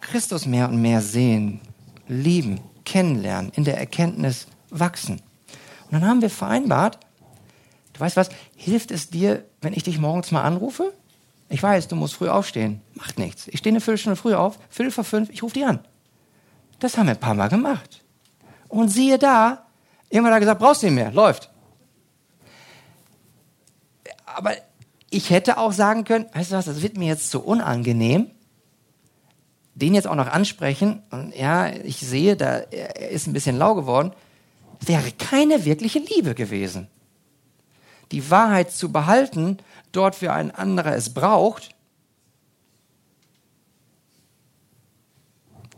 Christus 0.01 0.47
mehr 0.47 0.69
und 0.69 0.81
mehr 0.81 1.01
sehen, 1.01 1.61
lieben, 2.07 2.61
kennenlernen, 2.85 3.51
in 3.57 3.65
der 3.65 3.79
Erkenntnis 3.79 4.47
wachsen. 4.71 5.21
Und 5.87 5.93
dann 5.93 6.07
haben 6.07 6.23
wir 6.23 6.31
vereinbart, 6.31 6.99
du 7.95 8.01
weißt 8.01 8.17
was, 8.17 8.29
hilft 8.55 8.91
es 8.91 9.11
dir, 9.11 9.45
wenn 9.61 9.73
ich 9.73 9.83
dich 9.83 9.99
morgens 9.99 10.31
mal 10.31 10.43
anrufe? 10.43 10.93
Ich 11.49 11.63
weiß, 11.63 11.89
du 11.89 11.97
musst 11.97 12.15
früh 12.15 12.29
aufstehen. 12.29 12.81
Macht 12.95 13.19
nichts. 13.19 13.49
Ich 13.49 13.59
stehe 13.59 13.73
eine 13.73 13.81
Viertelstunde 13.81 14.17
früh 14.17 14.35
auf, 14.35 14.59
Viertel 14.69 14.93
vor 14.93 15.05
fünf, 15.05 15.31
ich 15.31 15.43
rufe 15.43 15.55
dich 15.55 15.67
an. 15.67 15.81
Das 16.79 16.97
haben 16.97 17.07
wir 17.07 17.15
ein 17.15 17.21
paar 17.21 17.35
Mal 17.35 17.49
gemacht. 17.49 18.05
Und 18.69 18.89
siehe 18.89 19.19
da, 19.19 19.64
irgendwann 20.15 20.33
hat 20.33 20.37
er 20.37 20.41
gesagt, 20.41 20.61
brauchst 20.61 20.83
du 20.83 20.87
nicht 20.87 20.95
mehr, 20.95 21.11
läuft. 21.11 21.51
Aber 24.25 24.53
ich 25.11 25.31
hätte 25.31 25.59
auch 25.59 25.73
sagen 25.73 26.05
können, 26.05 26.27
weißt 26.33 26.53
du 26.53 26.57
was, 26.57 26.67
das 26.67 26.83
wird 26.83 26.97
mir 26.97 27.09
jetzt 27.09 27.31
zu 27.31 27.43
unangenehm, 27.45 28.31
den 29.75 29.95
jetzt 29.95 30.07
auch 30.07 30.15
noch 30.15 30.29
ansprechen. 30.29 31.03
Und 31.11 31.35
ja, 31.37 31.69
ich 31.69 31.99
sehe, 31.99 32.37
da 32.37 32.59
er 32.59 33.11
ist 33.11 33.27
ein 33.27 33.33
bisschen 33.33 33.59
lau 33.59 33.75
geworden. 33.75 34.13
Wäre 34.81 35.11
keine 35.13 35.65
wirkliche 35.65 35.99
Liebe 35.99 36.35
gewesen. 36.35 36.89
Die 38.13 38.31
Wahrheit 38.31 38.71
zu 38.71 38.93
behalten, 38.93 39.59
dort 39.91 40.15
für 40.15 40.33
ein 40.33 40.53
anderer 40.53 40.95
es 40.95 41.13
braucht, 41.13 41.75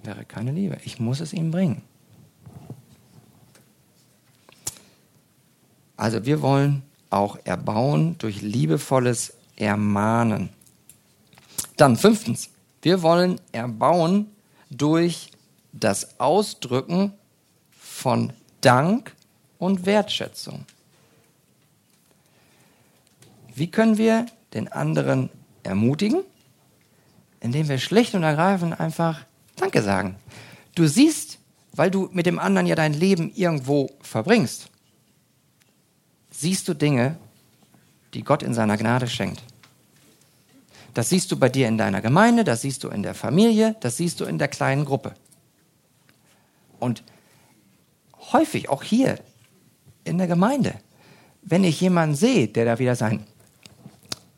wäre 0.03 0.24
keine 0.26 0.53
Liebe. 0.53 0.78
Ich 0.84 1.01
muss 1.01 1.20
es 1.20 1.32
ihm 1.32 1.51
bringen. 1.51 1.82
Also 5.97 6.24
wir 6.24 6.42
wollen 6.42 6.82
auch 7.11 7.38
erbauen 7.44 8.16
durch 8.18 8.42
liebevolles 8.42 9.34
Ermahnen. 9.57 10.51
Dann 11.76 11.97
fünftens, 11.97 12.51
wir 12.82 13.03
wollen 13.03 13.40
erbauen 13.53 14.30
durch 14.70 15.30
das 15.72 16.20
Ausdrücken 16.20 17.12
von 17.70 18.32
Dank 18.61 19.14
und 19.59 19.86
Wertschätzung. 19.86 20.64
Wie 23.55 23.70
können 23.70 23.97
wir 23.97 24.26
den 24.53 24.68
anderen 24.68 25.30
ermutigen? 25.62 26.22
Indem 27.40 27.68
wir 27.68 27.78
schlicht 27.78 28.14
und 28.14 28.22
ergreifend 28.22 28.78
einfach 28.78 29.24
Danke 29.57 29.82
sagen. 29.82 30.16
Du 30.74 30.86
siehst, 30.86 31.38
weil 31.72 31.90
du 31.90 32.11
mit 32.12 32.26
dem 32.26 32.38
anderen 32.38 32.66
ja 32.66 32.74
dein 32.74 32.92
Leben 32.92 33.32
irgendwo 33.34 33.90
verbringst, 34.03 34.70
siehst 36.41 36.68
du 36.68 36.74
Dinge, 36.74 37.16
die 38.14 38.22
Gott 38.22 38.43
in 38.43 38.55
seiner 38.55 38.76
Gnade 38.76 39.09
schenkt. 39.09 39.43
Das 40.95 41.11
siehst 41.11 41.30
du 41.30 41.37
bei 41.37 41.49
dir 41.49 41.68
in 41.68 41.76
deiner 41.76 42.01
Gemeinde, 42.01 42.45
das 42.45 42.62
siehst 42.62 42.84
du 42.84 42.89
in 42.89 43.03
der 43.03 43.14
Familie, 43.14 43.76
das 43.80 43.99
siehst 43.99 44.20
du 44.20 44.24
in 44.24 44.39
der 44.39 44.49
kleinen 44.49 44.84
Gruppe. 44.84 45.14
Und 46.78 47.03
häufig, 48.32 48.68
auch 48.68 48.82
hier 48.82 49.18
in 50.05 50.18
der 50.18 50.26
Gemeinde, 50.26 50.74
wenn 51.43 51.64
ich 51.64 51.80
jemanden 51.80 52.16
sehe, 52.16 52.49
der 52.49 52.64
da 52.64 52.78
wieder 52.78 52.97
sein 52.97 53.26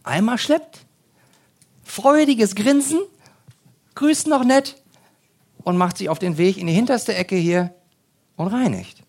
Eimer 0.03 0.38
schleppt, 0.38 0.84
freudiges 1.84 2.55
Grinsen, 2.55 3.01
grüßt 3.94 4.26
noch 4.26 4.44
nett, 4.44 4.82
und 5.64 5.76
macht 5.76 5.99
sich 5.99 6.09
auf 6.09 6.18
den 6.18 6.38
Weg 6.38 6.57
in 6.57 6.66
die 6.66 6.72
hinterste 6.72 7.14
Ecke 7.14 7.36
hier 7.36 7.74
und 8.36 8.49
reinigt. 8.49 9.03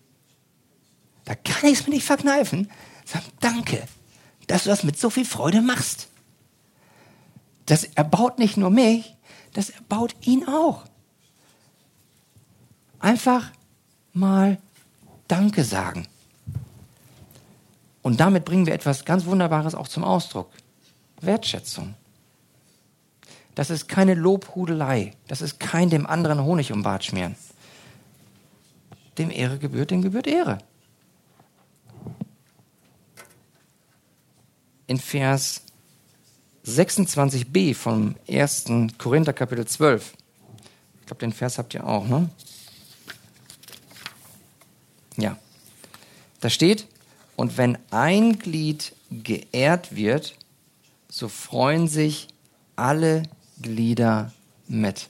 Da 1.30 1.36
kann 1.36 1.70
ich 1.70 1.78
es 1.78 1.86
mir 1.86 1.94
nicht 1.94 2.04
verkneifen. 2.04 2.68
Sag, 3.04 3.22
danke, 3.38 3.86
dass 4.48 4.64
du 4.64 4.68
das 4.68 4.82
mit 4.82 4.98
so 4.98 5.10
viel 5.10 5.24
Freude 5.24 5.62
machst. 5.62 6.08
Das 7.66 7.84
erbaut 7.84 8.40
nicht 8.40 8.56
nur 8.56 8.70
mich, 8.70 9.14
das 9.52 9.70
erbaut 9.70 10.16
ihn 10.22 10.48
auch. 10.48 10.86
Einfach 12.98 13.52
mal 14.12 14.58
Danke 15.28 15.62
sagen. 15.62 16.08
Und 18.02 18.18
damit 18.18 18.44
bringen 18.44 18.66
wir 18.66 18.74
etwas 18.74 19.04
ganz 19.04 19.24
Wunderbares 19.24 19.76
auch 19.76 19.86
zum 19.86 20.02
Ausdruck. 20.02 20.50
Wertschätzung. 21.20 21.94
Das 23.54 23.70
ist 23.70 23.86
keine 23.86 24.14
Lobhudelei. 24.14 25.12
Das 25.28 25.42
ist 25.42 25.60
kein 25.60 25.90
dem 25.90 26.08
anderen 26.08 26.42
Honig 26.42 26.72
um 26.72 26.82
Bart 26.82 27.04
schmieren. 27.04 27.36
Dem 29.16 29.30
Ehre 29.30 29.58
gebührt, 29.58 29.92
dem 29.92 30.02
gebührt 30.02 30.26
Ehre. 30.26 30.58
In 34.90 34.98
Vers 34.98 35.62
26b 36.66 37.76
vom 37.76 38.16
1. 38.28 38.64
Korinther 38.98 39.32
Kapitel 39.32 39.64
12. 39.64 40.14
Ich 40.98 41.06
glaube, 41.06 41.20
den 41.20 41.32
Vers 41.32 41.58
habt 41.58 41.74
ihr 41.74 41.86
auch, 41.86 42.08
ne? 42.08 42.28
Ja. 45.16 45.38
Da 46.40 46.50
steht, 46.50 46.88
und 47.36 47.56
wenn 47.56 47.78
ein 47.92 48.40
Glied 48.40 48.92
geehrt 49.12 49.94
wird, 49.94 50.34
so 51.08 51.28
freuen 51.28 51.86
sich 51.86 52.26
alle 52.74 53.22
Glieder 53.62 54.32
mit. 54.66 55.06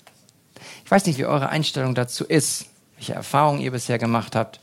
Ich 0.85 0.91
weiß 0.91 1.07
nicht, 1.07 1.19
wie 1.19 1.25
eure 1.25 1.49
Einstellung 1.49 1.95
dazu 1.95 2.27
ist, 2.27 2.67
welche 2.97 3.15
Erfahrungen 3.15 3.63
ihr 3.63 3.71
bisher 3.71 3.99
gemacht 3.99 4.37
habt, 4.37 4.61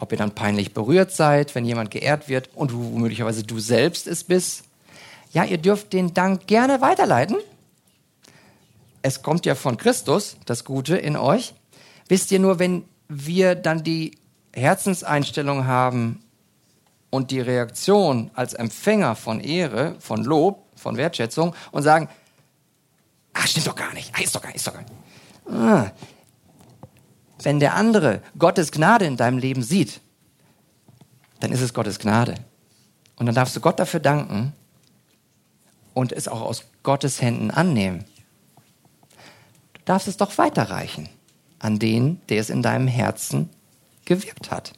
ob 0.00 0.12
ihr 0.12 0.18
dann 0.18 0.34
peinlich 0.34 0.74
berührt 0.74 1.12
seid, 1.12 1.54
wenn 1.54 1.64
jemand 1.64 1.90
geehrt 1.90 2.28
wird 2.28 2.50
und 2.54 2.72
möglicherweise 2.98 3.44
du 3.44 3.58
selbst 3.60 4.06
es 4.06 4.24
bist. 4.24 4.64
Ja, 5.32 5.44
ihr 5.44 5.58
dürft 5.58 5.92
den 5.92 6.14
Dank 6.14 6.46
gerne 6.46 6.80
weiterleiten. 6.80 7.36
Es 9.02 9.22
kommt 9.22 9.46
ja 9.46 9.54
von 9.54 9.76
Christus, 9.76 10.36
das 10.46 10.64
Gute 10.64 10.96
in 10.96 11.16
euch. 11.16 11.54
Wisst 12.08 12.32
ihr 12.32 12.40
nur, 12.40 12.58
wenn 12.58 12.84
wir 13.08 13.54
dann 13.54 13.84
die 13.84 14.18
Herzenseinstellung 14.52 15.66
haben 15.66 16.24
und 17.10 17.30
die 17.30 17.40
Reaktion 17.40 18.30
als 18.34 18.54
Empfänger 18.54 19.14
von 19.14 19.40
Ehre, 19.40 19.94
von 20.00 20.24
Lob, 20.24 20.64
von 20.76 20.96
Wertschätzung 20.96 21.54
und 21.70 21.82
sagen, 21.82 22.08
Ach, 23.32 23.46
stimmt 23.46 23.66
doch 23.66 23.76
gar 23.76 23.92
nicht. 23.94 24.12
Ah, 24.14 24.22
ist 24.22 24.34
doch 24.34 24.42
gar 24.42 24.48
nicht, 24.48 24.56
ist 24.56 24.66
doch 24.66 24.74
gar 24.74 24.82
nicht. 24.82 24.92
Ah. 25.50 25.90
Wenn 27.42 27.60
der 27.60 27.74
andere 27.74 28.22
Gottes 28.38 28.72
Gnade 28.72 29.06
in 29.06 29.16
deinem 29.16 29.38
Leben 29.38 29.62
sieht, 29.62 30.00
dann 31.40 31.52
ist 31.52 31.60
es 31.60 31.74
Gottes 31.74 31.98
Gnade. 31.98 32.34
Und 33.16 33.26
dann 33.26 33.34
darfst 33.34 33.56
du 33.56 33.60
Gott 33.60 33.78
dafür 33.78 34.00
danken 34.00 34.52
und 35.94 36.12
es 36.12 36.28
auch 36.28 36.40
aus 36.40 36.64
Gottes 36.82 37.20
Händen 37.20 37.50
annehmen. 37.50 38.04
Du 39.74 39.80
darfst 39.84 40.08
es 40.08 40.16
doch 40.16 40.36
weiterreichen 40.38 41.08
an 41.58 41.78
den, 41.78 42.20
der 42.28 42.40
es 42.40 42.50
in 42.50 42.62
deinem 42.62 42.88
Herzen 42.88 43.50
gewirkt 44.04 44.50
hat. 44.50 44.72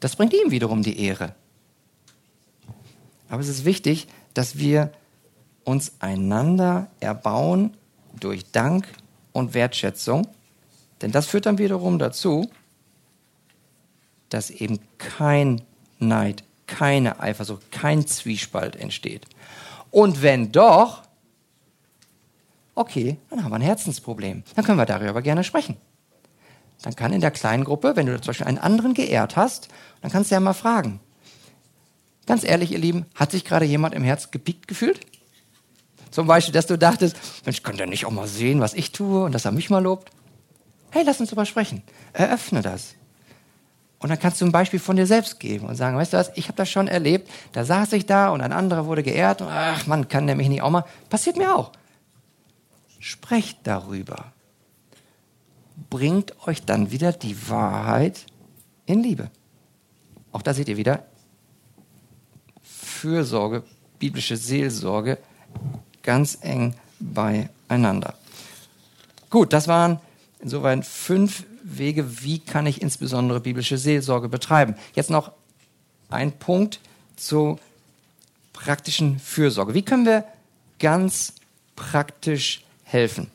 Das 0.00 0.16
bringt 0.16 0.32
ihm 0.32 0.50
wiederum 0.50 0.82
die 0.82 1.00
Ehre. 1.00 1.34
Aber 3.28 3.40
es 3.40 3.48
ist 3.48 3.64
wichtig, 3.64 4.08
dass 4.34 4.58
wir 4.58 4.92
uns 5.64 5.92
einander 6.00 6.88
erbauen 7.00 7.76
durch 8.18 8.50
Dank 8.50 8.88
und 9.32 9.54
Wertschätzung. 9.54 10.26
Denn 11.00 11.12
das 11.12 11.26
führt 11.26 11.46
dann 11.46 11.58
wiederum 11.58 11.98
dazu, 11.98 12.50
dass 14.28 14.50
eben 14.50 14.80
kein 14.98 15.62
Neid, 15.98 16.44
keine 16.66 17.20
Eifersucht, 17.20 17.70
kein 17.72 18.06
Zwiespalt 18.06 18.76
entsteht. 18.76 19.26
Und 19.90 20.22
wenn 20.22 20.52
doch, 20.52 21.02
okay, 22.74 23.16
dann 23.30 23.42
haben 23.42 23.50
wir 23.50 23.56
ein 23.56 23.62
Herzensproblem. 23.62 24.42
Dann 24.54 24.64
können 24.64 24.78
wir 24.78 24.86
darüber 24.86 25.22
gerne 25.22 25.44
sprechen. 25.44 25.76
Dann 26.82 26.94
kann 26.94 27.12
in 27.12 27.20
der 27.20 27.30
kleinen 27.30 27.64
Gruppe, 27.64 27.96
wenn 27.96 28.06
du 28.06 28.20
zum 28.20 28.28
Beispiel 28.28 28.46
einen 28.46 28.58
anderen 28.58 28.94
geehrt 28.94 29.36
hast, 29.36 29.68
dann 30.00 30.12
kannst 30.12 30.30
du 30.30 30.34
ja 30.34 30.40
mal 30.40 30.52
fragen. 30.52 31.00
Ganz 32.26 32.44
ehrlich, 32.44 32.72
ihr 32.72 32.78
Lieben, 32.78 33.06
hat 33.14 33.32
sich 33.32 33.44
gerade 33.44 33.64
jemand 33.64 33.94
im 33.94 34.04
Herz 34.04 34.30
gepiekt 34.30 34.68
gefühlt? 34.68 35.00
Zum 36.10 36.26
Beispiel, 36.26 36.52
dass 36.52 36.66
du 36.66 36.78
dachtest, 36.78 37.16
Mensch, 37.44 37.62
könnte 37.62 37.82
er 37.82 37.88
nicht 37.88 38.04
auch 38.04 38.10
mal 38.10 38.28
sehen, 38.28 38.60
was 38.60 38.74
ich 38.74 38.92
tue 38.92 39.24
und 39.24 39.32
dass 39.32 39.44
er 39.44 39.52
mich 39.52 39.70
mal 39.70 39.82
lobt? 39.82 40.10
Hey, 40.90 41.02
lass 41.04 41.20
uns 41.20 41.30
drüber 41.30 41.46
sprechen. 41.46 41.82
Eröffne 42.12 42.62
das. 42.62 42.94
Und 43.98 44.10
dann 44.10 44.18
kannst 44.18 44.40
du 44.40 44.44
ein 44.44 44.52
Beispiel 44.52 44.78
von 44.78 44.96
dir 44.96 45.06
selbst 45.06 45.40
geben 45.40 45.66
und 45.66 45.74
sagen, 45.74 45.96
weißt 45.96 46.12
du 46.12 46.16
was, 46.18 46.30
ich 46.36 46.46
habe 46.46 46.56
das 46.56 46.70
schon 46.70 46.86
erlebt, 46.86 47.28
da 47.52 47.64
saß 47.64 47.92
ich 47.94 48.06
da 48.06 48.30
und 48.30 48.40
ein 48.40 48.52
anderer 48.52 48.86
wurde 48.86 49.02
geehrt 49.02 49.40
und 49.40 49.48
ach 49.48 49.86
man, 49.86 50.08
kann 50.08 50.26
der 50.26 50.36
mich 50.36 50.48
nicht 50.48 50.62
auch 50.62 50.70
mal? 50.70 50.84
Passiert 51.10 51.36
mir 51.36 51.56
auch. 51.56 51.72
Sprecht 53.00 53.58
darüber. 53.64 54.32
Bringt 55.90 56.46
euch 56.46 56.64
dann 56.64 56.92
wieder 56.92 57.12
die 57.12 57.48
Wahrheit 57.48 58.24
in 58.86 59.02
Liebe. 59.02 59.30
Auch 60.30 60.42
da 60.42 60.54
seht 60.54 60.68
ihr 60.68 60.76
wieder 60.76 61.04
Fürsorge, 62.62 63.64
biblische 63.98 64.36
Seelsorge 64.36 65.18
ganz 66.02 66.38
eng 66.40 66.74
beieinander. 67.00 68.14
Gut, 69.30 69.52
das 69.52 69.68
waren 69.68 70.00
insoweit 70.40 70.84
fünf 70.84 71.44
Wege, 71.62 72.22
wie 72.22 72.38
kann 72.38 72.66
ich 72.66 72.80
insbesondere 72.80 73.40
biblische 73.40 73.78
Seelsorge 73.78 74.28
betreiben. 74.28 74.74
Jetzt 74.94 75.10
noch 75.10 75.32
ein 76.08 76.32
Punkt 76.32 76.80
zur 77.16 77.58
praktischen 78.52 79.18
Fürsorge. 79.18 79.74
Wie 79.74 79.82
können 79.82 80.06
wir 80.06 80.24
ganz 80.78 81.34
praktisch 81.76 82.64
helfen? 82.84 83.30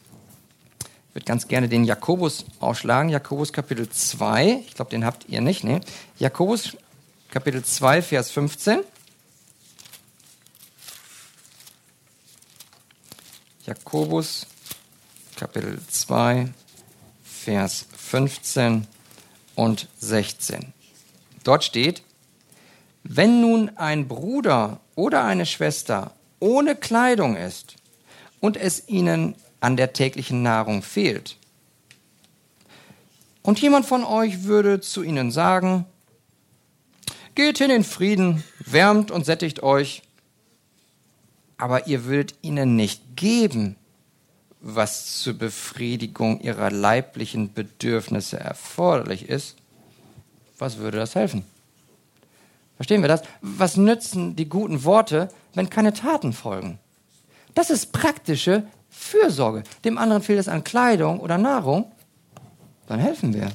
Ich 1.10 1.16
würde 1.16 1.26
ganz 1.26 1.48
gerne 1.48 1.70
den 1.70 1.84
Jakobus 1.84 2.46
aufschlagen. 2.60 3.10
Jakobus 3.10 3.54
Kapitel 3.54 3.88
2. 3.88 4.64
Ich 4.66 4.74
glaube, 4.74 4.90
den 4.90 5.06
habt 5.06 5.30
ihr 5.30 5.42
nicht. 5.42 5.64
Ne? 5.64 5.82
Jakobus 6.18 6.76
Kapitel 7.30 7.64
2, 7.64 8.02
Vers 8.02 8.32
15. 8.32 8.80
Jakobus 13.66 14.48
Kapitel 15.36 15.80
2, 15.88 16.50
Vers 17.44 17.88
15 17.98 18.88
und 19.56 19.90
16. 20.00 20.72
Dort 21.44 21.66
steht, 21.66 22.02
wenn 23.04 23.42
nun 23.42 23.70
ein 23.76 24.08
Bruder 24.08 24.80
oder 24.96 25.26
eine 25.26 25.46
Schwester 25.46 26.14
ohne 26.40 26.78
Kleidung 26.78 27.36
ist 27.36 27.76
und 28.40 28.56
es 28.56 28.88
ihnen 28.88 29.36
an 29.60 29.76
der 29.76 29.92
täglichen 29.92 30.42
Nahrung 30.42 30.84
fehlt. 30.84 31.36
Und 33.42 33.60
jemand 33.60 33.86
von 33.86 34.06
euch 34.06 34.44
würde 34.44 34.80
zu 34.80 35.04
ihnen 35.04 35.30
sagen, 35.30 35.86
geht 37.36 37.58
hin 37.58 37.72
in 37.72 37.84
Frieden, 37.84 38.42
wärmt 38.60 39.12
und 39.12 39.26
sättigt 39.26 39.62
euch, 39.64 40.02
aber 41.58 41.88
ihr 41.88 42.06
würdet 42.06 42.36
ihnen 42.42 42.78
nicht 42.78 43.18
geben, 43.18 43.76
was 44.64 45.18
zur 45.18 45.34
Befriedigung 45.34 46.40
ihrer 46.40 46.72
leiblichen 46.72 47.54
Bedürfnisse 47.54 48.40
erforderlich 48.40 49.28
ist, 49.28 49.58
was 50.58 50.78
würde 50.78 50.98
das 50.98 51.16
helfen? 51.16 51.44
Verstehen 52.78 53.02
wir 53.02 53.10
das? 53.10 53.24
Was 53.42 53.76
nützen 53.76 54.38
die 54.38 54.48
guten 54.48 54.86
Worte, 54.86 55.28
wenn 55.54 55.70
keine 55.70 55.94
Taten 55.94 56.32
folgen? 56.32 56.80
Das 57.54 57.70
ist 57.70 57.92
praktische 57.92 58.64
Fürsorge. 58.90 59.64
Dem 59.84 59.98
anderen 59.98 60.24
fehlt 60.24 60.40
es 60.40 60.48
an 60.48 60.64
Kleidung 60.64 61.20
oder 61.20 61.38
Nahrung, 61.38 61.92
dann 62.88 63.00
helfen 63.00 63.34
wir. 63.34 63.52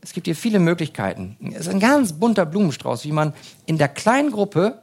Es 0.00 0.12
gibt 0.12 0.26
hier 0.26 0.36
viele 0.36 0.60
Möglichkeiten. 0.60 1.36
Es 1.52 1.62
ist 1.62 1.68
ein 1.68 1.80
ganz 1.80 2.12
bunter 2.12 2.46
Blumenstrauß, 2.46 3.04
wie 3.04 3.12
man 3.12 3.34
in 3.66 3.76
der 3.76 3.88
kleinen 3.88 4.30
Gruppe 4.30 4.82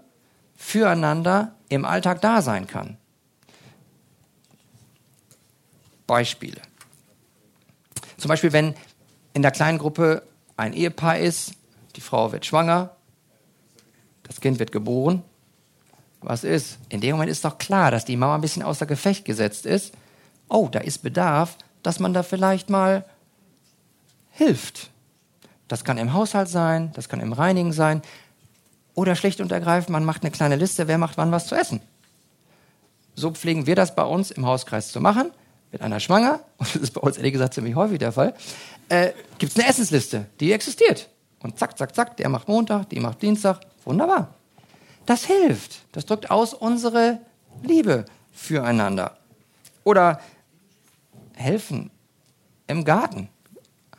füreinander 0.56 1.57
im 1.70 1.86
Alltag 1.86 2.22
da 2.22 2.42
sein 2.42 2.68
kann. 2.68 2.98
Beispiele. 6.06 6.62
Zum 8.18 8.30
Beispiel, 8.30 8.54
wenn 8.54 8.74
in 9.34 9.42
der 9.42 9.52
kleinen 9.52 9.78
Gruppe 9.78 10.24
ein 10.56 10.74
Ehepaar 10.74 11.20
ist, 11.20 11.54
die 11.96 12.02
Frau 12.02 12.32
wird 12.32 12.46
schwanger, 12.46 12.96
das 14.24 14.40
Kind 14.42 14.60
wird 14.60 14.72
geboren 14.72 15.24
was 16.22 16.44
ist? 16.44 16.80
In 16.90 17.02
dem 17.02 17.12
Moment 17.12 17.32
ist 17.32 17.46
doch 17.46 17.58
klar, 17.58 17.92
dass 17.92 18.06
die 18.06 18.18
Mama 18.18 18.36
ein 18.36 18.42
bisschen 18.42 18.64
außer 18.64 18.86
Gefecht 18.86 19.26
gesetzt 19.26 19.66
ist. 19.66 19.94
Oh, 20.50 20.68
da 20.72 20.80
ist 20.80 21.00
Bedarf, 21.00 21.58
dass 21.84 22.00
man 22.00 22.14
da 22.14 22.24
vielleicht 22.24 22.70
mal 22.70 23.06
hilft. 24.32 24.90
Das 25.68 25.84
kann 25.84 25.98
im 25.98 26.14
Haushalt 26.14 26.50
sein, 26.50 26.92
das 26.94 27.10
kann 27.10 27.20
im 27.20 27.34
Reinigen 27.34 27.74
sein. 27.74 28.02
Oder 28.98 29.16
schlicht 29.16 29.42
und 29.42 29.52
ergreifend, 29.52 29.92
man 29.92 30.04
macht 30.04 30.24
eine 30.24 30.32
kleine 30.32 30.56
Liste, 30.56 30.88
wer 30.88 30.98
macht 30.98 31.18
wann 31.18 31.32
was 31.32 31.46
zu 31.46 31.54
essen. 31.54 31.82
So 33.14 33.30
pflegen 33.30 33.68
wir 33.68 33.76
das 33.76 33.94
bei 33.94 34.02
uns 34.02 34.32
im 34.32 34.48
Hauskreis 34.48 34.92
zu 34.92 35.00
machen. 35.00 35.30
Mit 35.72 35.84
einer 35.84 36.00
schwanger, 36.00 36.40
und 36.58 36.74
das 36.74 36.82
ist 36.82 36.92
bei 36.96 37.02
uns 37.02 37.18
ehrlich 37.18 37.34
gesagt 37.34 37.54
ziemlich 37.54 37.76
häufig 37.76 38.00
der 38.00 38.12
Fall, 38.12 38.34
äh, 38.90 39.12
gibt 39.38 39.52
es 39.52 39.60
eine 39.60 39.70
Essensliste, 39.70 40.26
die 40.40 40.52
existiert. 40.52 41.10
Und 41.44 41.60
zack, 41.60 41.78
zack, 41.78 41.94
zack, 41.94 42.18
der 42.18 42.28
macht 42.30 42.48
Montag, 42.48 42.90
die 42.90 43.00
macht 43.00 43.22
Dienstag. 43.22 43.60
Wunderbar. 43.86 44.34
Das 45.06 45.26
hilft. 45.26 45.86
Das 45.92 46.08
drückt 46.08 46.32
aus 46.32 46.56
unsere 46.56 47.20
Liebe 47.62 48.06
füreinander. 48.34 49.16
Oder 49.84 50.22
helfen 51.36 51.92
im 52.66 52.84
Garten. 52.84 53.30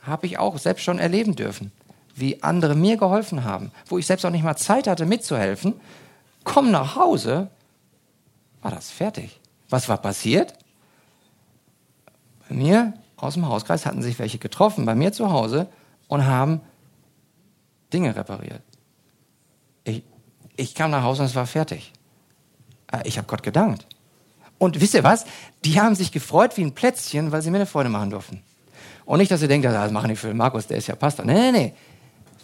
Habe 0.01 0.25
ich 0.25 0.37
auch 0.37 0.57
selbst 0.57 0.83
schon 0.83 0.99
erleben 0.99 1.37
dürfen, 1.37 1.71
wie 2.19 2.43
andere 2.43 2.75
mir 2.75 2.97
geholfen 2.97 3.43
haben, 3.43 3.71
wo 3.87 3.97
ich 3.97 4.05
selbst 4.05 4.25
auch 4.25 4.31
nicht 4.31 4.43
mal 4.43 4.55
Zeit 4.55 4.87
hatte 4.87 5.05
mitzuhelfen. 5.05 5.79
Komm 6.43 6.71
nach 6.71 6.95
Hause, 6.95 7.49
war 8.61 8.71
das 8.71 8.91
fertig. 8.91 9.39
Was 9.69 9.89
war 9.89 9.97
passiert? 9.97 10.53
Bei 12.47 12.55
mir 12.55 12.93
aus 13.17 13.35
dem 13.35 13.47
Hauskreis 13.47 13.85
hatten 13.85 14.01
sich 14.01 14.17
welche 14.19 14.37
getroffen, 14.37 14.85
bei 14.85 14.95
mir 14.95 15.11
zu 15.11 15.31
Hause 15.31 15.67
und 16.07 16.25
haben 16.25 16.61
Dinge 17.93 18.15
repariert. 18.15 18.61
Ich, 19.83 20.03
ich 20.55 20.75
kam 20.75 20.91
nach 20.91 21.03
Hause 21.03 21.21
und 21.21 21.27
es 21.27 21.35
war 21.35 21.45
fertig. 21.45 21.93
Äh, 22.91 23.07
ich 23.07 23.17
habe 23.17 23.27
Gott 23.27 23.43
gedankt. 23.43 23.85
Und 24.57 24.81
wisst 24.81 24.93
ihr 24.93 25.03
was? 25.03 25.25
Die 25.63 25.79
haben 25.79 25.95
sich 25.95 26.11
gefreut 26.11 26.57
wie 26.57 26.63
ein 26.63 26.73
Plätzchen, 26.73 27.31
weil 27.31 27.41
sie 27.41 27.49
mir 27.49 27.57
eine 27.57 27.65
Freude 27.65 27.89
machen 27.89 28.09
durften. 28.09 28.41
Und 29.05 29.19
nicht, 29.19 29.31
dass 29.31 29.41
ihr 29.41 29.47
denkt, 29.47 29.65
das 29.65 29.91
machen 29.91 30.09
die 30.09 30.15
für 30.15 30.33
Markus, 30.33 30.67
der 30.67 30.77
ist 30.77 30.87
ja 30.87 30.95
Pastor. 30.95 31.25
Nee, 31.25 31.51
nee, 31.51 31.51
nee. 31.51 31.73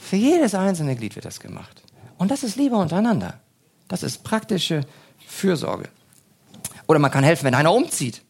Für 0.05 0.17
jedes 0.17 0.53
einzelne 0.53 0.95
Glied 0.95 1.15
wird 1.15 1.25
das 1.25 1.39
gemacht. 1.39 1.81
Und 2.19 2.29
das 2.29 2.43
ist 2.43 2.57
Liebe 2.57 2.75
untereinander. 2.75 3.39
Das 3.87 4.03
ist 4.03 4.23
praktische 4.23 4.81
Fürsorge. 5.25 5.89
Oder 6.85 6.99
man 6.99 7.09
kann 7.09 7.23
helfen, 7.23 7.45
wenn 7.45 7.55
einer 7.55 7.73
umzieht. 7.73 8.21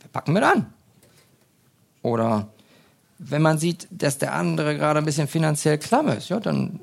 Wir 0.00 0.08
packen 0.12 0.32
mit 0.32 0.42
an. 0.42 0.66
Oder 2.02 2.48
wenn 3.18 3.42
man 3.42 3.58
sieht, 3.58 3.86
dass 3.92 4.18
der 4.18 4.34
andere 4.34 4.76
gerade 4.76 4.98
ein 4.98 5.04
bisschen 5.04 5.28
finanziell 5.28 5.78
klamm 5.78 6.08
ist, 6.08 6.30
ja, 6.30 6.40
dann 6.40 6.80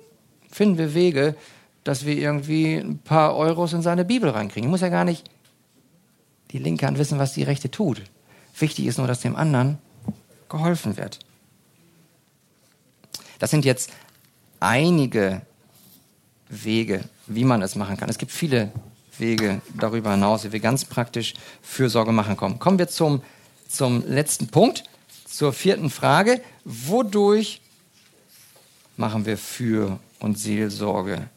finden 0.49 0.77
wir 0.77 0.93
Wege, 0.93 1.35
dass 1.83 2.05
wir 2.05 2.15
irgendwie 2.15 2.77
ein 2.77 2.99
paar 2.99 3.35
Euros 3.35 3.73
in 3.73 3.81
seine 3.81 4.05
Bibel 4.05 4.29
reinkriegen. 4.29 4.69
Ich 4.69 4.71
muss 4.71 4.79
ja 4.79 4.87
gar 4.87 5.03
nicht 5.03 5.29
die 6.51 6.59
linke 6.59 6.87
Hand 6.87 6.97
wissen, 6.97 7.19
was 7.19 7.33
die 7.33 7.43
rechte 7.43 7.69
tut. 7.69 8.01
Wichtig 8.57 8.85
ist 8.85 8.97
nur, 8.97 9.07
dass 9.07 9.19
dem 9.19 9.35
anderen 9.35 9.77
geholfen 10.47 10.95
wird. 10.95 11.19
Das 13.43 13.51
sind 13.51 13.65
jetzt 13.65 13.91
einige 14.61 15.41
Wege, 16.47 17.03
wie 17.27 17.43
man 17.43 17.61
es 17.61 17.75
machen 17.75 17.97
kann. 17.97 18.07
Es 18.07 18.17
gibt 18.17 18.31
viele 18.31 18.71
Wege 19.17 19.61
darüber 19.77 20.11
hinaus, 20.11 20.45
wie 20.45 20.53
wir 20.53 20.61
ganz 20.61 20.85
praktisch 20.85 21.33
Fürsorge 21.61 22.13
machen 22.13 22.37
können. 22.37 22.57
Kommen 22.57 22.79
wir 22.79 22.87
zum, 22.87 23.21
zum 23.67 24.07
letzten 24.07 24.47
Punkt, 24.47 24.85
zur 25.25 25.51
vierten 25.51 25.89
Frage. 25.89 26.41
Wodurch 26.63 27.59
machen 28.95 29.25
wir 29.25 29.37
Für- 29.37 29.99
und 30.19 30.39
Seelsorge 30.39 31.27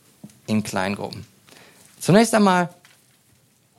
in 0.46 0.62
Kleingruppen. 0.62 1.26
Zunächst 1.98 2.32
einmal 2.36 2.72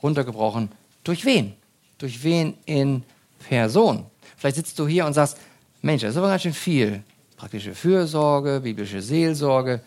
runtergebrochen, 0.02 0.70
durch 1.02 1.24
wen? 1.24 1.54
Durch 1.96 2.22
wen 2.22 2.58
in 2.66 3.04
Person? 3.48 4.04
Vielleicht 4.36 4.56
sitzt 4.56 4.78
du 4.78 4.86
hier 4.86 5.06
und 5.06 5.14
sagst, 5.14 5.38
Mensch, 5.80 6.02
das 6.02 6.10
ist 6.10 6.18
aber 6.18 6.28
ganz 6.28 6.42
schön 6.42 6.52
viel. 6.52 7.02
Praktische 7.38 7.74
Fürsorge, 7.76 8.60
biblische 8.64 9.00
Seelsorge. 9.00 9.80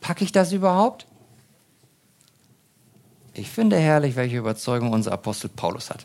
Packe 0.00 0.22
ich 0.22 0.30
das 0.30 0.52
überhaupt? 0.52 1.04
Ich 3.34 3.50
finde 3.50 3.76
herrlich, 3.76 4.14
welche 4.14 4.36
Überzeugung 4.38 4.92
unser 4.92 5.10
Apostel 5.10 5.48
Paulus 5.48 5.90
hat. 5.90 6.04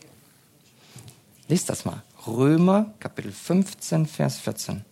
Lies 1.46 1.64
das 1.64 1.84
mal. 1.84 2.02
Römer 2.26 2.92
Kapitel 2.98 3.30
15, 3.30 4.06
Vers 4.06 4.38
14. 4.38 4.84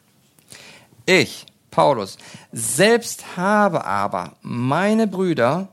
Ich, 1.06 1.44
Paulus, 1.72 2.18
selbst 2.52 3.36
habe 3.36 3.84
aber 3.84 4.36
meine 4.42 5.08
Brüder 5.08 5.68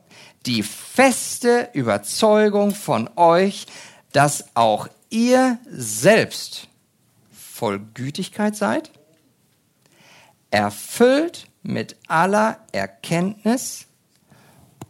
die 0.48 0.64
feste 0.64 1.70
Überzeugung 1.74 2.72
von 2.74 3.08
euch, 3.18 3.68
dass 4.14 4.46
auch 4.56 4.88
ihr 5.12 5.60
selbst 5.70 6.68
voll 7.32 7.80
Gütigkeit 7.94 8.56
seid, 8.56 8.90
erfüllt 10.54 11.48
mit 11.64 11.96
aller 12.08 12.60
Erkenntnis 12.72 13.88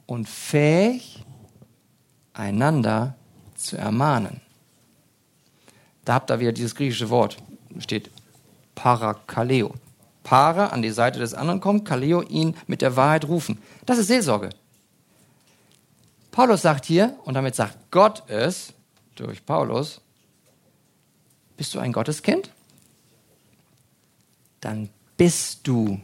und 0.05 0.27
fähig, 0.27 1.23
einander 2.33 3.15
zu 3.55 3.77
ermahnen. 3.77 4.41
Da 6.03 6.15
habt 6.15 6.29
ihr 6.29 6.39
wieder 6.41 6.51
dieses 6.51 6.75
griechische 6.75 7.09
Wort, 7.09 7.37
steht 7.79 8.11
Parakaleo. 8.75 9.73
Para 10.23 10.67
an 10.67 10.81
die 10.81 10.89
Seite 10.89 11.19
des 11.19 11.33
anderen 11.33 11.61
kommt, 11.61 11.85
Kaleo 11.85 12.21
ihn 12.23 12.57
mit 12.67 12.81
der 12.81 12.97
Wahrheit 12.97 13.25
rufen. 13.25 13.61
Das 13.85 13.97
ist 13.97 14.07
Seelsorge. 14.07 14.49
Paulus 16.31 16.61
sagt 16.61 16.83
hier, 16.83 17.17
und 17.23 17.35
damit 17.35 17.55
sagt 17.55 17.77
Gott 17.89 18.23
es 18.27 18.73
durch 19.15 19.45
Paulus, 19.45 20.01
bist 21.55 21.73
du 21.73 21.79
ein 21.79 21.93
Gotteskind? 21.93 22.51
Dann 24.59 24.89
bist 25.23 25.65
du 25.69 26.01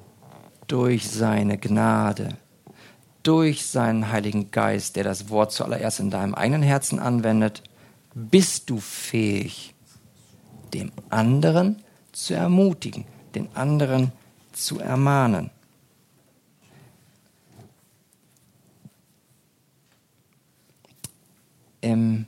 durch 0.67 1.09
seine 1.09 1.57
Gnade, 1.57 2.37
durch 3.21 3.65
seinen 3.65 4.13
Heiligen 4.13 4.49
Geist, 4.49 4.95
der 4.95 5.03
das 5.03 5.29
Wort 5.29 5.51
zuallererst 5.51 5.99
in 5.99 6.09
deinem 6.09 6.33
eigenen 6.33 6.63
Herzen 6.63 6.99
anwendet, 6.99 7.61
bist 8.15 8.69
du 8.69 8.79
fähig, 8.79 9.75
dem 10.73 10.93
anderen 11.09 11.83
zu 12.13 12.33
ermutigen, 12.33 13.03
den 13.35 13.53
anderen 13.57 14.13
zu 14.53 14.79
ermahnen. 14.79 15.49
Im 21.81 22.25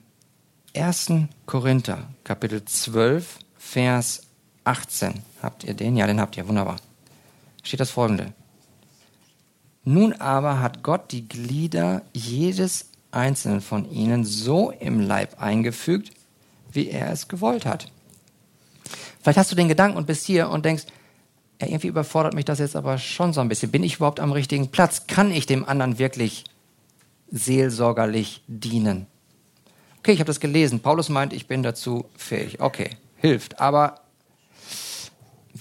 1. 0.76 1.14
Korinther, 1.46 2.10
Kapitel 2.26 2.66
12, 2.66 3.40
Vers 3.58 4.24
18. 4.64 5.22
Habt 5.42 5.64
ihr 5.64 5.74
den? 5.74 5.98
Ja, 5.98 6.08
den 6.08 6.20
habt 6.20 6.38
ihr. 6.38 6.48
Wunderbar. 6.48 6.78
Steht 7.64 7.80
das 7.80 7.92
folgende. 7.92 8.34
Nun 9.84 10.14
aber 10.14 10.60
hat 10.60 10.84
Gott 10.84 11.12
die 11.12 11.28
Glieder 11.28 12.04
jedes 12.14 12.90
einzelnen 13.12 13.62
von 13.62 13.90
ihnen 13.92 14.24
so 14.24 14.72
im 14.72 15.00
Leib 15.00 15.42
eingefügt, 15.42 16.12
wie 16.72 16.90
er 16.90 17.12
es 17.12 17.28
gewollt 17.28 17.66
hat. 17.66 17.92
Vielleicht 19.22 19.38
hast 19.38 19.52
du 19.52 19.56
den 19.56 19.68
Gedanken 19.68 19.98
und 19.98 20.08
bist 20.08 20.26
hier 20.26 20.50
und 20.50 20.66
denkst, 20.66 20.86
ja, 21.62 21.68
irgendwie 21.68 21.88
überfordert 21.88 22.34
mich 22.34 22.46
das 22.46 22.60
jetzt 22.60 22.76
aber 22.76 22.98
schon 22.98 23.34
so 23.34 23.42
ein 23.42 23.50
bisschen. 23.50 23.72
Bin 23.72 23.84
ich 23.84 23.96
überhaupt 23.98 24.20
am 24.20 24.32
richtigen 24.32 24.70
Platz? 24.70 25.06
Kann 25.08 25.32
ich 25.32 25.46
dem 25.46 25.64
anderen 25.68 26.00
wirklich 26.00 26.44
seelsorgerlich 27.30 28.42
dienen? 28.48 29.08
Okay, 30.00 30.14
ich 30.14 30.20
habe 30.20 30.28
das 30.28 30.40
gelesen. 30.40 30.80
Paulus 30.80 31.10
meint, 31.10 31.34
ich 31.34 31.48
bin 31.48 31.62
dazu 31.62 32.06
fähig. 32.18 32.60
Okay, 32.60 32.90
hilft. 33.18 33.60
Aber 33.60 34.01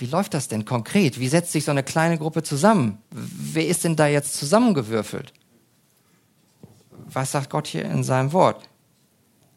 wie 0.00 0.06
läuft 0.06 0.34
das 0.34 0.48
denn 0.48 0.64
konkret? 0.64 1.20
Wie 1.20 1.28
setzt 1.28 1.52
sich 1.52 1.64
so 1.64 1.70
eine 1.70 1.82
kleine 1.82 2.18
Gruppe 2.18 2.42
zusammen? 2.42 2.98
Wer 3.10 3.66
ist 3.66 3.84
denn 3.84 3.96
da 3.96 4.06
jetzt 4.06 4.36
zusammengewürfelt? 4.36 5.32
Was 7.06 7.32
sagt 7.32 7.50
Gott 7.50 7.66
hier 7.66 7.84
in 7.84 8.02
seinem 8.02 8.32
Wort? 8.32 8.68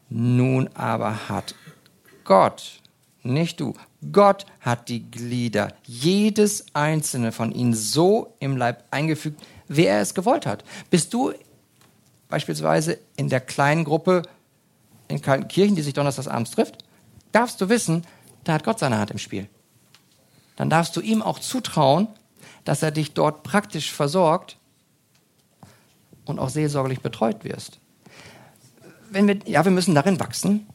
Nun 0.09 0.69
aber 0.73 1.29
hat 1.29 1.55
Gott, 2.23 2.81
nicht 3.23 3.59
du, 3.59 3.73
Gott 4.11 4.45
hat 4.59 4.89
die 4.89 5.09
Glieder, 5.09 5.73
jedes 5.85 6.65
einzelne 6.73 7.31
von 7.31 7.51
ihnen 7.51 7.73
so 7.73 8.35
im 8.39 8.57
Leib 8.57 8.83
eingefügt, 8.91 9.41
wie 9.67 9.85
er 9.85 10.01
es 10.01 10.13
gewollt 10.13 10.45
hat. 10.45 10.63
Bist 10.89 11.13
du 11.13 11.33
beispielsweise 12.29 12.99
in 13.15 13.29
der 13.29 13.39
kleinen 13.39 13.83
Gruppe 13.83 14.23
in 15.07 15.21
kalten 15.21 15.47
Kirchen, 15.47 15.75
die 15.75 15.81
sich 15.81 15.93
donnerstags 15.93 16.27
abends 16.27 16.51
trifft, 16.51 16.83
darfst 17.31 17.61
du 17.61 17.69
wissen, 17.69 18.05
da 18.43 18.53
hat 18.53 18.63
Gott 18.63 18.79
seine 18.79 18.97
Hand 18.97 19.11
im 19.11 19.17
Spiel. 19.17 19.47
Dann 20.55 20.69
darfst 20.69 20.95
du 20.95 21.01
ihm 21.01 21.21
auch 21.21 21.39
zutrauen, 21.39 22.07
dass 22.63 22.83
er 22.83 22.91
dich 22.91 23.13
dort 23.13 23.43
praktisch 23.43 23.91
versorgt 23.91 24.57
und 26.25 26.39
auch 26.39 26.49
seelsorgerlich 26.49 27.01
betreut 27.01 27.43
wirst. 27.43 27.79
Wenn 29.09 29.27
wir, 29.27 29.39
ja, 29.45 29.63
wir 29.65 29.71
müssen 29.71 29.95
darin 29.95 30.19
wachsen. 30.19 30.67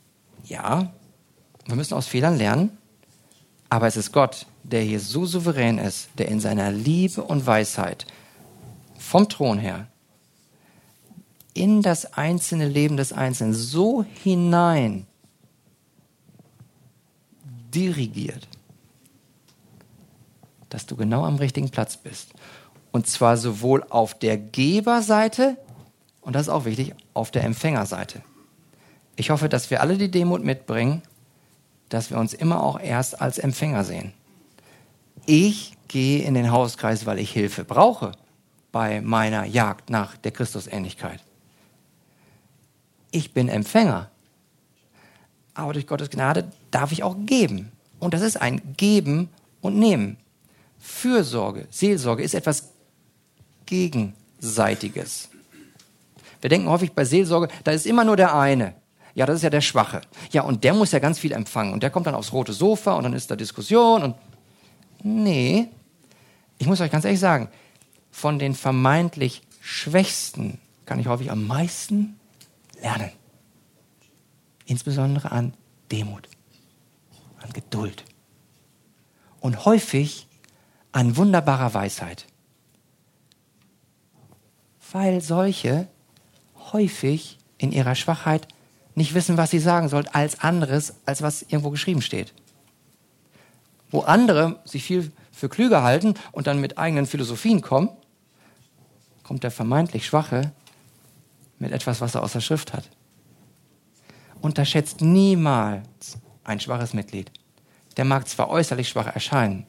Ja, 0.44 0.92
wir 1.66 1.76
müssen 1.76 1.94
aus 1.94 2.06
Fehlern 2.06 2.38
lernen. 2.38 2.76
Aber 3.68 3.86
es 3.86 3.96
ist 3.96 4.12
Gott, 4.12 4.46
der 4.62 4.82
hier 4.82 5.00
so 5.00 5.26
souverän 5.26 5.78
ist, 5.78 6.08
der 6.18 6.28
in 6.28 6.40
seiner 6.40 6.70
Liebe 6.70 7.22
und 7.22 7.46
Weisheit 7.46 8.06
vom 8.98 9.28
Thron 9.28 9.58
her 9.58 9.88
in 11.58 11.82
das 11.82 12.14
einzelne 12.14 12.68
Leben 12.68 12.96
des 12.96 13.12
Einzelnen 13.12 13.52
so 13.52 14.04
hinein 14.22 15.06
dirigiert, 17.74 18.46
dass 20.68 20.86
du 20.86 20.96
genau 20.96 21.24
am 21.24 21.36
richtigen 21.36 21.70
Platz 21.70 21.96
bist. 21.96 22.32
Und 22.90 23.06
zwar 23.06 23.36
sowohl 23.36 23.84
auf 23.90 24.18
der 24.18 24.38
Geberseite 24.38 25.56
und 26.28 26.34
das 26.34 26.42
ist 26.42 26.48
auch 26.50 26.66
wichtig, 26.66 26.94
auf 27.14 27.30
der 27.30 27.44
Empfängerseite. 27.44 28.20
Ich 29.16 29.30
hoffe, 29.30 29.48
dass 29.48 29.70
wir 29.70 29.80
alle 29.80 29.96
die 29.96 30.10
Demut 30.10 30.44
mitbringen, 30.44 31.00
dass 31.88 32.10
wir 32.10 32.18
uns 32.18 32.34
immer 32.34 32.62
auch 32.62 32.78
erst 32.78 33.22
als 33.22 33.38
Empfänger 33.38 33.82
sehen. 33.82 34.12
Ich 35.24 35.72
gehe 35.88 36.22
in 36.22 36.34
den 36.34 36.52
Hauskreis, 36.52 37.06
weil 37.06 37.18
ich 37.18 37.32
Hilfe 37.32 37.64
brauche 37.64 38.12
bei 38.72 39.00
meiner 39.00 39.46
Jagd 39.46 39.88
nach 39.88 40.18
der 40.18 40.32
Christusähnlichkeit. 40.32 41.24
Ich 43.10 43.32
bin 43.32 43.48
Empfänger. 43.48 44.10
Aber 45.54 45.72
durch 45.72 45.86
Gottes 45.86 46.10
Gnade 46.10 46.50
darf 46.70 46.92
ich 46.92 47.02
auch 47.02 47.16
geben. 47.20 47.72
Und 48.00 48.12
das 48.12 48.20
ist 48.20 48.36
ein 48.36 48.60
Geben 48.76 49.30
und 49.62 49.78
Nehmen. 49.78 50.18
Fürsorge, 50.78 51.66
Seelsorge 51.70 52.22
ist 52.22 52.34
etwas 52.34 52.72
Gegenseitiges. 53.66 55.28
Wir 56.40 56.50
denken 56.50 56.68
häufig 56.68 56.92
bei 56.92 57.04
Seelsorge, 57.04 57.48
da 57.64 57.72
ist 57.72 57.86
immer 57.86 58.04
nur 58.04 58.16
der 58.16 58.34
eine. 58.34 58.74
Ja, 59.14 59.26
das 59.26 59.36
ist 59.36 59.42
ja 59.42 59.50
der 59.50 59.60
Schwache. 59.60 60.00
Ja, 60.30 60.42
und 60.42 60.62
der 60.62 60.74
muss 60.74 60.92
ja 60.92 61.00
ganz 61.00 61.18
viel 61.18 61.32
empfangen. 61.32 61.72
Und 61.72 61.82
der 61.82 61.90
kommt 61.90 62.06
dann 62.06 62.14
aufs 62.14 62.32
rote 62.32 62.52
Sofa 62.52 62.94
und 62.94 63.02
dann 63.02 63.14
ist 63.14 63.30
da 63.30 63.34
Diskussion 63.34 64.02
und. 64.04 64.14
Nee. 65.02 65.68
Ich 66.58 66.68
muss 66.68 66.80
euch 66.80 66.90
ganz 66.90 67.04
ehrlich 67.04 67.18
sagen, 67.18 67.48
von 68.12 68.38
den 68.38 68.54
vermeintlich 68.54 69.42
Schwächsten 69.60 70.60
kann 70.86 71.00
ich 71.00 71.08
häufig 71.08 71.32
am 71.32 71.46
meisten 71.46 72.18
lernen. 72.80 73.10
Insbesondere 74.66 75.32
an 75.32 75.52
Demut, 75.90 76.28
an 77.42 77.52
Geduld 77.52 78.04
und 79.40 79.64
häufig 79.64 80.27
an 80.98 81.16
wunderbarer 81.16 81.74
Weisheit. 81.74 82.26
Weil 84.90 85.20
solche 85.20 85.86
häufig 86.72 87.38
in 87.56 87.70
ihrer 87.70 87.94
Schwachheit 87.94 88.48
nicht 88.96 89.14
wissen, 89.14 89.36
was 89.36 89.52
sie 89.52 89.60
sagen 89.60 89.88
sollen, 89.88 90.08
als 90.08 90.40
anderes, 90.40 90.94
als 91.06 91.22
was 91.22 91.42
irgendwo 91.42 91.70
geschrieben 91.70 92.02
steht. 92.02 92.34
Wo 93.92 94.00
andere 94.00 94.58
sich 94.64 94.82
viel 94.82 95.12
für 95.30 95.48
klüger 95.48 95.84
halten 95.84 96.14
und 96.32 96.48
dann 96.48 96.60
mit 96.60 96.78
eigenen 96.78 97.06
Philosophien 97.06 97.60
kommen, 97.60 97.90
kommt 99.22 99.44
der 99.44 99.52
vermeintlich 99.52 100.04
Schwache 100.04 100.50
mit 101.60 101.70
etwas, 101.70 102.00
was 102.00 102.16
er 102.16 102.24
aus 102.24 102.32
der 102.32 102.40
Schrift 102.40 102.72
hat. 102.72 102.90
Unterschätzt 104.40 105.00
niemals 105.00 106.18
ein 106.42 106.58
schwaches 106.58 106.92
Mitglied. 106.92 107.30
Der 107.96 108.04
mag 108.04 108.26
zwar 108.26 108.50
äußerlich 108.50 108.88
schwach 108.88 109.06
erscheinen, 109.06 109.64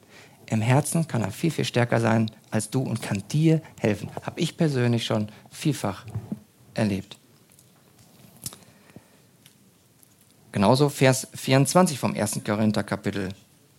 im 0.50 0.60
Herzen 0.60 1.06
kann 1.06 1.22
er 1.22 1.30
viel, 1.30 1.52
viel 1.52 1.64
stärker 1.64 2.00
sein 2.00 2.30
als 2.50 2.70
du 2.70 2.82
und 2.82 3.00
kann 3.00 3.22
dir 3.30 3.62
helfen. 3.78 4.10
Habe 4.22 4.40
ich 4.40 4.56
persönlich 4.56 5.06
schon 5.06 5.28
vielfach 5.48 6.04
erlebt. 6.74 7.16
Genauso 10.50 10.88
Vers 10.88 11.28
24 11.34 12.00
vom 12.00 12.14
1. 12.14 12.40
Korinther 12.44 12.82
Kapitel 12.82 13.28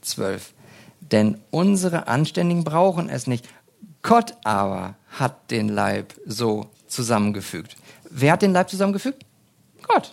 12. 0.02 0.54
Denn 1.02 1.42
unsere 1.52 2.08
Anständigen 2.08 2.64
brauchen 2.64 3.10
es 3.10 3.28
nicht. 3.28 3.50
Gott 4.02 4.38
aber 4.46 4.96
hat 5.10 5.52
den 5.52 5.68
Leib 5.68 6.14
so 6.26 6.72
zusammengefügt. 6.88 7.76
Wer 8.10 8.32
hat 8.32 8.44
den 8.44 8.54
Leib 8.54 8.70
zusammengefügt? 8.70 9.26
Gott. 9.84 10.12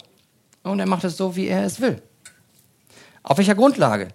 Und 0.64 0.80
er 0.80 0.86
macht 0.86 1.04
es 1.04 1.16
so, 1.16 1.36
wie 1.36 1.46
er 1.46 1.64
es 1.64 1.80
will. 1.80 2.02
Auf 3.22 3.38
welcher 3.38 3.54
Grundlage? 3.54 4.09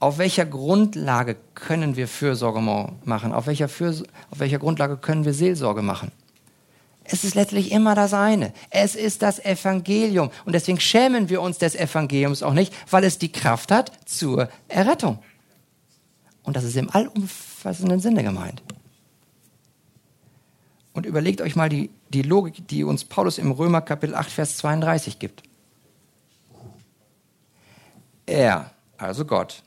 Auf 0.00 0.16
welcher 0.16 0.46
Grundlage 0.46 1.36
können 1.54 1.94
wir 1.94 2.08
Fürsorge 2.08 2.60
machen? 3.04 3.32
Auf 3.32 3.46
welcher, 3.46 3.68
Fürs 3.68 4.02
auf 4.30 4.38
welcher 4.38 4.58
Grundlage 4.58 4.96
können 4.96 5.26
wir 5.26 5.34
Seelsorge 5.34 5.82
machen? 5.82 6.10
Es 7.04 7.22
ist 7.22 7.34
letztlich 7.34 7.70
immer 7.70 7.94
das 7.94 8.14
eine. 8.14 8.54
Es 8.70 8.94
ist 8.94 9.20
das 9.20 9.44
Evangelium. 9.44 10.30
Und 10.46 10.54
deswegen 10.54 10.80
schämen 10.80 11.28
wir 11.28 11.42
uns 11.42 11.58
des 11.58 11.74
Evangeliums 11.74 12.42
auch 12.42 12.54
nicht, 12.54 12.72
weil 12.90 13.04
es 13.04 13.18
die 13.18 13.30
Kraft 13.30 13.70
hat 13.70 13.92
zur 14.06 14.48
Errettung. 14.68 15.18
Und 16.44 16.56
das 16.56 16.64
ist 16.64 16.76
im 16.76 16.88
allumfassenden 16.88 18.00
Sinne 18.00 18.22
gemeint. 18.22 18.62
Und 20.94 21.04
überlegt 21.04 21.42
euch 21.42 21.56
mal 21.56 21.68
die, 21.68 21.90
die 22.08 22.22
Logik, 22.22 22.66
die 22.68 22.84
uns 22.84 23.04
Paulus 23.04 23.36
im 23.36 23.50
Römer 23.50 23.82
Kapitel 23.82 24.14
8, 24.14 24.30
Vers 24.30 24.56
32 24.56 25.18
gibt. 25.18 25.42
Er, 28.24 28.70
also 28.96 29.24
Gott, 29.24 29.62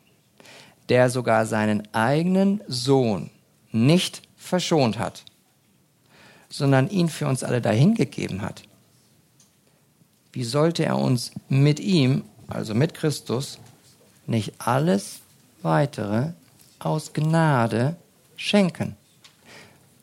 der 0.90 1.10
sogar 1.10 1.46
seinen 1.46 1.88
eigenen 1.94 2.62
Sohn 2.68 3.30
nicht 3.72 4.22
verschont 4.36 5.00
hat, 5.00 5.24
sondern 6.50 6.90
ihn 6.90 7.10
für 7.10 7.28
uns 7.28 7.44
alle 7.44 7.62
dahingegeben 7.62 8.42
hat, 8.42 8.64
wie 10.34 10.44
sollte 10.44 10.84
er 10.84 10.98
uns 10.98 11.32
mit 11.48 11.80
ihm, 11.80 12.24
also 12.48 12.74
mit 12.74 12.96
Christus, 12.96 13.60
nicht 14.26 14.54
alles 14.58 15.20
weitere 15.62 16.34
aus 16.80 17.14
Gnade 17.14 17.96
schenken? 18.36 18.96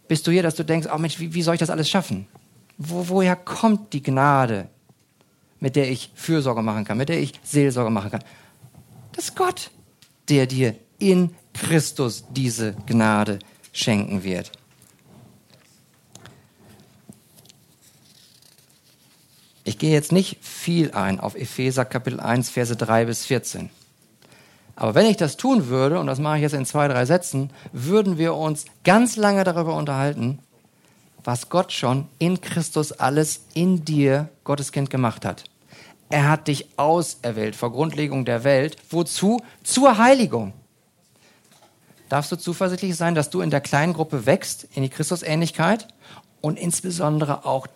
Bist 0.07 0.26
du 0.26 0.31
hier, 0.31 0.43
dass 0.43 0.55
du 0.55 0.64
denkst, 0.64 0.89
oh 0.93 0.99
Mensch, 0.99 1.18
wie, 1.18 1.35
wie 1.35 1.43
soll 1.43 1.55
ich 1.55 1.61
das 1.61 1.70
alles 1.70 1.89
schaffen? 1.89 2.26
Wo, 2.78 3.09
woher 3.09 3.37
kommt 3.37 3.93
die 3.93 4.03
Gnade, 4.03 4.68
mit 5.59 5.76
der 5.76 5.91
ich 5.91 6.11
Fürsorge 6.14 6.62
machen 6.62 6.85
kann, 6.85 6.97
mit 6.97 7.09
der 7.09 7.20
ich 7.20 7.33
Seelsorge 7.43 7.91
machen 7.91 8.11
kann? 8.11 8.24
Das 9.12 9.24
ist 9.24 9.37
Gott, 9.37 9.70
der 10.31 10.47
dir 10.47 10.76
in 10.99 11.35
Christus 11.53 12.24
diese 12.31 12.74
Gnade 12.87 13.41
schenken 13.72 14.22
wird. 14.22 14.53
Ich 19.64 19.78
gehe 19.78 19.93
jetzt 19.93 20.12
nicht 20.12 20.45
viel 20.45 20.93
ein 20.93 21.20
auf 21.20 21.35
Epheser 21.35 21.85
Kapitel 21.85 22.20
1, 22.20 22.51
Verse 22.51 22.74
3 22.74 23.05
bis 23.05 23.26
14. 23.26 23.70
Aber 24.74 24.95
wenn 24.95 25.07
ich 25.07 25.16
das 25.16 25.37
tun 25.37 25.68
würde, 25.68 26.01
und 26.01 26.07
das 26.07 26.18
mache 26.18 26.37
ich 26.37 26.43
jetzt 26.43 26.55
in 26.55 26.64
zwei, 26.64 26.89
drei 26.89 27.05
Sätzen, 27.05 27.51
würden 27.72 28.16
wir 28.16 28.35
uns 28.35 28.64
ganz 28.83 29.16
lange 29.16 29.45
darüber 29.45 29.76
unterhalten, 29.76 30.39
was 31.22 31.51
Gott 31.51 31.72
schon 31.72 32.07
in 32.18 32.41
Christus 32.41 32.93
alles 32.93 33.43
in 33.53 33.85
dir, 33.85 34.31
Gottes 34.45 34.72
Kind, 34.72 34.89
gemacht 34.89 35.26
hat. 35.26 35.45
Er 36.11 36.28
hat 36.28 36.48
dich 36.48 36.68
auserwählt 36.76 37.54
vor 37.54 37.72
Grundlegung 37.72 38.24
der 38.24 38.42
Welt. 38.42 38.76
Wozu? 38.90 39.40
Zur 39.62 39.96
Heiligung. 39.96 40.52
Darfst 42.08 42.32
du 42.32 42.36
zuversichtlich 42.36 42.96
sein, 42.96 43.14
dass 43.14 43.30
du 43.30 43.40
in 43.40 43.50
der 43.50 43.61
kleinen 43.61 43.92
Gruppe 43.92 44.26
wächst, 44.26 44.66
in 44.74 44.82
die 44.82 44.88
Christusähnlichkeit 44.88 45.86
und 46.40 46.58
insbesondere 46.58 47.46
auch 47.46 47.68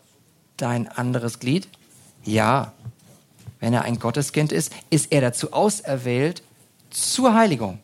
dein 0.57 0.89
anderes 0.89 1.39
Glied? 1.39 1.69
Ja. 2.25 2.73
Wenn 3.61 3.73
er 3.73 3.83
ein 3.83 4.01
Gotteskind 4.01 4.51
ist, 4.51 4.73
ist 4.91 5.13
er 5.13 5.21
dazu 5.21 5.53
auserwählt, 5.53 6.43
zur 6.91 7.35
Heiligung. 7.35 7.79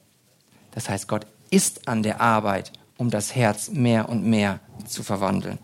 Das 0.73 0.89
heißt, 0.89 1.07
Gott 1.07 1.27
ist 1.51 1.87
an 1.87 2.03
der 2.03 2.21
Arbeit, 2.21 2.73
um 2.97 3.11
das 3.11 3.37
Herz 3.37 3.71
mehr 3.71 4.09
und 4.09 4.25
mehr 4.25 4.59
zu 4.87 5.05
verwandeln. 5.05 5.59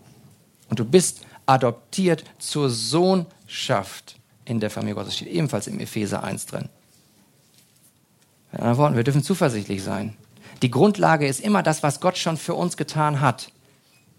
Und 0.69 0.79
du 0.79 0.85
bist 0.85 1.21
adoptiert 1.45 2.23
zur 2.39 2.69
Sohnschaft 2.69 4.17
in 4.47 4.59
der 4.59 4.69
Familie 4.69 4.95
Gottes. 4.95 5.15
Steht 5.15 5.27
ebenfalls 5.27 5.67
im 5.67 5.79
Epheser 5.79 6.23
1 6.23 6.45
drin. 6.45 6.69
Mit 8.51 8.61
anderen 8.61 8.77
Worten, 8.77 8.95
wir 8.95 9.03
dürfen 9.03 9.23
zuversichtlich 9.23 9.83
sein. 9.83 10.15
Die 10.61 10.71
Grundlage 10.71 11.27
ist 11.27 11.41
immer 11.41 11.63
das, 11.63 11.83
was 11.83 11.99
Gott 11.99 12.17
schon 12.17 12.37
für 12.37 12.55
uns 12.55 12.77
getan 12.77 13.19
hat. 13.21 13.51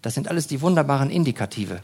Das 0.01 0.13
sind 0.13 0.27
alles 0.27 0.47
die 0.47 0.61
wunderbaren 0.61 1.09
Indikative. 1.09 1.81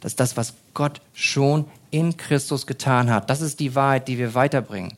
Das 0.00 0.12
ist 0.12 0.20
das, 0.20 0.36
was 0.36 0.54
Gott 0.74 1.00
schon 1.14 1.66
in 1.90 2.16
Christus 2.16 2.66
getan 2.66 3.10
hat. 3.10 3.28
Das 3.28 3.40
ist 3.40 3.60
die 3.60 3.74
Wahrheit, 3.74 4.08
die 4.08 4.18
wir 4.18 4.34
weiterbringen. 4.34 4.96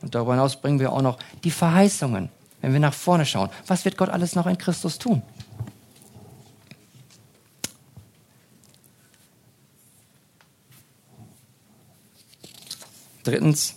Und 0.00 0.14
darüber 0.14 0.32
hinaus 0.32 0.60
bringen 0.60 0.80
wir 0.80 0.92
auch 0.92 1.02
noch 1.02 1.18
die 1.44 1.50
Verheißungen, 1.50 2.30
wenn 2.62 2.72
wir 2.72 2.80
nach 2.80 2.94
vorne 2.94 3.26
schauen. 3.26 3.50
Was 3.66 3.84
wird 3.84 3.96
Gott 3.96 4.08
alles 4.08 4.34
noch 4.34 4.46
in 4.46 4.56
Christus 4.56 4.98
tun? 4.98 5.22
Drittens, 13.22 13.74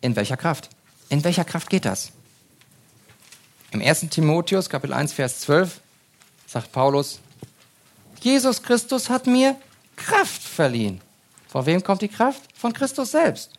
in 0.00 0.14
welcher 0.16 0.36
Kraft? 0.36 0.68
In 1.08 1.24
welcher 1.24 1.44
Kraft 1.44 1.70
geht 1.70 1.84
das? 1.84 2.12
Im 3.70 3.80
1. 3.80 4.06
Timotheus, 4.10 4.68
Kapitel 4.68 4.94
1, 4.94 5.12
Vers 5.12 5.40
12, 5.40 5.80
sagt 6.46 6.72
Paulus, 6.72 7.20
Jesus 8.20 8.62
Christus 8.62 9.10
hat 9.10 9.26
mir 9.26 9.56
Kraft 9.96 10.42
verliehen. 10.42 11.00
Von 11.48 11.66
wem 11.66 11.82
kommt 11.82 12.02
die 12.02 12.08
Kraft? 12.08 12.42
Von 12.54 12.72
Christus 12.72 13.12
selbst. 13.12 13.52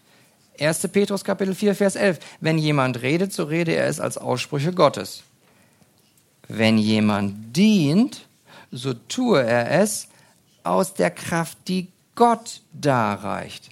1. 0.60 0.88
Petrus 0.90 1.24
Kapitel 1.24 1.54
4, 1.54 1.76
Vers 1.76 1.96
11. 1.96 2.20
Wenn 2.40 2.58
jemand 2.58 3.02
redet, 3.02 3.34
so 3.34 3.44
rede 3.44 3.74
er 3.74 3.88
es 3.88 4.00
als 4.00 4.18
Aussprüche 4.18 4.74
Gottes. 4.74 5.24
Wenn 6.48 6.78
jemand 6.78 7.56
dient, 7.56 8.28
so 8.72 8.94
tue 8.94 9.44
er 9.44 9.72
es 9.82 10.08
aus 10.64 10.94
der 10.94 11.12
Kraft, 11.12 11.58
die 11.68 11.88
Gott 12.16 12.62
darreicht. 12.74 13.70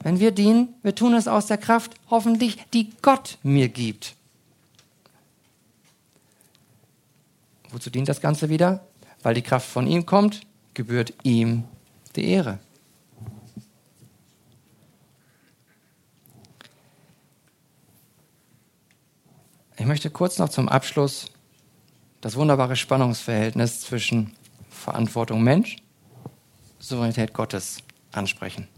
Wenn 0.00 0.20
wir 0.20 0.30
dienen, 0.30 0.74
wir 0.82 0.94
tun 0.94 1.14
es 1.14 1.26
aus 1.26 1.46
der 1.46 1.58
Kraft, 1.58 1.94
hoffentlich, 2.08 2.56
die 2.72 2.90
Gott 3.02 3.38
mir 3.42 3.68
gibt. 3.68 4.14
Wozu 7.70 7.90
dient 7.90 8.08
das 8.08 8.20
Ganze 8.20 8.48
wieder? 8.48 8.86
Weil 9.22 9.34
die 9.34 9.42
Kraft 9.42 9.68
von 9.68 9.86
ihm 9.86 10.06
kommt, 10.06 10.40
gebührt 10.74 11.12
ihm 11.22 11.64
die 12.16 12.28
Ehre. 12.28 12.60
Ich 19.76 19.86
möchte 19.86 20.10
kurz 20.10 20.38
noch 20.38 20.48
zum 20.48 20.68
Abschluss 20.68 21.26
das 22.20 22.36
wunderbare 22.36 22.74
Spannungsverhältnis 22.74 23.82
zwischen 23.82 24.34
Verantwortung 24.70 25.42
Mensch, 25.42 25.76
Souveränität 26.78 27.32
Gottes 27.32 27.78
ansprechen. 28.12 28.68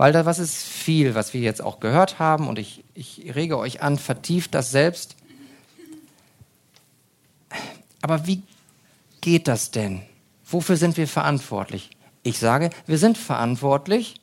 Weil 0.00 0.14
da 0.14 0.24
was 0.24 0.38
ist 0.38 0.56
viel, 0.56 1.14
was 1.14 1.34
wir 1.34 1.42
jetzt 1.42 1.60
auch 1.60 1.78
gehört 1.78 2.18
haben 2.18 2.48
und 2.48 2.58
ich, 2.58 2.84
ich 2.94 3.34
rege 3.34 3.58
euch 3.58 3.82
an, 3.82 3.98
vertieft 3.98 4.54
das 4.54 4.70
selbst. 4.70 5.14
Aber 8.00 8.26
wie 8.26 8.42
geht 9.20 9.46
das 9.46 9.72
denn? 9.72 10.00
Wofür 10.46 10.78
sind 10.78 10.96
wir 10.96 11.06
verantwortlich? 11.06 11.90
Ich 12.22 12.38
sage, 12.38 12.70
wir 12.86 12.96
sind 12.96 13.18
verantwortlich, 13.18 14.22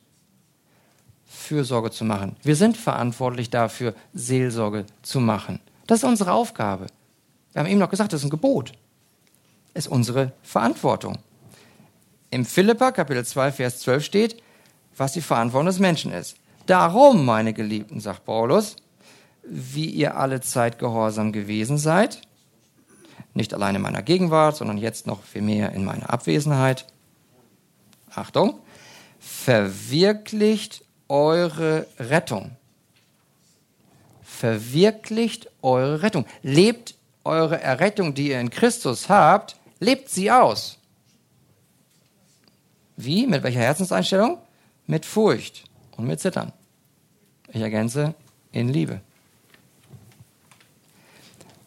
Fürsorge 1.26 1.92
zu 1.92 2.04
machen. 2.04 2.34
Wir 2.42 2.56
sind 2.56 2.76
verantwortlich 2.76 3.48
dafür, 3.48 3.94
Seelsorge 4.12 4.84
zu 5.02 5.20
machen. 5.20 5.60
Das 5.86 6.00
ist 6.00 6.04
unsere 6.04 6.32
Aufgabe. 6.32 6.88
Wir 7.52 7.60
haben 7.60 7.68
eben 7.68 7.78
noch 7.78 7.90
gesagt, 7.90 8.12
das 8.12 8.22
ist 8.22 8.26
ein 8.26 8.30
Gebot. 8.30 8.72
Das 9.74 9.86
ist 9.86 9.92
unsere 9.92 10.32
Verantwortung. 10.42 11.18
Im 12.32 12.44
Philippa 12.44 12.90
Kapitel 12.90 13.24
2, 13.24 13.52
Vers 13.52 13.78
12 13.78 14.04
steht, 14.04 14.42
was 14.98 15.12
die 15.12 15.20
Verantwortung 15.20 15.66
des 15.66 15.78
Menschen 15.78 16.12
ist. 16.12 16.36
Darum, 16.66 17.24
meine 17.24 17.52
Geliebten, 17.52 18.00
sagt 18.00 18.24
Paulus, 18.24 18.76
wie 19.42 19.86
ihr 19.86 20.16
alle 20.16 20.40
Zeit 20.40 20.78
gehorsam 20.78 21.32
gewesen 21.32 21.78
seid, 21.78 22.20
nicht 23.32 23.54
allein 23.54 23.76
in 23.76 23.82
meiner 23.82 24.02
Gegenwart, 24.02 24.56
sondern 24.56 24.78
jetzt 24.78 25.06
noch 25.06 25.22
viel 25.22 25.42
mehr 25.42 25.72
in 25.72 25.84
meiner 25.84 26.12
Abwesenheit. 26.12 26.86
Achtung, 28.14 28.58
verwirklicht 29.18 30.84
eure 31.08 31.86
Rettung 31.98 32.58
verwirklicht 34.38 35.50
eure 35.62 36.02
Rettung. 36.02 36.24
Lebt 36.42 36.94
eure 37.24 37.60
Errettung, 37.60 38.14
die 38.14 38.28
ihr 38.28 38.40
in 38.40 38.50
Christus 38.50 39.08
habt, 39.08 39.56
lebt 39.80 40.08
sie 40.08 40.30
aus. 40.30 40.78
Wie? 42.96 43.26
Mit 43.26 43.42
welcher 43.42 43.60
Herzenseinstellung? 43.60 44.38
Mit 44.88 45.06
Furcht 45.06 45.64
und 45.96 46.08
mit 46.08 46.18
Zittern. 46.18 46.52
Ich 47.52 47.60
ergänze, 47.60 48.14
in 48.50 48.68
Liebe. 48.68 49.00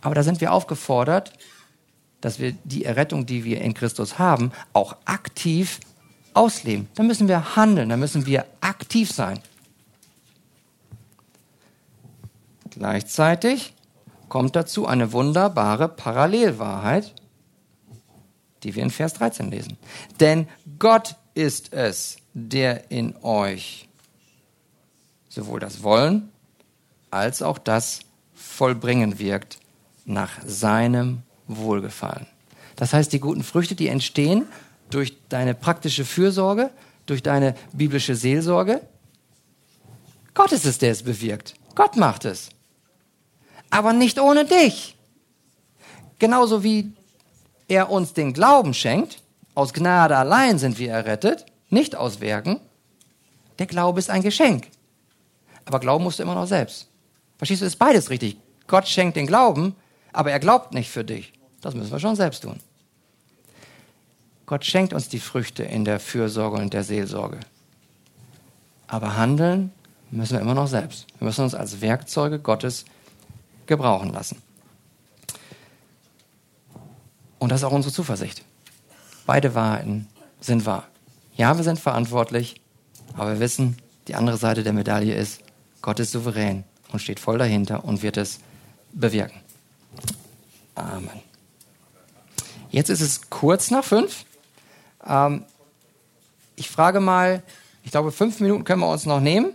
Aber 0.01 0.15
da 0.15 0.23
sind 0.23 0.41
wir 0.41 0.51
aufgefordert, 0.51 1.31
dass 2.19 2.39
wir 2.39 2.53
die 2.63 2.83
Errettung, 2.83 3.25
die 3.25 3.43
wir 3.43 3.61
in 3.61 3.73
Christus 3.73 4.19
haben, 4.19 4.51
auch 4.73 4.97
aktiv 5.05 5.79
ausleben. 6.33 6.87
Da 6.95 7.03
müssen 7.03 7.27
wir 7.27 7.55
handeln, 7.55 7.89
da 7.89 7.97
müssen 7.97 8.25
wir 8.25 8.45
aktiv 8.61 9.11
sein. 9.11 9.39
Gleichzeitig 12.71 13.73
kommt 14.29 14.55
dazu 14.55 14.87
eine 14.87 15.11
wunderbare 15.11 15.89
Parallelwahrheit, 15.89 17.13
die 18.63 18.75
wir 18.75 18.83
in 18.83 18.89
Vers 18.89 19.15
13 19.15 19.51
lesen. 19.51 19.77
Denn 20.19 20.47
Gott 20.79 21.15
ist 21.33 21.73
es, 21.73 22.17
der 22.33 22.91
in 22.91 23.15
euch 23.23 23.87
sowohl 25.29 25.59
das 25.59 25.83
Wollen 25.83 26.29
als 27.09 27.41
auch 27.41 27.57
das 27.57 27.99
Vollbringen 28.33 29.19
wirkt 29.19 29.59
nach 30.05 30.31
seinem 30.45 31.23
Wohlgefallen. 31.47 32.25
Das 32.75 32.93
heißt, 32.93 33.11
die 33.13 33.19
guten 33.19 33.43
Früchte, 33.43 33.75
die 33.75 33.87
entstehen 33.87 34.45
durch 34.89 35.17
deine 35.29 35.53
praktische 35.53 36.05
Fürsorge, 36.05 36.69
durch 37.05 37.21
deine 37.21 37.55
biblische 37.73 38.15
Seelsorge, 38.15 38.81
Gott 40.33 40.51
ist 40.51 40.65
es, 40.65 40.77
der 40.77 40.91
es 40.91 41.03
bewirkt. 41.03 41.55
Gott 41.75 41.97
macht 41.97 42.25
es 42.25 42.49
aber 43.71 43.93
nicht 43.93 44.19
ohne 44.19 44.45
dich. 44.45 44.95
Genauso 46.19 46.63
wie 46.63 46.93
er 47.67 47.89
uns 47.89 48.13
den 48.13 48.33
Glauben 48.33 48.75
schenkt, 48.75 49.23
aus 49.55 49.73
Gnade 49.73 50.15
allein 50.15 50.59
sind 50.59 50.77
wir 50.77 50.91
errettet, 50.91 51.45
nicht 51.71 51.95
aus 51.95 52.19
Werken. 52.19 52.59
Der 53.59 53.65
Glaube 53.65 53.99
ist 53.99 54.09
ein 54.09 54.21
Geschenk. 54.21 54.67
Aber 55.65 55.79
glauben 55.79 56.03
musst 56.03 56.19
du 56.19 56.23
immer 56.23 56.35
noch 56.35 56.47
selbst. 56.47 56.87
Verstehst 57.37 57.61
du, 57.61 57.65
ist 57.65 57.79
beides 57.79 58.09
richtig. 58.09 58.37
Gott 58.67 58.87
schenkt 58.87 59.17
den 59.17 59.27
Glauben, 59.27 59.75
aber 60.13 60.31
er 60.31 60.39
glaubt 60.39 60.73
nicht 60.73 60.89
für 60.89 61.03
dich. 61.03 61.33
Das 61.61 61.75
müssen 61.75 61.91
wir 61.91 61.99
schon 61.99 62.15
selbst 62.15 62.43
tun. 62.43 62.59
Gott 64.45 64.65
schenkt 64.65 64.93
uns 64.93 65.07
die 65.07 65.19
Früchte 65.19 65.63
in 65.63 65.85
der 65.85 65.99
Fürsorge 65.99 66.57
und 66.57 66.73
der 66.73 66.83
Seelsorge. 66.83 67.39
Aber 68.87 69.15
handeln 69.15 69.71
müssen 70.09 70.33
wir 70.33 70.41
immer 70.41 70.53
noch 70.53 70.67
selbst. 70.67 71.07
Wir 71.19 71.25
müssen 71.25 71.43
uns 71.43 71.55
als 71.55 71.79
Werkzeuge 71.79 72.39
Gottes 72.39 72.85
gebrauchen 73.65 74.11
lassen. 74.11 74.41
Und 77.39 77.49
das 77.49 77.61
ist 77.61 77.63
auch 77.63 77.71
unsere 77.71 77.93
Zuversicht. 77.93 78.43
Beide 79.25 79.55
Wahrheiten 79.55 80.07
sind 80.41 80.65
wahr. 80.65 80.90
Ja, 81.41 81.57
wir 81.57 81.63
sind 81.63 81.79
verantwortlich, 81.79 82.61
aber 83.17 83.33
wir 83.33 83.39
wissen, 83.39 83.75
die 84.07 84.13
andere 84.13 84.37
Seite 84.37 84.61
der 84.61 84.73
Medaille 84.73 85.15
ist, 85.15 85.41
Gott 85.81 85.99
ist 85.99 86.11
souverän 86.11 86.65
und 86.91 86.99
steht 86.99 87.19
voll 87.19 87.39
dahinter 87.39 87.83
und 87.83 88.03
wird 88.03 88.17
es 88.17 88.41
bewirken. 88.91 89.41
Amen. 90.75 91.09
Jetzt 92.69 92.91
ist 92.91 93.01
es 93.01 93.31
kurz 93.31 93.71
nach 93.71 93.83
fünf. 93.83 94.25
Ähm, 95.03 95.45
ich 96.57 96.69
frage 96.69 96.99
mal, 96.99 97.41
ich 97.83 97.89
glaube, 97.89 98.11
fünf 98.11 98.39
Minuten 98.39 98.63
können 98.63 98.81
wir 98.81 98.91
uns 98.91 99.07
noch 99.07 99.19
nehmen. 99.19 99.49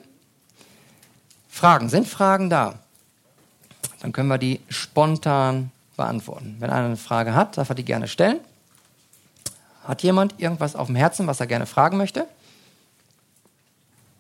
Fragen, 1.49 1.89
sind 1.89 2.09
Fragen 2.09 2.51
da? 2.51 2.80
Dann 4.01 4.11
können 4.11 4.28
wir 4.28 4.39
die 4.39 4.59
spontan 4.70 5.70
beantworten. 5.97 6.57
Wenn 6.59 6.70
einer 6.70 6.87
eine 6.87 6.97
Frage 6.97 7.37
hat, 7.37 7.57
darf 7.57 7.68
er 7.68 7.76
die 7.76 7.84
gerne 7.84 8.09
stellen. 8.09 8.41
Hat 9.87 10.03
jemand 10.03 10.34
irgendwas 10.39 10.74
auf 10.74 10.89
dem 10.89 10.97
Herzen, 10.97 11.26
was 11.26 11.39
er 11.39 11.47
gerne 11.47 11.66
fragen 11.66 11.97
möchte? 11.97 12.26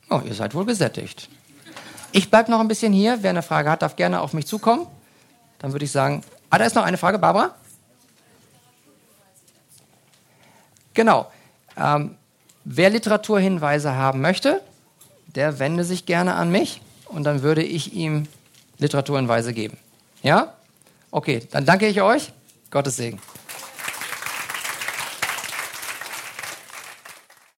Oh, 0.08 0.20
ihr 0.24 0.34
seid 0.34 0.54
wohl 0.54 0.64
gesättigt. 0.64 1.28
Ich 2.12 2.30
bleibe 2.30 2.50
noch 2.50 2.60
ein 2.60 2.68
bisschen 2.68 2.92
hier. 2.92 3.18
Wer 3.22 3.30
eine 3.30 3.42
Frage 3.42 3.68
hat, 3.70 3.82
darf 3.82 3.96
gerne 3.96 4.20
auf 4.20 4.32
mich 4.32 4.46
zukommen. 4.46 4.86
Dann 5.58 5.72
würde 5.72 5.84
ich 5.84 5.90
sagen, 5.90 6.22
ah, 6.50 6.58
da 6.58 6.64
ist 6.64 6.76
noch 6.76 6.84
eine 6.84 6.98
Frage, 6.98 7.18
Barbara. 7.18 7.54
Genau. 10.94 11.30
Ähm, 11.76 12.16
wer 12.64 12.90
Literaturhinweise 12.90 13.94
haben 13.94 14.20
möchte, 14.20 14.62
der 15.26 15.58
wende 15.58 15.84
sich 15.84 16.06
gerne 16.06 16.34
an 16.34 16.50
mich 16.50 16.80
und 17.06 17.24
dann 17.24 17.42
würde 17.42 17.62
ich 17.62 17.92
ihm 17.92 18.28
Literaturhinweise 18.78 19.52
geben. 19.52 19.76
Ja? 20.22 20.54
Okay, 21.10 21.46
dann 21.50 21.66
danke 21.66 21.88
ich 21.88 22.00
euch. 22.00 22.32
Gottes 22.70 22.96
Segen. 22.96 23.20